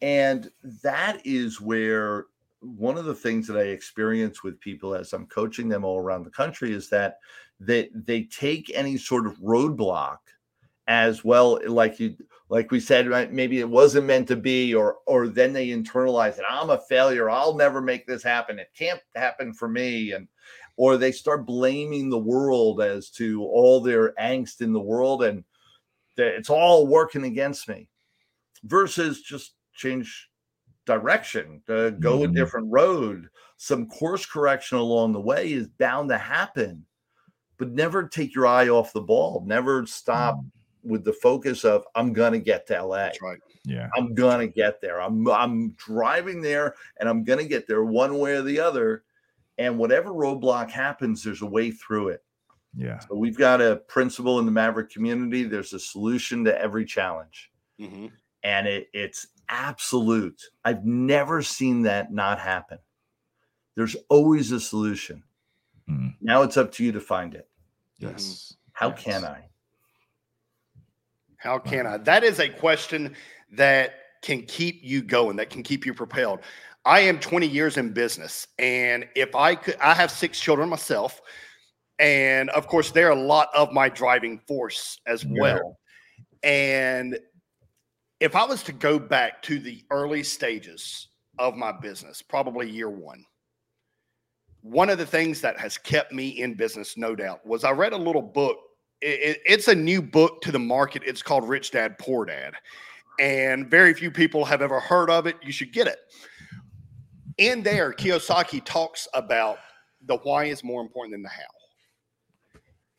And 0.00 0.50
that 0.82 1.20
is 1.24 1.60
where 1.60 2.26
one 2.60 2.98
of 2.98 3.04
the 3.04 3.14
things 3.14 3.46
that 3.46 3.56
I 3.56 3.64
experience 3.64 4.42
with 4.42 4.60
people 4.60 4.94
as 4.94 5.12
I'm 5.12 5.26
coaching 5.26 5.68
them 5.68 5.84
all 5.84 5.98
around 5.98 6.24
the 6.24 6.30
country 6.30 6.72
is 6.72 6.88
that 6.90 7.18
they 7.60 7.90
they 7.94 8.24
take 8.24 8.70
any 8.74 8.96
sort 8.96 9.26
of 9.26 9.38
roadblock 9.38 10.18
as 10.86 11.24
well 11.24 11.58
like 11.66 11.98
you 11.98 12.14
like 12.50 12.70
we 12.70 12.78
said 12.78 13.08
right 13.08 13.32
maybe 13.32 13.60
it 13.60 13.68
wasn't 13.68 14.04
meant 14.04 14.28
to 14.28 14.36
be 14.36 14.74
or 14.74 14.98
or 15.06 15.28
then 15.28 15.52
they 15.52 15.68
internalize 15.68 16.38
it 16.38 16.44
i'm 16.50 16.68
a 16.70 16.78
failure 16.78 17.30
i'll 17.30 17.54
never 17.54 17.80
make 17.80 18.06
this 18.06 18.22
happen 18.22 18.58
it 18.58 18.68
can't 18.76 19.00
happen 19.14 19.54
for 19.54 19.66
me 19.66 20.12
and 20.12 20.28
or 20.76 20.96
they 20.96 21.12
start 21.12 21.46
blaming 21.46 22.10
the 22.10 22.18
world 22.18 22.80
as 22.82 23.10
to 23.10 23.42
all 23.44 23.80
their 23.80 24.12
angst 24.14 24.60
in 24.60 24.72
the 24.72 24.80
world 24.80 25.22
and 25.22 25.44
that 26.16 26.34
it's 26.34 26.50
all 26.50 26.86
working 26.86 27.24
against 27.24 27.68
me 27.68 27.88
versus 28.64 29.22
just 29.22 29.54
change 29.74 30.30
direction 30.86 31.62
uh, 31.68 31.90
go 31.90 32.24
a 32.24 32.28
Mhm. 32.28 32.34
different 32.34 32.66
road 32.70 33.28
some 33.56 33.86
course 33.88 34.26
correction 34.26 34.76
along 34.78 35.12
the 35.12 35.20
way 35.20 35.52
is 35.52 35.68
bound 35.68 36.08
to 36.10 36.18
happen 36.18 36.84
but 37.56 37.70
never 37.70 38.06
take 38.06 38.34
your 38.34 38.46
eye 38.46 38.68
off 38.68 38.92
the 38.92 39.00
ball 39.00 39.42
never 39.46 39.86
stop 39.86 40.36
Mm. 40.36 40.50
with 40.82 41.04
the 41.04 41.12
focus 41.14 41.64
of 41.64 41.84
i'm 41.94 42.12
gonna 42.12 42.38
get 42.38 42.66
to 42.66 42.84
la 42.84 42.96
That's 42.96 43.22
right. 43.22 43.38
Yeah. 43.64 43.88
i'm 43.96 44.14
gonna 44.14 44.46
get 44.46 44.80
there 44.82 45.00
i'm 45.00 45.26
i'm 45.30 45.70
driving 45.72 46.42
there 46.42 46.74
and 47.00 47.08
i'm 47.08 47.24
gonna 47.24 47.44
get 47.44 47.66
there 47.66 47.84
one 47.84 48.18
way 48.18 48.34
or 48.36 48.42
the 48.42 48.60
other 48.60 49.04
and 49.58 49.78
whatever 49.78 50.10
roadblock 50.10 50.70
happens 50.70 51.22
there's 51.22 51.42
a 51.42 51.46
way 51.46 51.70
through 51.70 52.08
it 52.08 52.22
Yeah. 52.76 52.98
so 53.00 53.14
we've 53.14 53.36
got 53.38 53.60
a 53.60 53.76
principle 53.88 54.38
in 54.38 54.46
the 54.46 54.52
maverick 54.52 54.90
community 54.90 55.44
there's 55.44 55.72
a 55.72 55.78
solution 55.80 56.44
to 56.44 56.58
every 56.60 56.84
challenge 56.84 57.50
Mm-hmm. 57.80 58.06
and 58.44 58.66
it, 58.68 58.88
it's 58.92 59.26
absolute. 59.48 60.40
I've 60.64 60.84
never 60.86 61.42
seen 61.42 61.82
that 61.82 62.12
not 62.12 62.38
happen. 62.38 62.78
There's 63.76 63.96
always 64.08 64.52
a 64.52 64.60
solution. 64.60 65.22
Mm. 65.90 66.14
Now 66.22 66.42
it's 66.42 66.56
up 66.56 66.70
to 66.72 66.84
you 66.84 66.92
to 66.92 67.00
find 67.00 67.34
it. 67.34 67.48
Yes. 67.98 68.54
How 68.72 68.90
Yes. 68.90 69.02
can 69.02 69.24
I? 69.24 69.48
How 71.36 71.58
can 71.58 71.86
I? 71.86 71.98
That 71.98 72.24
is 72.24 72.38
a 72.40 72.48
question 72.48 73.14
that 73.52 73.94
can 74.22 74.42
keep 74.42 74.80
you 74.82 75.02
going, 75.02 75.36
that 75.36 75.50
can 75.50 75.62
keep 75.62 75.84
you 75.84 75.92
propelled. 75.92 76.40
I 76.84 77.00
am 77.00 77.18
20 77.18 77.46
years 77.46 77.76
in 77.76 77.92
business, 77.92 78.46
and 78.58 79.08
if 79.14 79.34
I 79.34 79.54
could, 79.54 79.76
I 79.80 79.94
have 79.94 80.10
six 80.10 80.38
children 80.38 80.68
myself, 80.68 81.20
and 81.98 82.50
of 82.50 82.66
course, 82.66 82.90
they're 82.90 83.10
a 83.10 83.14
lot 83.14 83.48
of 83.54 83.72
my 83.72 83.88
driving 83.88 84.38
force 84.46 85.00
as 85.06 85.24
Yeah. 85.24 85.40
well. 85.40 85.78
And 86.42 87.18
if 88.20 88.36
I 88.36 88.44
was 88.44 88.62
to 88.64 88.72
go 88.72 88.98
back 88.98 89.40
to 89.42 89.58
the 89.58 89.82
early 89.90 90.22
stages 90.22 91.08
of 91.38 91.56
my 91.56 91.72
business, 91.72 92.20
probably 92.20 92.68
year 92.70 92.90
one, 92.90 93.24
one 94.60 94.90
of 94.90 94.98
the 94.98 95.06
things 95.06 95.40
that 95.40 95.58
has 95.58 95.78
kept 95.78 96.12
me 96.12 96.28
in 96.28 96.54
business, 96.54 96.96
no 96.96 97.14
doubt, 97.14 97.44
was 97.46 97.64
I 97.64 97.70
read 97.70 97.92
a 97.92 97.98
little 97.98 98.22
book. 98.22 98.58
It- 99.00 99.20
it- 99.20 99.42
it's 99.46 99.68
a 99.68 99.74
new 99.74 100.00
book 100.00 100.40
to 100.42 100.52
the 100.52 100.58
market. 100.58 101.02
It's 101.04 101.22
called 101.22 101.48
Rich 101.48 101.70
Dad 101.72 101.98
Poor 101.98 102.24
Dad. 102.24 102.54
And 103.18 103.70
very 103.70 103.94
few 103.94 104.10
people 104.10 104.44
have 104.46 104.62
ever 104.62 104.80
heard 104.80 105.10
of 105.10 105.26
it. 105.26 105.36
You 105.42 105.52
should 105.52 105.72
get 105.72 105.86
it. 105.86 105.98
In 107.38 107.62
there, 107.62 107.92
Kiyosaki 107.92 108.64
talks 108.64 109.08
about 109.14 109.58
the 110.06 110.16
why 110.18 110.44
is 110.44 110.62
more 110.62 110.80
important 110.80 111.14
than 111.14 111.22
the 111.22 111.28
how. 111.28 111.42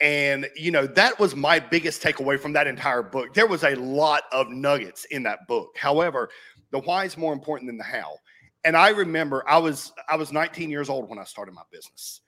And, 0.01 0.49
you 0.55 0.71
know, 0.71 0.87
that 0.87 1.17
was 1.19 1.35
my 1.35 1.59
biggest 1.59 2.03
takeaway 2.03 2.39
from 2.39 2.51
that 2.53 2.67
entire 2.67 3.01
book. 3.01 3.33
There 3.33 3.47
was 3.47 3.63
a 3.63 3.75
lot 3.75 4.23
of 4.33 4.49
nuggets 4.49 5.05
in 5.05 5.23
that 5.23 5.47
book. 5.47 5.69
However, 5.77 6.29
the 6.71 6.79
why 6.79 7.05
is 7.05 7.17
more 7.17 7.31
important 7.31 7.69
than 7.69 7.77
the 7.77 7.83
how. 7.83 8.17
And 8.65 8.75
I 8.75 8.89
remember 8.89 9.43
I 9.47 9.57
was 9.59 9.93
I 10.09 10.15
was 10.15 10.33
19 10.33 10.69
years 10.69 10.89
old 10.89 11.07
when 11.07 11.19
I 11.19 11.23
started 11.23 11.53
my 11.53 11.61
business. 11.71 12.21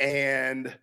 And 0.00 0.76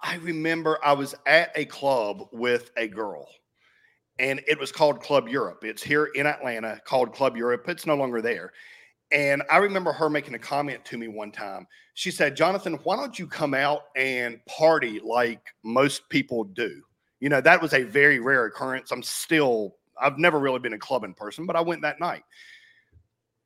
I 0.00 0.16
remember 0.16 0.78
I 0.84 0.92
was 0.92 1.14
at 1.26 1.50
a 1.56 1.64
club 1.64 2.28
with 2.30 2.70
a 2.76 2.86
girl, 2.86 3.26
and 4.18 4.40
it 4.46 4.58
was 4.58 4.72
called 4.72 5.00
Club 5.00 5.28
Europe. 5.28 5.64
It's 5.64 5.82
here 5.82 6.06
in 6.14 6.26
Atlanta 6.26 6.80
called 6.84 7.12
Club 7.12 7.36
Europe. 7.36 7.68
It's 7.68 7.86
no 7.86 7.94
longer 7.94 8.20
there. 8.20 8.52
And 9.10 9.42
I 9.50 9.56
remember 9.58 9.92
her 9.92 10.10
making 10.10 10.34
a 10.34 10.38
comment 10.38 10.84
to 10.86 10.98
me 10.98 11.08
one 11.08 11.32
time. 11.32 11.66
She 11.94 12.10
said, 12.10 12.36
Jonathan, 12.36 12.74
why 12.82 12.96
don't 12.96 13.18
you 13.18 13.26
come 13.26 13.54
out 13.54 13.82
and 13.96 14.44
party 14.46 15.00
like 15.02 15.40
most 15.64 16.08
people 16.10 16.44
do? 16.44 16.82
You 17.20 17.28
know, 17.28 17.40
that 17.40 17.60
was 17.60 17.72
a 17.72 17.82
very 17.82 18.20
rare 18.20 18.46
occurrence. 18.46 18.90
I'm 18.90 19.02
still, 19.02 19.76
I've 20.00 20.18
never 20.18 20.38
really 20.38 20.58
been 20.58 20.74
a 20.74 20.78
club 20.78 21.04
in 21.04 21.14
person, 21.14 21.46
but 21.46 21.56
I 21.56 21.60
went 21.60 21.82
that 21.82 22.00
night. 22.00 22.22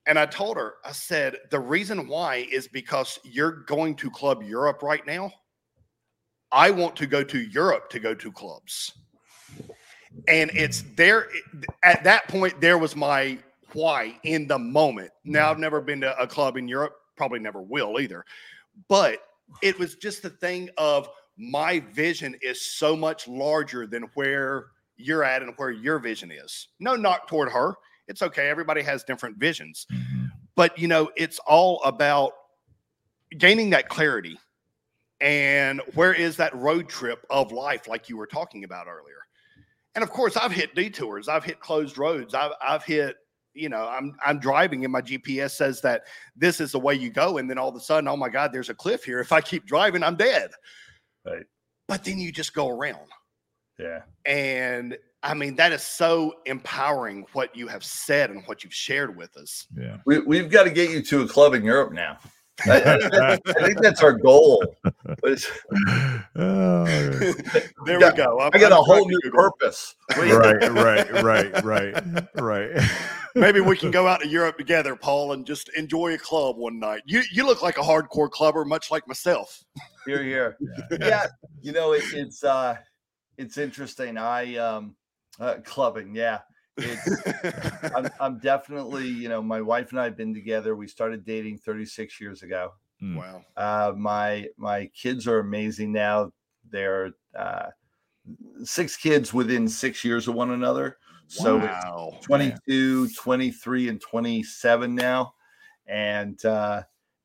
And 0.06 0.18
I 0.18 0.26
told 0.26 0.56
her, 0.56 0.74
I 0.84 0.92
said, 0.92 1.36
the 1.50 1.60
reason 1.60 2.08
why 2.08 2.46
is 2.50 2.66
because 2.66 3.20
you're 3.22 3.62
going 3.64 3.94
to 3.96 4.10
Club 4.10 4.42
Europe 4.42 4.82
right 4.82 5.06
now. 5.06 5.32
I 6.50 6.70
want 6.70 6.96
to 6.96 7.06
go 7.06 7.22
to 7.24 7.38
Europe 7.38 7.88
to 7.90 8.00
go 8.00 8.14
to 8.14 8.32
clubs. 8.32 8.92
And 10.28 10.50
it's 10.54 10.84
there 10.96 11.28
at 11.82 12.04
that 12.04 12.28
point, 12.28 12.60
there 12.60 12.78
was 12.78 12.94
my 12.94 13.38
why 13.72 14.18
in 14.22 14.46
the 14.46 14.58
moment. 14.58 15.10
Now, 15.24 15.50
I've 15.50 15.58
never 15.58 15.80
been 15.80 16.00
to 16.02 16.18
a 16.20 16.26
club 16.26 16.56
in 16.56 16.68
Europe, 16.68 16.94
probably 17.16 17.38
never 17.38 17.60
will 17.60 18.00
either. 18.00 18.24
But 18.88 19.18
it 19.62 19.78
was 19.78 19.96
just 19.96 20.22
the 20.22 20.30
thing 20.30 20.70
of 20.78 21.08
my 21.36 21.80
vision 21.80 22.36
is 22.42 22.60
so 22.60 22.94
much 22.96 23.26
larger 23.26 23.86
than 23.86 24.04
where 24.14 24.66
you're 24.96 25.24
at 25.24 25.42
and 25.42 25.54
where 25.56 25.70
your 25.70 25.98
vision 25.98 26.30
is. 26.30 26.68
No 26.78 26.94
knock 26.94 27.26
toward 27.26 27.50
her. 27.50 27.74
It's 28.08 28.22
okay. 28.22 28.48
Everybody 28.48 28.82
has 28.82 29.04
different 29.04 29.36
visions. 29.38 29.86
Mm-hmm. 29.92 30.26
But, 30.54 30.78
you 30.78 30.88
know, 30.88 31.10
it's 31.16 31.38
all 31.40 31.82
about 31.82 32.32
gaining 33.38 33.70
that 33.70 33.88
clarity. 33.88 34.38
And 35.20 35.80
where 35.94 36.12
is 36.12 36.36
that 36.36 36.54
road 36.54 36.88
trip 36.88 37.24
of 37.30 37.52
life, 37.52 37.88
like 37.88 38.08
you 38.08 38.16
were 38.16 38.26
talking 38.26 38.64
about 38.64 38.86
earlier? 38.86 39.16
And 39.94 40.02
of 40.02 40.10
course, 40.10 40.36
I've 40.36 40.52
hit 40.52 40.74
detours, 40.74 41.28
I've 41.28 41.44
hit 41.44 41.60
closed 41.60 41.98
roads, 41.98 42.34
I've, 42.34 42.52
I've 42.60 42.84
hit 42.84 43.16
you 43.54 43.68
know, 43.68 43.86
I'm 43.88 44.16
I'm 44.24 44.38
driving 44.38 44.84
and 44.84 44.92
my 44.92 45.02
GPS 45.02 45.50
says 45.50 45.80
that 45.82 46.04
this 46.34 46.60
is 46.60 46.72
the 46.72 46.78
way 46.78 46.94
you 46.94 47.10
go, 47.10 47.38
and 47.38 47.48
then 47.48 47.58
all 47.58 47.68
of 47.68 47.76
a 47.76 47.80
sudden, 47.80 48.08
oh 48.08 48.16
my 48.16 48.28
God, 48.28 48.52
there's 48.52 48.70
a 48.70 48.74
cliff 48.74 49.04
here. 49.04 49.20
If 49.20 49.32
I 49.32 49.40
keep 49.40 49.66
driving, 49.66 50.02
I'm 50.02 50.16
dead. 50.16 50.50
Right. 51.24 51.44
But 51.88 52.04
then 52.04 52.18
you 52.18 52.32
just 52.32 52.54
go 52.54 52.68
around. 52.68 53.08
Yeah. 53.78 54.02
And 54.24 54.96
I 55.22 55.34
mean, 55.34 55.56
that 55.56 55.72
is 55.72 55.82
so 55.82 56.34
empowering 56.46 57.26
what 57.32 57.54
you 57.54 57.68
have 57.68 57.84
said 57.84 58.30
and 58.30 58.42
what 58.46 58.64
you've 58.64 58.74
shared 58.74 59.16
with 59.16 59.36
us. 59.36 59.66
Yeah. 59.76 59.98
We, 60.04 60.20
we've 60.20 60.50
got 60.50 60.64
to 60.64 60.70
get 60.70 60.90
you 60.90 61.02
to 61.02 61.22
a 61.22 61.28
club 61.28 61.54
in 61.54 61.64
Europe 61.64 61.92
now. 61.92 62.18
I, 62.66 62.70
I, 62.70 63.32
I, 63.32 63.66
think 63.66 63.80
that's 63.80 64.02
our 64.02 64.12
goal. 64.12 64.62
oh, 66.36 66.84
there 67.86 67.98
we 67.98 68.12
go. 68.12 68.40
I'm, 68.40 68.50
i 68.52 68.58
got 68.58 68.72
I'm 68.72 68.78
a 68.78 68.82
whole 68.82 69.06
new 69.06 69.20
purpose. 69.32 69.94
right, 70.16 70.70
right, 70.70 71.22
right, 71.22 71.64
right, 71.64 72.26
right. 72.36 72.90
Maybe 73.34 73.60
we 73.60 73.76
can 73.76 73.90
go 73.90 74.06
out 74.06 74.20
to 74.20 74.28
Europe 74.28 74.58
together, 74.58 74.94
Paul, 74.94 75.32
and 75.32 75.46
just 75.46 75.70
enjoy 75.70 76.14
a 76.14 76.18
club 76.18 76.56
one 76.56 76.78
night. 76.78 77.02
You 77.06 77.22
you 77.32 77.46
look 77.46 77.62
like 77.62 77.78
a 77.78 77.82
hardcore 77.82 78.30
clubber, 78.30 78.64
much 78.64 78.90
like 78.90 79.08
myself. 79.08 79.64
Here, 80.06 80.22
here. 80.22 80.56
Yeah, 80.90 80.96
yeah 81.00 81.26
you 81.62 81.72
know 81.72 81.92
it, 81.92 82.04
it's 82.12 82.44
uh, 82.44 82.76
it's 83.38 83.56
interesting. 83.56 84.18
I 84.18 84.56
um, 84.56 84.94
uh, 85.40 85.56
clubbing, 85.64 86.14
yeah. 86.14 86.40
I'm, 87.94 88.08
I'm, 88.20 88.38
definitely, 88.38 89.06
you 89.06 89.28
know, 89.28 89.42
my 89.42 89.60
wife 89.60 89.90
and 89.90 90.00
I 90.00 90.04
have 90.04 90.16
been 90.16 90.32
together. 90.32 90.74
We 90.74 90.88
started 90.88 91.24
dating 91.24 91.58
36 91.58 92.20
years 92.20 92.42
ago. 92.42 92.72
Hmm. 93.00 93.16
Wow. 93.16 93.44
Uh, 93.56 93.92
my 93.96 94.46
my 94.56 94.86
kids 94.94 95.26
are 95.26 95.40
amazing 95.40 95.92
now. 95.92 96.32
They're 96.70 97.10
uh, 97.36 97.66
six 98.64 98.96
kids 98.96 99.34
within 99.34 99.68
six 99.68 100.04
years 100.04 100.28
of 100.28 100.34
one 100.34 100.50
another. 100.50 100.98
So 101.26 101.58
wow. 101.58 102.18
22, 102.22 103.08
23, 103.08 103.88
and 103.88 104.00
27 104.00 104.94
now. 104.94 105.34
And 105.86 106.42
uh, 106.44 106.82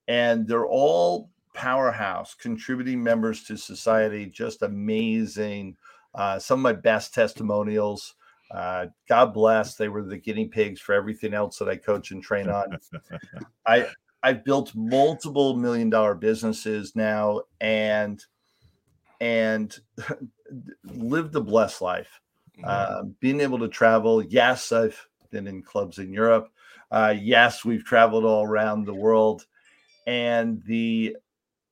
and 0.08 0.48
they're 0.48 0.66
all 0.66 1.30
powerhouse, 1.54 2.34
contributing 2.34 3.04
members 3.04 3.44
to 3.44 3.58
society, 3.58 4.26
just 4.26 4.62
amazing. 4.62 5.76
Uh, 6.14 6.40
some 6.40 6.60
of 6.60 6.64
my 6.64 6.74
best 6.74 7.14
testimonials. 7.14 8.16
Uh, 8.50 8.88
God 9.10 9.34
bless. 9.34 9.76
They 9.76 9.90
were 9.90 10.04
the 10.04 10.18
guinea 10.18 10.48
pigs 10.48 10.80
for 10.80 10.94
everything 10.94 11.34
else 11.34 11.58
that 11.58 11.70
I 11.70 11.76
coach 11.76 12.12
and 12.12 12.24
train 12.24 12.50
on. 12.50 12.78
I 13.68 13.88
I've 14.24 14.44
built 14.44 14.74
multiple 14.76 15.56
million 15.56 15.90
dollar 15.90 16.16
businesses 16.16 16.96
now 16.96 17.42
and 17.62 18.24
and 19.20 19.78
lived 20.84 21.36
a 21.36 21.42
blessed 21.42 21.82
life. 21.82 22.22
Uh, 22.64 23.04
being 23.20 23.40
able 23.40 23.60
to 23.60 23.68
travel. 23.68 24.24
Yes, 24.24 24.72
I've 24.72 25.00
been 25.30 25.46
in 25.46 25.62
clubs 25.62 26.00
in 26.00 26.12
Europe. 26.12 26.50
Uh, 26.90 27.14
yes, 27.20 27.64
we've 27.64 27.84
traveled 27.84 28.26
all 28.26 28.44
around 28.44 28.86
the 28.86 28.96
world, 28.96 29.46
and 30.08 30.64
the 30.66 31.16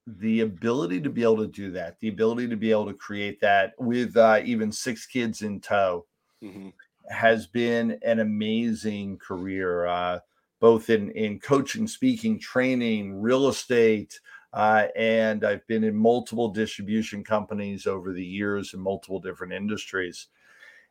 the 0.05 0.41
ability 0.41 1.01
to 1.01 1.09
be 1.09 1.23
able 1.23 1.37
to 1.37 1.47
do 1.47 1.71
that, 1.71 1.99
the 1.99 2.09
ability 2.09 2.47
to 2.47 2.55
be 2.55 2.69
able 2.69 2.85
to 2.85 2.93
create 2.93 3.41
that 3.41 3.73
with 3.79 4.15
uh, 4.15 4.39
even 4.43 4.71
six 4.71 5.07
kids 5.07 5.41
in 5.41 5.59
tow, 5.59 6.05
mm-hmm. 6.45 6.69
has 7.09 7.47
been 7.47 7.97
an 8.03 8.19
amazing 8.19 9.17
career. 9.17 9.85
Uh, 9.85 10.19
both 10.59 10.89
in 10.89 11.11
in 11.11 11.39
coaching, 11.39 11.87
speaking, 11.87 12.39
training, 12.39 13.21
real 13.21 13.49
estate, 13.49 14.19
uh, 14.53 14.87
and 14.95 15.43
I've 15.43 15.67
been 15.67 15.83
in 15.83 15.95
multiple 15.95 16.49
distribution 16.49 17.23
companies 17.23 17.85
over 17.85 18.13
the 18.13 18.25
years 18.25 18.73
in 18.73 18.79
multiple 18.79 19.19
different 19.19 19.53
industries 19.53 20.27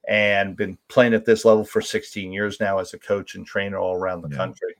and 0.06 0.54
been 0.54 0.76
playing 0.88 1.14
at 1.14 1.24
this 1.24 1.46
level 1.46 1.64
for 1.64 1.80
16 1.80 2.30
years 2.30 2.60
now 2.60 2.78
as 2.78 2.92
a 2.92 2.98
coach 2.98 3.36
and 3.36 3.46
trainer 3.46 3.78
all 3.78 3.96
around 3.96 4.20
the 4.20 4.28
yeah. 4.28 4.36
country. 4.36 4.76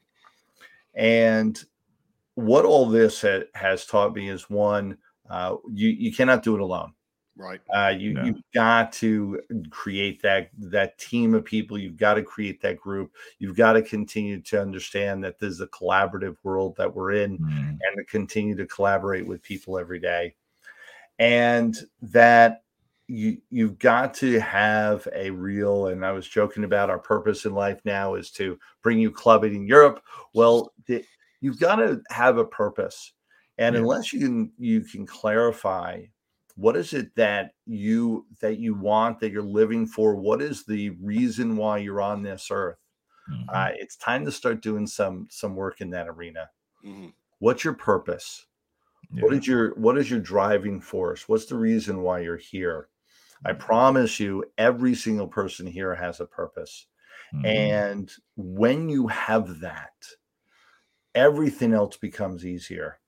And 0.95 1.59
what 2.35 2.67
all 2.67 2.87
this 2.87 3.23
ha- 3.23 3.49
has 3.55 3.87
taught 3.87 4.15
me 4.15 4.29
is 4.29 4.51
one, 4.51 4.99
uh, 5.31 5.57
you 5.73 5.89
you 5.89 6.13
cannot 6.13 6.43
do 6.43 6.55
it 6.55 6.61
alone. 6.61 6.93
Right. 7.37 7.61
Uh, 7.75 7.93
you 7.97 8.15
no. 8.15 8.25
you've 8.25 8.43
got 8.55 8.93
to 8.95 9.41
create 9.71 10.23
that 10.23 10.51
that 10.59 10.99
team 10.99 11.35
of 11.35 11.45
people. 11.45 11.77
You've 11.77 11.97
got 11.97 12.15
to 12.15 12.23
create 12.23 12.61
that 12.63 12.79
group. 12.79 13.13
You've 13.41 13.57
got 13.57 13.73
to 13.73 13.83
continue 13.83 14.41
to 14.43 14.61
understand 14.61 15.25
that 15.25 15.41
this 15.41 15.55
is 15.55 15.61
a 15.61 15.67
collaborative 15.69 16.37
world 16.45 16.77
that 16.77 16.95
we're 16.95 17.13
in, 17.13 17.39
mm. 17.39 17.69
and 17.69 17.97
to 17.97 18.05
continue 18.05 18.55
to 18.57 18.67
collaborate 18.67 19.27
with 19.27 19.43
people 19.43 19.79
every 19.79 19.99
day. 19.99 20.37
And 21.19 21.77
that 22.03 22.63
you 23.09 23.39
you've 23.51 23.79
got 23.79 24.15
to 24.15 24.39
have 24.41 25.07
a 25.15 25.29
real 25.31 25.89
and 25.89 26.07
i 26.07 26.11
was 26.11 26.27
joking 26.27 26.65
about 26.65 26.89
our 26.89 26.99
purpose 26.99 27.45
in 27.45 27.53
life 27.53 27.79
now 27.85 28.15
is 28.15 28.31
to 28.31 28.59
bring 28.83 28.99
you 28.99 29.11
clubbing 29.11 29.55
in 29.55 29.67
europe 29.67 30.03
well 30.33 30.73
the, 30.87 31.05
you've 31.43 31.61
got 31.61 31.77
to 31.77 32.01
have 32.09 32.39
a 32.39 32.45
purpose 32.45 33.13
and 33.59 33.75
yeah. 33.75 33.81
unless 33.81 34.13
you 34.13 34.21
can 34.21 34.53
you 34.59 34.81
can 34.81 35.05
clarify 35.05 36.03
what 36.57 36.77
is 36.77 36.93
it 36.93 37.15
that 37.17 37.53
you 37.67 38.27
that 38.41 38.59
you 38.59 38.75
want 38.75 39.21
that 39.21 39.31
you're 39.31 39.43
living 39.43 39.87
for 39.87 40.15
what 40.15 40.41
is 40.41 40.65
the 40.65 40.91
reason 41.03 41.57
why 41.57 41.79
you're 41.79 42.01
on 42.01 42.23
this 42.23 42.49
earth 42.51 42.79
mm-hmm. 43.31 43.49
uh, 43.49 43.71
it's 43.77 43.97
time 43.97 44.25
to 44.25 44.33
start 44.33 44.63
doing 44.63 44.87
some 44.87 45.27
some 45.31 45.55
work 45.55 45.81
in 45.81 45.91
that 45.91 46.09
arena 46.09 46.49
mm-hmm. 46.85 47.09
what's 47.39 47.65
your 47.65 47.75
purpose 47.75 48.47
yeah. 49.13 49.23
what 49.23 49.33
is 49.35 49.47
your 49.47 49.75
what 49.75 49.99
is 49.99 50.11
your 50.11 50.21
driving 50.21 50.81
force 50.81 51.29
what's 51.29 51.47
the 51.47 51.57
reason 51.57 52.03
why 52.03 52.21
you're 52.21 52.37
here 52.37 52.89
I 53.45 53.53
promise 53.53 54.19
you, 54.21 54.45
every 54.57 54.95
single 54.95 55.29
person 55.29 55.67
here 55.67 55.95
has 55.95 56.21
a 56.21 56.27
purpose. 56.27 56.87
Mm-hmm. 57.35 57.47
And 57.47 58.13
when 58.37 58.89
you 58.89 59.09
have 59.09 59.61
that, 59.61 59.93
everything 61.15 61.75
else 61.75 61.97
becomes 61.97 62.47
easier. 62.47 63.01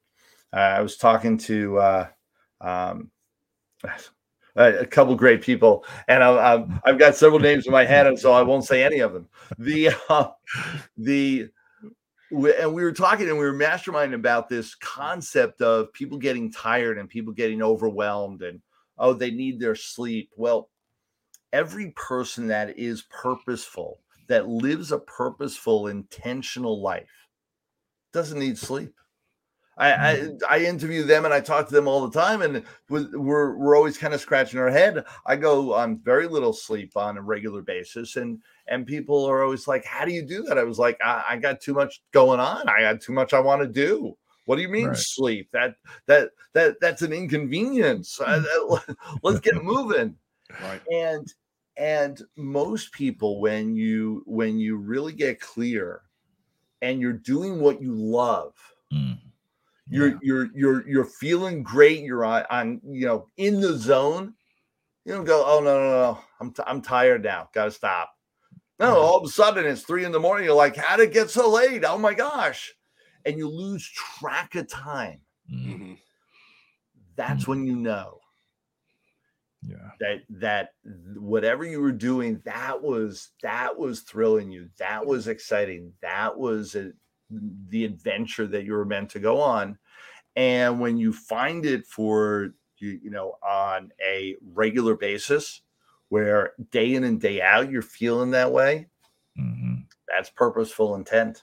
Uh, 0.52 0.60
I 0.60 0.80
was 0.80 0.96
talking 0.96 1.38
to 1.38 1.78
uh, 1.78 2.06
um, 2.60 3.10
a 4.56 4.86
couple 4.86 5.14
great 5.14 5.42
people, 5.42 5.84
and 6.08 6.22
I, 6.22 6.64
have 6.84 6.98
got 6.98 7.16
several 7.16 7.40
names 7.40 7.66
in 7.66 7.72
my 7.72 7.84
head, 7.84 8.06
and 8.06 8.18
so 8.18 8.32
I 8.32 8.42
won't 8.42 8.64
say 8.64 8.82
any 8.82 9.00
of 9.00 9.12
them. 9.12 9.28
The 9.58 9.90
uh, 10.08 10.28
the 10.96 11.48
and 12.30 12.74
we 12.74 12.82
were 12.82 12.92
talking 12.92 13.28
and 13.28 13.38
we 13.38 13.44
were 13.44 13.54
masterminding 13.54 14.14
about 14.14 14.48
this 14.48 14.74
concept 14.74 15.62
of 15.62 15.92
people 15.92 16.18
getting 16.18 16.50
tired 16.50 16.98
and 16.98 17.08
people 17.08 17.32
getting 17.32 17.62
overwhelmed 17.62 18.42
and 18.42 18.60
oh, 18.98 19.12
they 19.12 19.30
need 19.30 19.60
their 19.60 19.74
sleep. 19.74 20.30
Well, 20.36 20.70
every 21.52 21.92
person 21.92 22.48
that 22.48 22.78
is 22.78 23.04
purposeful, 23.10 24.00
that 24.28 24.48
lives 24.48 24.90
a 24.90 24.98
purposeful, 24.98 25.86
intentional 25.86 26.82
life, 26.82 27.28
doesn't 28.12 28.38
need 28.38 28.58
sleep. 28.58 28.94
I, 29.78 29.92
I, 29.92 30.16
mm-hmm. 30.16 30.36
I 30.48 30.58
interview 30.60 31.02
them 31.02 31.24
and 31.24 31.34
I 31.34 31.40
talk 31.40 31.68
to 31.68 31.74
them 31.74 31.86
all 31.86 32.06
the 32.06 32.18
time, 32.18 32.42
and 32.42 32.62
we're 32.88 33.56
we're 33.56 33.76
always 33.76 33.98
kind 33.98 34.14
of 34.14 34.20
scratching 34.20 34.58
our 34.58 34.70
head. 34.70 35.04
I 35.26 35.36
go 35.36 35.74
on 35.74 35.98
very 35.98 36.26
little 36.26 36.52
sleep 36.52 36.96
on 36.96 37.18
a 37.18 37.22
regular 37.22 37.62
basis, 37.62 38.16
and 38.16 38.40
and 38.68 38.86
people 38.86 39.24
are 39.26 39.42
always 39.42 39.68
like, 39.68 39.84
"How 39.84 40.04
do 40.04 40.12
you 40.12 40.22
do 40.22 40.42
that?" 40.44 40.58
I 40.58 40.64
was 40.64 40.78
like, 40.78 40.98
"I, 41.04 41.24
I 41.30 41.36
got 41.36 41.60
too 41.60 41.74
much 41.74 42.02
going 42.12 42.40
on. 42.40 42.68
I 42.68 42.80
got 42.80 43.00
too 43.00 43.12
much 43.12 43.34
I 43.34 43.40
want 43.40 43.62
to 43.62 43.68
do." 43.68 44.16
What 44.46 44.56
do 44.56 44.62
you 44.62 44.68
mean 44.68 44.88
right. 44.88 44.96
sleep? 44.96 45.50
That 45.52 45.76
that 46.06 46.30
that 46.54 46.80
that's 46.80 47.02
an 47.02 47.12
inconvenience. 47.12 48.20
Let's 49.22 49.40
get 49.40 49.62
moving. 49.62 50.16
Right. 50.62 50.80
And 50.92 51.34
and 51.76 52.22
most 52.36 52.92
people 52.92 53.40
when 53.40 53.74
you 53.74 54.22
when 54.26 54.60
you 54.60 54.76
really 54.76 55.12
get 55.12 55.40
clear 55.40 56.02
and 56.82 57.00
you're 57.00 57.12
doing 57.12 57.58
what 57.58 57.82
you 57.82 57.92
love, 57.92 58.54
Mm. 58.92 59.18
You're 59.88 60.08
Yeah. 60.08 60.18
you're 60.22 60.48
you're 60.54 60.88
you're 60.88 61.04
feeling 61.04 61.62
great. 61.62 62.00
You're 62.00 62.24
on, 62.24 62.44
on 62.50 62.80
you 62.84 63.06
know 63.06 63.28
in 63.36 63.60
the 63.60 63.76
zone. 63.76 64.34
You 65.04 65.12
don't 65.14 65.24
go, 65.24 65.44
oh 65.46 65.60
no 65.60 65.78
no 65.78 65.90
no, 65.90 66.18
I'm 66.40 66.52
t- 66.52 66.62
I'm 66.66 66.82
tired 66.82 67.22
now. 67.22 67.48
Got 67.54 67.66
to 67.66 67.70
stop. 67.70 68.10
No, 68.80 68.88
Right. 68.90 68.96
all 68.98 69.18
of 69.18 69.24
a 69.24 69.28
sudden 69.28 69.64
it's 69.64 69.82
three 69.82 70.04
in 70.04 70.12
the 70.12 70.20
morning. 70.20 70.44
You're 70.44 70.54
like, 70.54 70.76
how 70.76 70.96
did 70.96 71.10
it 71.10 71.14
get 71.14 71.30
so 71.30 71.48
late? 71.50 71.84
Oh 71.84 71.96
my 71.98 72.12
gosh, 72.14 72.74
and 73.24 73.38
you 73.38 73.48
lose 73.48 73.88
track 73.88 74.54
of 74.56 74.68
time. 74.68 75.20
Mm. 75.50 75.66
Mhm. 75.66 75.98
That's 77.14 77.44
Mm. 77.44 77.48
when 77.48 77.66
you 77.66 77.76
know 77.76 78.20
Yeah. 79.62 79.90
that 80.00 80.22
that 80.30 80.70
whatever 81.16 81.64
you 81.64 81.80
were 81.80 81.92
doing, 81.92 82.40
that 82.44 82.82
was 82.82 83.30
that 83.42 83.78
was 83.78 84.00
thrilling 84.02 84.50
you. 84.50 84.68
That 84.78 85.06
was 85.06 85.28
exciting. 85.28 85.92
That 86.02 86.36
was 86.36 86.74
a, 86.74 86.92
the 87.30 87.84
adventure 87.84 88.46
that 88.46 88.64
you 88.64 88.72
were 88.72 88.84
meant 88.84 89.10
to 89.10 89.18
go 89.18 89.40
on. 89.40 89.78
And 90.36 90.80
when 90.80 90.96
you 90.96 91.12
find 91.12 91.64
it 91.64 91.86
for 91.86 92.54
you, 92.78 93.00
you 93.02 93.10
know, 93.10 93.36
on 93.42 93.90
a 94.06 94.36
regular 94.54 94.94
basis, 94.96 95.62
where 96.08 96.52
day 96.70 96.94
in 96.94 97.04
and 97.04 97.20
day 97.20 97.40
out 97.40 97.70
you're 97.70 97.82
feeling 97.82 98.30
that 98.32 98.52
way, 98.52 98.88
hmm 99.36 99.74
that's 100.08 100.30
purposeful 100.30 100.94
intent. 100.94 101.42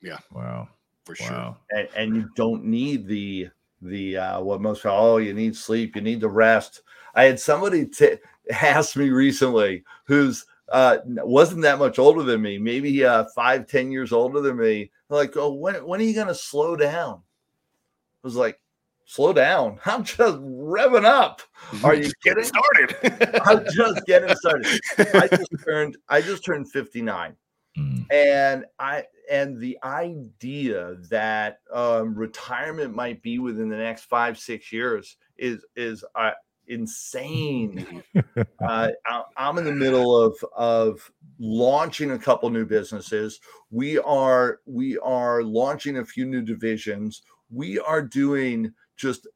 Yeah. 0.00 0.18
Wow. 0.32 0.68
For 1.04 1.14
sure. 1.16 1.30
Wow. 1.32 1.56
and, 1.70 1.88
and 1.96 2.16
you 2.16 2.30
don't 2.36 2.64
need 2.64 3.06
the 3.06 3.48
the 3.82 4.16
uh 4.16 4.40
what 4.40 4.62
most 4.62 4.82
people, 4.82 4.96
oh 4.96 5.16
you 5.18 5.34
need 5.34 5.54
sleep 5.54 5.94
you 5.94 6.00
need 6.00 6.20
to 6.20 6.28
rest 6.28 6.80
i 7.14 7.24
had 7.24 7.38
somebody 7.38 7.84
t- 7.84 8.16
ask 8.50 8.96
me 8.96 9.10
recently 9.10 9.84
who's 10.06 10.46
uh 10.70 10.98
wasn't 11.06 11.60
that 11.60 11.78
much 11.78 11.98
older 11.98 12.22
than 12.22 12.40
me 12.40 12.56
maybe 12.56 13.04
uh 13.04 13.24
five 13.34 13.66
ten 13.66 13.92
years 13.92 14.12
older 14.12 14.40
than 14.40 14.56
me 14.56 14.90
like 15.08 15.36
oh 15.36 15.52
when, 15.52 15.74
when 15.86 16.00
are 16.00 16.04
you 16.04 16.14
gonna 16.14 16.34
slow 16.34 16.76
down? 16.76 17.16
I 17.16 18.26
was 18.26 18.36
like 18.36 18.60
slow 19.06 19.32
down? 19.32 19.78
I'm 19.86 20.04
just 20.04 20.38
revving 20.38 21.04
up. 21.04 21.42
Are 21.84 21.94
you 21.94 22.10
Getting 22.22 22.44
started? 22.44 23.40
i'm 23.46 23.64
just 23.72 24.04
getting 24.06 24.34
started. 24.36 24.80
I 25.14 25.28
just 25.28 25.50
turned 25.64 25.96
i 26.08 26.20
just 26.20 26.44
turned 26.44 26.70
59 26.70 27.36
Mm. 27.76 28.06
and 28.12 28.64
i 28.78 29.02
and 29.28 29.58
the 29.58 29.76
idea 29.82 30.94
that 31.10 31.58
um, 31.72 32.14
retirement 32.14 32.94
might 32.94 33.20
be 33.20 33.40
within 33.40 33.68
the 33.68 33.76
next 33.76 34.04
five 34.04 34.38
six 34.38 34.72
years 34.72 35.16
is 35.38 35.64
is 35.74 36.04
uh, 36.14 36.30
insane 36.68 38.02
uh, 38.36 38.88
I- 39.06 39.22
i'm 39.36 39.58
in 39.58 39.64
the 39.64 39.72
middle 39.72 40.16
of 40.16 40.36
of 40.56 41.10
launching 41.38 42.10
a 42.12 42.18
couple 42.18 42.48
new 42.50 42.64
businesses 42.64 43.40
we 43.70 43.98
are 43.98 44.60
we 44.66 44.96
are 44.98 45.42
launching 45.42 45.98
a 45.98 46.04
few 46.04 46.24
new 46.24 46.42
divisions 46.42 47.22
we 47.50 47.78
are 47.78 48.02
doing 48.02 48.72
just 48.96 49.26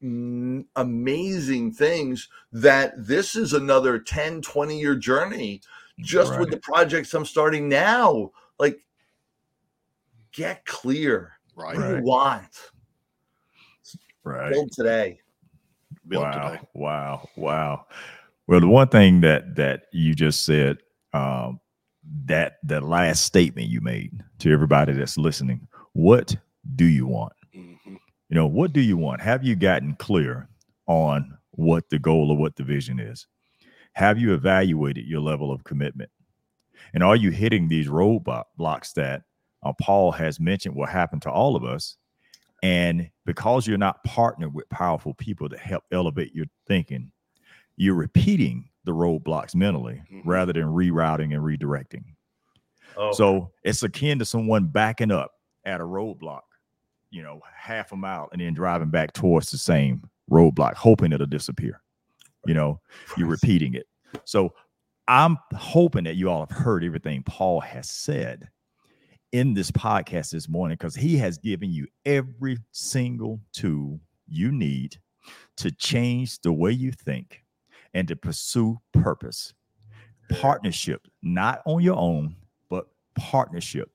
amazing 0.77 1.73
things 1.73 2.29
that 2.53 2.93
this 2.97 3.35
is 3.37 3.53
another 3.53 3.99
10 3.99 4.41
20 4.43 4.79
year 4.81 4.95
journey 4.95 5.61
just 6.01 6.39
with 6.39 6.51
the 6.51 6.59
projects 6.59 7.13
I'm 7.13 7.25
starting 7.25 7.69
now. 7.69 8.31
Like, 8.61 8.79
get 10.31 10.65
clear. 10.65 11.33
right. 11.57 11.75
What 11.77 11.83
do 11.83 11.89
Right. 11.93 11.99
you 11.99 12.05
want? 12.05 12.57
Right. 14.23 14.53
Build 14.53 14.71
today. 14.71 15.21
Built 16.09 16.25
wow. 16.25 16.51
today. 16.51 16.61
Wow. 16.75 17.29
Wow. 17.37 17.87
Well, 18.47 18.61
the 18.61 18.69
one 18.69 18.89
thing 18.89 19.21
that 19.21 19.57
that 19.57 19.83
you 19.93 20.15
just 20.15 20.45
said, 20.45 20.79
um, 21.13 21.61
that 22.25 22.55
that 22.65 22.83
last 22.83 23.25
statement 23.25 23.69
you 23.69 23.81
made 23.81 24.23
to 24.39 24.53
everybody 24.53 24.93
that's 24.95 25.19
listening, 25.19 25.69
what 25.93 26.35
do 26.77 26.87
you 26.87 27.07
want? 27.07 27.35
Mhm. 27.55 27.99
You 28.29 28.35
know, 28.35 28.47
what 28.47 28.73
do 28.73 28.81
you 28.81 28.97
want? 28.97 29.21
Have 29.21 29.45
you 29.45 29.55
gotten 29.55 29.95
clear 29.97 30.49
on 30.87 31.37
what 31.53 31.91
the 31.91 31.99
goal 31.99 32.31
or 32.31 32.37
what 32.37 32.57
the 32.57 32.63
vision 32.63 32.99
is? 32.99 33.27
Have 33.93 34.19
you 34.19 34.33
evaluated 34.33 35.07
your 35.07 35.21
level 35.21 35.51
of 35.51 35.65
commitment? 35.65 36.11
And 36.95 37.03
are 37.03 37.17
you 37.17 37.31
hitting 37.31 37.69
these 37.69 37.89
roadblock 37.89 38.45
blocks 38.57 38.93
that 38.93 39.23
uh, 39.63 39.73
Paul 39.81 40.13
has 40.13 40.41
mentioned 40.41 40.75
will 40.75 40.87
happen 40.87 41.21
to 41.21 41.31
all 41.31 41.57
of 41.57 41.65
us? 41.65 41.97
And 42.63 43.11
because 43.25 43.67
you're 43.67 43.79
not 43.79 44.03
partnered 44.05 44.53
with 44.55 44.69
powerful 44.69 45.15
people 45.15 45.49
to 45.49 45.57
help 45.57 45.85
elevate 45.93 46.35
your 46.35 46.47
thinking, 46.67 47.13
you're 47.77 47.95
repeating 47.95 48.69
the 48.85 48.93
roadblocks 48.93 49.55
mentally 49.55 50.03
Mhm. 50.11 50.23
rather 50.25 50.53
than 50.53 50.65
rerouting 50.65 51.35
and 51.35 51.43
redirecting. 51.45 52.05
Oh, 52.97 53.13
So 53.13 53.53
it's 53.63 53.83
akin 53.83 54.19
to 54.19 54.25
someone 54.25 54.67
backing 54.67 55.13
up 55.13 55.33
at 55.65 55.81
a 55.81 55.85
roadblock, 55.85 56.43
you 57.11 57.23
know, 57.23 57.41
half 57.55 57.93
a 57.93 57.97
mile 57.97 58.29
and 58.33 58.41
then 58.41 58.55
driving 58.55 58.91
back 58.91 59.13
towards 59.13 59.51
the 59.51 59.59
same 59.59 60.03
roadblock, 60.31 60.75
hoping 60.75 61.13
it'll 61.13 61.27
disappear. 61.27 61.83
You 62.47 62.55
know, 62.55 62.81
you're 63.17 63.29
repeating 63.29 63.75
it. 63.75 63.87
So 64.25 64.55
I'm 65.07 65.39
hoping 65.55 66.05
that 66.05 66.17
you 66.17 66.31
all 66.31 66.45
have 66.47 66.57
heard 66.57 66.83
everything 66.83 67.23
Paul 67.23 67.61
has 67.61 67.89
said 67.91 68.49
in 69.33 69.55
this 69.55 69.71
podcast 69.71 70.31
this 70.31 70.49
morning 70.49 70.77
because 70.77 70.95
he 70.95 71.17
has 71.19 71.39
given 71.39 71.71
you 71.71 71.87
every 72.07 72.59
single 72.73 73.41
tool 73.53 74.01
you 74.27 74.53
need 74.53 74.97
to 75.57 75.71
change 75.71 76.41
the 76.41 76.53
way 76.53 76.71
you 76.71 76.93
think 76.93 77.43
and 77.95 78.09
to 78.09 78.17
pursue 78.17 78.79
purpose. 78.93 79.55
Partnership, 80.31 81.07
not 81.23 81.63
on 81.65 81.83
your 81.83 81.97
own, 81.97 82.37
but 82.69 82.87
partnership, 83.15 83.91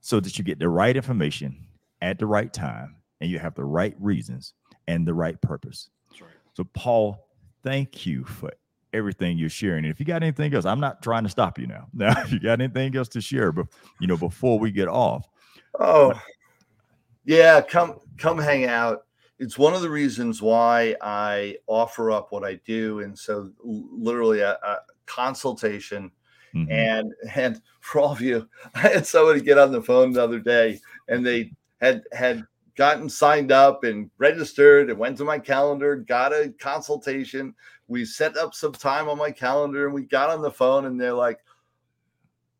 so 0.00 0.20
that 0.20 0.38
you 0.38 0.44
get 0.44 0.58
the 0.58 0.68
right 0.68 0.96
information 0.96 1.56
at 2.00 2.18
the 2.18 2.26
right 2.26 2.52
time 2.52 2.96
and 3.20 3.30
you 3.30 3.38
have 3.38 3.54
the 3.54 3.64
right 3.64 3.96
reasons 3.98 4.54
and 4.86 5.06
the 5.06 5.14
right 5.14 5.40
purpose. 5.42 5.90
That's 6.10 6.22
right. 6.22 6.30
So, 6.54 6.64
Paul, 6.74 7.28
thank 7.64 8.06
you 8.06 8.24
for 8.24 8.52
everything 8.96 9.38
you're 9.38 9.48
sharing. 9.50 9.84
And 9.84 9.92
if 9.92 10.00
you 10.00 10.06
got 10.06 10.22
anything 10.22 10.54
else, 10.54 10.64
I'm 10.64 10.80
not 10.80 11.02
trying 11.02 11.24
to 11.24 11.28
stop 11.30 11.58
you 11.58 11.66
now. 11.66 11.88
Now, 11.94 12.14
if 12.22 12.32
you 12.32 12.40
got 12.40 12.60
anything 12.60 12.96
else 12.96 13.08
to 13.10 13.20
share, 13.20 13.52
but 13.52 13.66
you 14.00 14.06
know, 14.08 14.16
before 14.16 14.58
we 14.58 14.70
get 14.72 14.88
off, 14.88 15.28
Oh, 15.78 16.12
yeah. 17.24 17.60
Come, 17.60 18.00
come 18.18 18.38
hang 18.38 18.64
out. 18.64 19.04
It's 19.38 19.58
one 19.58 19.74
of 19.74 19.82
the 19.82 19.90
reasons 19.90 20.40
why 20.40 20.96
I 21.02 21.56
offer 21.66 22.10
up 22.10 22.32
what 22.32 22.44
I 22.44 22.54
do, 22.64 23.00
and 23.00 23.18
so 23.18 23.50
literally 23.62 24.40
a, 24.40 24.52
a 24.52 24.78
consultation. 25.04 26.10
mhm, 26.54 26.70
And 26.70 27.12
and 27.34 27.60
for 27.80 28.00
all 28.00 28.12
of 28.12 28.20
you, 28.22 28.48
I 28.74 28.80
had 28.80 29.06
somebody 29.06 29.42
get 29.42 29.58
on 29.58 29.72
the 29.72 29.82
phone 29.82 30.12
the 30.12 30.24
other 30.24 30.38
day, 30.40 30.80
and 31.08 31.24
they 31.26 31.52
had 31.82 32.02
had 32.12 32.44
gotten 32.76 33.08
signed 33.10 33.52
up 33.52 33.84
and 33.84 34.10
registered, 34.18 34.88
and 34.88 34.98
went 34.98 35.18
to 35.18 35.24
my 35.24 35.38
calendar, 35.38 35.96
got 35.96 36.32
a 36.32 36.54
consultation. 36.58 37.54
We 37.88 38.04
set 38.04 38.36
up 38.36 38.54
some 38.54 38.72
time 38.72 39.08
on 39.08 39.18
my 39.18 39.30
calendar, 39.30 39.86
and 39.86 39.94
we 39.94 40.02
got 40.02 40.30
on 40.30 40.42
the 40.42 40.50
phone, 40.50 40.86
and 40.86 41.00
they're 41.00 41.12
like, 41.12 41.40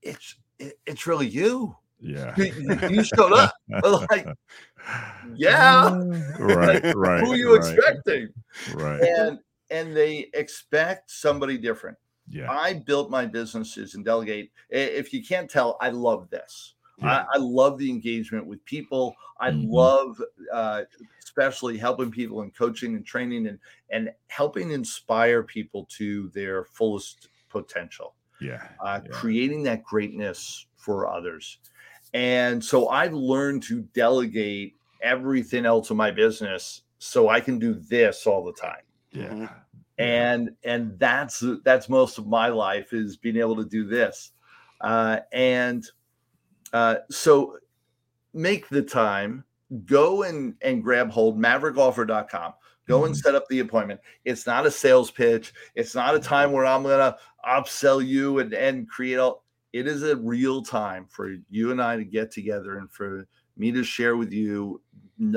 "It's 0.03 0.37
it, 0.59 0.79
it's 0.87 1.07
really 1.07 1.29
you." 1.29 1.77
yeah. 2.01 2.35
you, 2.37 2.79
you 2.89 3.05
showed 3.05 3.33
up. 3.33 3.55
Like, 3.69 4.27
yeah. 5.35 5.89
right, 6.39 6.83
right. 6.95 7.25
Who 7.25 7.33
are 7.33 7.37
you 7.37 7.57
right, 7.57 7.73
expecting? 7.73 8.29
Right. 8.75 9.01
And 9.01 9.39
and 9.71 9.97
they 9.97 10.31
expect 10.35 11.11
somebody 11.11 11.59
different. 11.59 11.97
Yeah. 12.29 12.51
I 12.51 12.75
built 12.75 13.11
my 13.11 13.27
businesses 13.27 13.95
and 13.95 14.05
delegate. 14.05 14.51
If 14.71 15.13
you 15.13 15.25
can't 15.25 15.51
tell, 15.51 15.77
I 15.81 15.91
love 15.91 16.29
this. 16.31 16.75
Yeah. 16.99 17.21
I, 17.21 17.35
I 17.35 17.39
love 17.39 17.79
the 17.79 17.91
engagement 17.91 18.47
with 18.47 18.65
people. 18.65 19.17
I 19.39 19.51
Mhm. 19.51 19.57
love, 19.57 20.21
uh, 20.53 20.85
especially 21.23 21.79
helping 21.79 22.11
people 22.11 22.41
and 22.43 22.55
coaching 22.55 22.95
and 22.95 23.05
training 23.07 23.47
and 23.49 23.59
and 23.91 24.13
helping 24.29 24.71
inspire 24.71 25.43
people 25.43 25.87
to 25.99 26.29
their 26.31 26.65
fullest 26.65 27.29
potential 27.49 28.17
Yeah. 28.41 28.79
uh, 28.81 29.01
Yeah. 29.03 29.11
creating 29.11 29.63
that 29.65 29.83
greatness 29.85 30.67
for 30.77 31.07
others. 31.09 31.59
And 32.15 32.65
so 32.65 32.89
I've 32.89 33.15
learned 33.15 33.63
to 33.65 33.83
delegate 33.83 34.77
everything 35.03 35.67
else 35.67 35.91
in 35.91 35.97
my 35.97 36.11
business 36.11 36.83
so 36.99 37.29
I 37.29 37.41
can 37.41 37.59
do 37.59 37.75
this 37.75 38.27
all 38.27 38.45
the 38.45 38.55
time. 38.55 38.83
Yeah. 39.13 39.35
Mhm. 39.35 39.67
And 39.99 40.57
and 40.63 40.99
that's 40.99 41.43
that's 41.65 41.89
most 41.89 42.19
of 42.19 42.27
my 42.27 42.49
life 42.49 42.93
is 42.93 43.17
being 43.17 43.37
able 43.37 43.57
to 43.57 43.65
do 43.65 43.87
this. 43.87 44.33
Uh, 44.81 45.21
and 45.33 45.85
uh, 46.73 46.97
so 47.11 47.59
make 48.35 48.69
the 48.69 48.83
time, 48.83 49.45
go 49.85 50.23
and 50.23 50.57
and 50.63 50.83
grab 50.83 51.11
hold 51.11 51.39
maverickoffer.com. 51.39 52.55
Go 52.87 53.05
and 53.05 53.15
Mhm. 53.15 53.19
set 53.19 53.35
up 53.35 53.47
the 53.49 53.59
appointment. 53.61 54.01
It's 54.25 54.47
not 54.47 54.67
a 54.67 54.71
sales 54.71 55.11
pitch. 55.11 55.53
It's 55.75 55.95
not 55.95 56.15
a 56.15 56.21
time 56.21 56.53
where 56.53 56.65
I'm 56.65 56.83
gonna 56.85 57.17
upsell 57.49 58.05
you 58.07 58.39
and, 58.39 58.55
and 58.55 58.89
create 58.89 59.17
all 59.19 59.45
it 59.73 59.87
is 59.87 60.03
a 60.05 60.17
real 60.17 60.63
time 60.63 61.07
for 61.07 61.37
you 61.51 61.71
and 61.73 61.83
I 61.83 61.97
to 61.97 62.05
get 62.05 62.31
together 62.31 62.79
and 62.79 62.91
for 62.91 63.27
me 63.57 63.73
to 63.73 63.83
share 63.85 64.17
with 64.17 64.33
you 64.33 64.81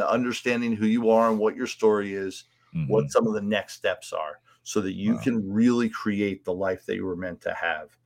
understanding 0.08 0.74
who 0.76 0.86
you 0.86 1.10
are 1.10 1.30
and 1.30 1.40
what 1.40 1.56
your 1.56 1.68
story 1.68 2.14
is, 2.14 2.46
Mhm. 2.76 2.88
what 2.90 3.12
some 3.12 3.28
of 3.28 3.34
the 3.34 3.42
next 3.42 3.74
steps 3.76 4.14
are, 4.14 4.40
so 4.64 4.80
that 4.82 4.94
you 4.94 5.16
Wow. 5.16 5.22
can 5.24 5.52
really 5.52 5.90
create 5.90 6.46
the 6.46 6.54
life 6.54 6.86
that 6.86 6.96
you 6.96 7.06
were 7.06 7.16
meant 7.16 7.42
to 7.42 7.54
have. 7.54 7.98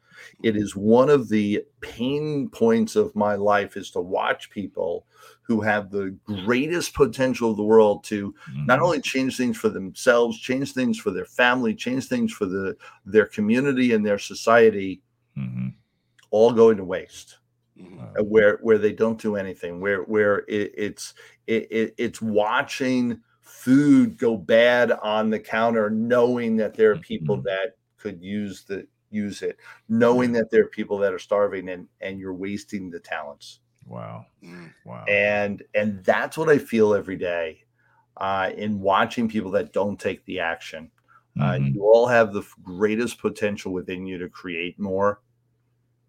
It 0.43 0.55
is 0.55 0.75
one 0.75 1.09
of 1.09 1.29
the 1.29 1.63
pain 1.81 2.49
points 2.49 2.95
of 2.95 3.15
my 3.15 3.35
life 3.35 3.77
is 3.77 3.91
to 3.91 4.01
watch 4.01 4.49
people 4.49 5.05
who 5.41 5.61
have 5.61 5.89
the 5.89 6.15
greatest 6.23 6.93
potential 6.93 7.51
of 7.51 7.57
the 7.57 7.63
world 7.63 8.03
to 8.05 8.33
not 8.65 8.79
Mhm. 8.79 8.83
only 8.83 9.01
change 9.01 9.37
things 9.37 9.57
for 9.57 9.69
themselves, 9.69 10.39
change 10.39 10.73
things 10.73 10.97
for 10.99 11.11
their 11.11 11.25
family, 11.25 11.75
change 11.75 12.05
things 12.07 12.31
for 12.31 12.45
the 12.45 12.75
their 13.05 13.25
community 13.25 13.93
and 13.93 14.05
their 14.05 14.19
society, 14.19 15.01
Mhm. 15.37 15.73
all 16.31 16.51
going 16.51 16.77
to 16.77 16.83
waste 16.85 17.37
Mhm. 17.79 18.19
uh, 18.19 18.23
where 18.23 18.57
where 18.61 18.77
they 18.77 18.93
don't 18.93 19.19
do 19.21 19.35
anything 19.35 19.79
where 19.81 20.03
where 20.03 20.39
it, 20.47 20.71
it's 20.77 21.13
it, 21.47 21.67
it, 21.71 21.95
it's 21.97 22.21
watching 22.21 23.19
food 23.41 24.17
go 24.17 24.37
bad 24.37 24.91
on 24.91 25.29
the 25.29 25.39
counter 25.39 25.89
knowing 25.89 26.55
that 26.57 26.73
there 26.75 26.91
are 26.91 26.97
people 26.97 27.37
Mhm. 27.37 27.43
that 27.43 27.77
could 27.97 28.21
use 28.21 28.63
the 28.63 28.87
use 29.13 29.41
it 29.43 29.57
knowing 29.87 30.31
that 30.31 30.49
there 30.49 30.63
are 30.63 30.67
people 30.67 30.97
that 30.97 31.13
are 31.13 31.19
starving 31.19 31.69
and 31.69 31.87
and 32.01 32.19
you're 32.19 32.33
wasting 32.33 32.89
the 32.89 32.99
talents 32.99 33.59
Wow. 33.85 34.25
Mm. 34.43 34.73
Wow. 34.85 35.05
and 35.05 35.61
and 35.75 36.03
that's 36.03 36.37
what 36.37 36.49
i 36.49 36.57
feel 36.57 36.93
every 36.93 37.15
day 37.17 37.63
uh, 38.17 38.51
in 38.55 38.79
watching 38.79 39.27
people 39.27 39.51
that 39.51 39.73
don't 39.73 39.99
take 39.99 40.23
the 40.25 40.39
action 40.39 40.89
uh, 41.39 41.53
Mhm. 41.53 41.73
you 41.73 41.81
all 41.83 42.07
have 42.07 42.31
the 42.33 42.43
greatest 42.61 43.19
potential 43.19 43.71
within 43.73 44.05
you 44.05 44.17
to 44.17 44.29
create 44.29 44.79
more 44.79 45.21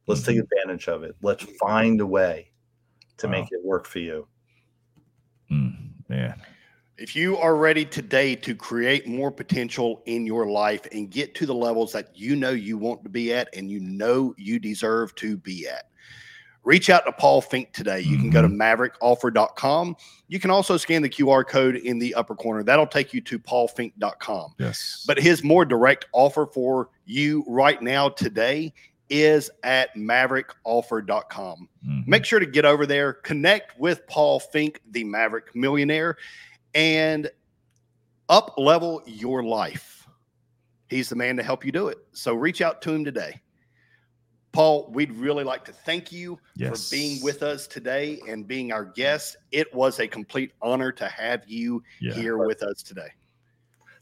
let's 0.07 0.23
take 0.23 0.39
advantage 0.39 0.87
of 0.89 1.03
it 1.03 1.15
let's 1.23 1.45
find 1.59 2.01
a 2.01 2.07
way 2.07 2.51
to 3.17 3.27
Wow. 3.27 3.31
make 3.33 3.47
it 3.53 3.65
work 3.65 3.87
for 3.87 4.01
you 4.01 4.27
Mm, 5.51 5.77
man. 6.09 6.41
If 6.97 7.17
you 7.17 7.37
are 7.39 7.57
ready 7.57 7.85
today 7.85 8.37
to 8.37 8.55
create 8.55 9.09
more 9.09 9.33
potential 9.33 10.03
in 10.07 10.27
your 10.27 10.47
life 10.47 10.87
and 10.93 11.11
get 11.11 11.35
to 11.37 11.47
the 11.47 11.55
levels 11.55 11.91
that 11.93 12.11
you 12.15 12.37
know 12.37 12.51
you 12.51 12.79
want 12.79 13.03
to 13.03 13.09
be 13.09 13.35
at 13.35 13.49
and 13.53 13.69
you 13.69 13.81
know 13.81 14.33
you 14.39 14.61
deserve 14.61 15.13
to 15.17 15.37
be 15.37 15.67
at, 15.67 15.89
reach 16.63 16.91
out 16.91 17.05
to 17.07 17.13
Paul 17.13 17.43
Finck 17.43 17.73
today. 17.73 17.99
You 17.99 18.17
can 18.17 18.31
go 18.31 18.43
to 18.43 18.49
maverickoffer.com. 18.49 19.97
You 20.29 20.39
can 20.39 20.53
also 20.53 20.77
scan 20.77 21.03
the 21.03 21.09
QR 21.09 21.45
code 21.45 21.75
in 21.75 21.99
the 21.99 22.15
upper 22.15 22.37
corner. 22.37 22.63
That'll 22.63 22.87
take 22.87 23.13
you 23.13 23.21
to 23.23 23.41
paulfinck.com. 23.41 24.55
Yes. 24.61 25.03
But 25.05 25.19
his 25.19 25.43
more 25.43 25.65
direct 25.65 26.07
offer 26.13 26.47
for 26.47 26.91
you 27.07 27.45
right 27.49 27.83
now 27.83 28.09
today 28.09 28.73
is 29.11 29.51
at 29.65 29.95
maverickoffer.com. 29.97 31.69
Mhm. 31.87 32.07
Make 32.07 32.25
sure 32.25 32.39
to 32.39 32.47
get 32.47 32.65
over 32.65 32.87
there, 32.87 33.15
connect 33.15 33.79
with 33.81 34.07
Paul 34.07 34.41
Finck, 34.41 34.77
the 34.93 35.03
Maverick 35.03 35.55
millionaire, 35.57 36.17
and 36.75 37.31
up 38.29 38.55
level 38.57 39.03
your 39.07 39.43
life. 39.43 40.09
He's 40.89 41.09
the 41.09 41.17
man 41.17 41.37
to 41.37 41.43
help 41.43 41.65
you 41.65 41.73
do 41.73 41.89
it. 41.89 41.99
So 42.13 42.35
reach 42.35 42.61
out 42.61 42.81
to 42.83 42.93
him 42.93 43.05
today. 43.05 43.41
Paul, 44.53 44.89
we'd 44.93 45.11
really 45.13 45.43
like 45.43 45.65
to 45.65 45.73
thank 45.73 46.13
you 46.13 46.39
yes. 46.55 46.89
for 46.89 46.95
being 46.95 47.21
with 47.25 47.43
us 47.43 47.67
today 47.67 48.21
and 48.29 48.47
being 48.47 48.71
our 48.73 48.85
guest. 48.85 49.37
It 49.51 49.73
was 49.75 49.99
a 49.99 50.07
complete 50.07 50.53
honor 50.63 50.93
to 50.93 51.09
have 51.09 51.43
you 51.49 51.83
Yeah. 52.01 52.15
here 52.15 52.39
with 52.39 52.63
us 52.63 52.83
today. 52.83 53.09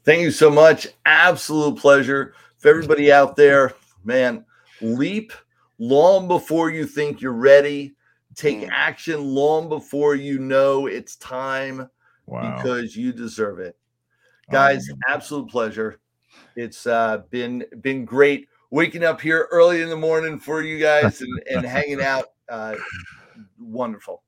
thank 0.05 0.21
you 0.21 0.31
so 0.31 0.51
much 0.51 0.85
absolute 1.05 1.77
pleasure 1.77 2.33
for 2.57 2.67
everybody 2.67 3.09
out 3.09 3.37
there 3.37 3.73
man 4.03 4.43
leap 4.81 5.31
long 5.79 6.27
before 6.27 6.69
you 6.69 6.85
think 6.85 7.21
you're 7.21 7.31
ready 7.31 7.95
take 8.35 8.59
Mm. 8.59 8.69
action 8.69 9.23
long 9.23 9.69
before 9.69 10.15
you 10.15 10.39
know 10.39 10.87
it's 10.87 11.15
time 11.15 11.89
Wow. 12.25 12.55
because 12.55 12.95
you 12.95 13.11
deserve 13.11 13.59
it 13.59 13.75
Oh, 14.49 14.51
guys 14.53 14.87
man. 14.89 14.97
absolute 15.07 15.49
pleasure 15.49 15.99
it's 16.55 16.85
uh 16.87 17.19
been 17.29 17.63
been 17.81 18.05
great 18.05 18.47
waking 18.71 19.03
up 19.03 19.21
here 19.21 19.47
early 19.51 19.81
in 19.81 19.89
the 19.89 19.95
morning 19.95 20.39
for 20.39 20.61
you 20.61 20.79
guys 20.79 21.21
and, 21.21 21.43
and 21.49 21.65
hanging 21.65 22.01
out 22.01 22.25
uh 22.49 22.75
wonderful 23.59 24.23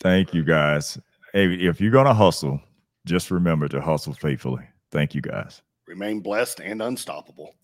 Thank 0.00 0.32
you 0.32 0.44
guys. 0.44 0.96
Hey, 1.32 1.52
if 1.54 1.80
you're 1.80 1.90
gonna 1.90 2.14
hustle, 2.14 2.60
just 3.04 3.32
remember 3.32 3.66
to 3.68 3.80
hustle 3.80 4.12
faithfully. 4.12 4.62
Thank 4.92 5.12
you 5.12 5.20
guys. 5.20 5.60
Remain 5.88 6.20
blessed 6.20 6.60
and 6.60 6.80
unstoppable. 6.80 7.56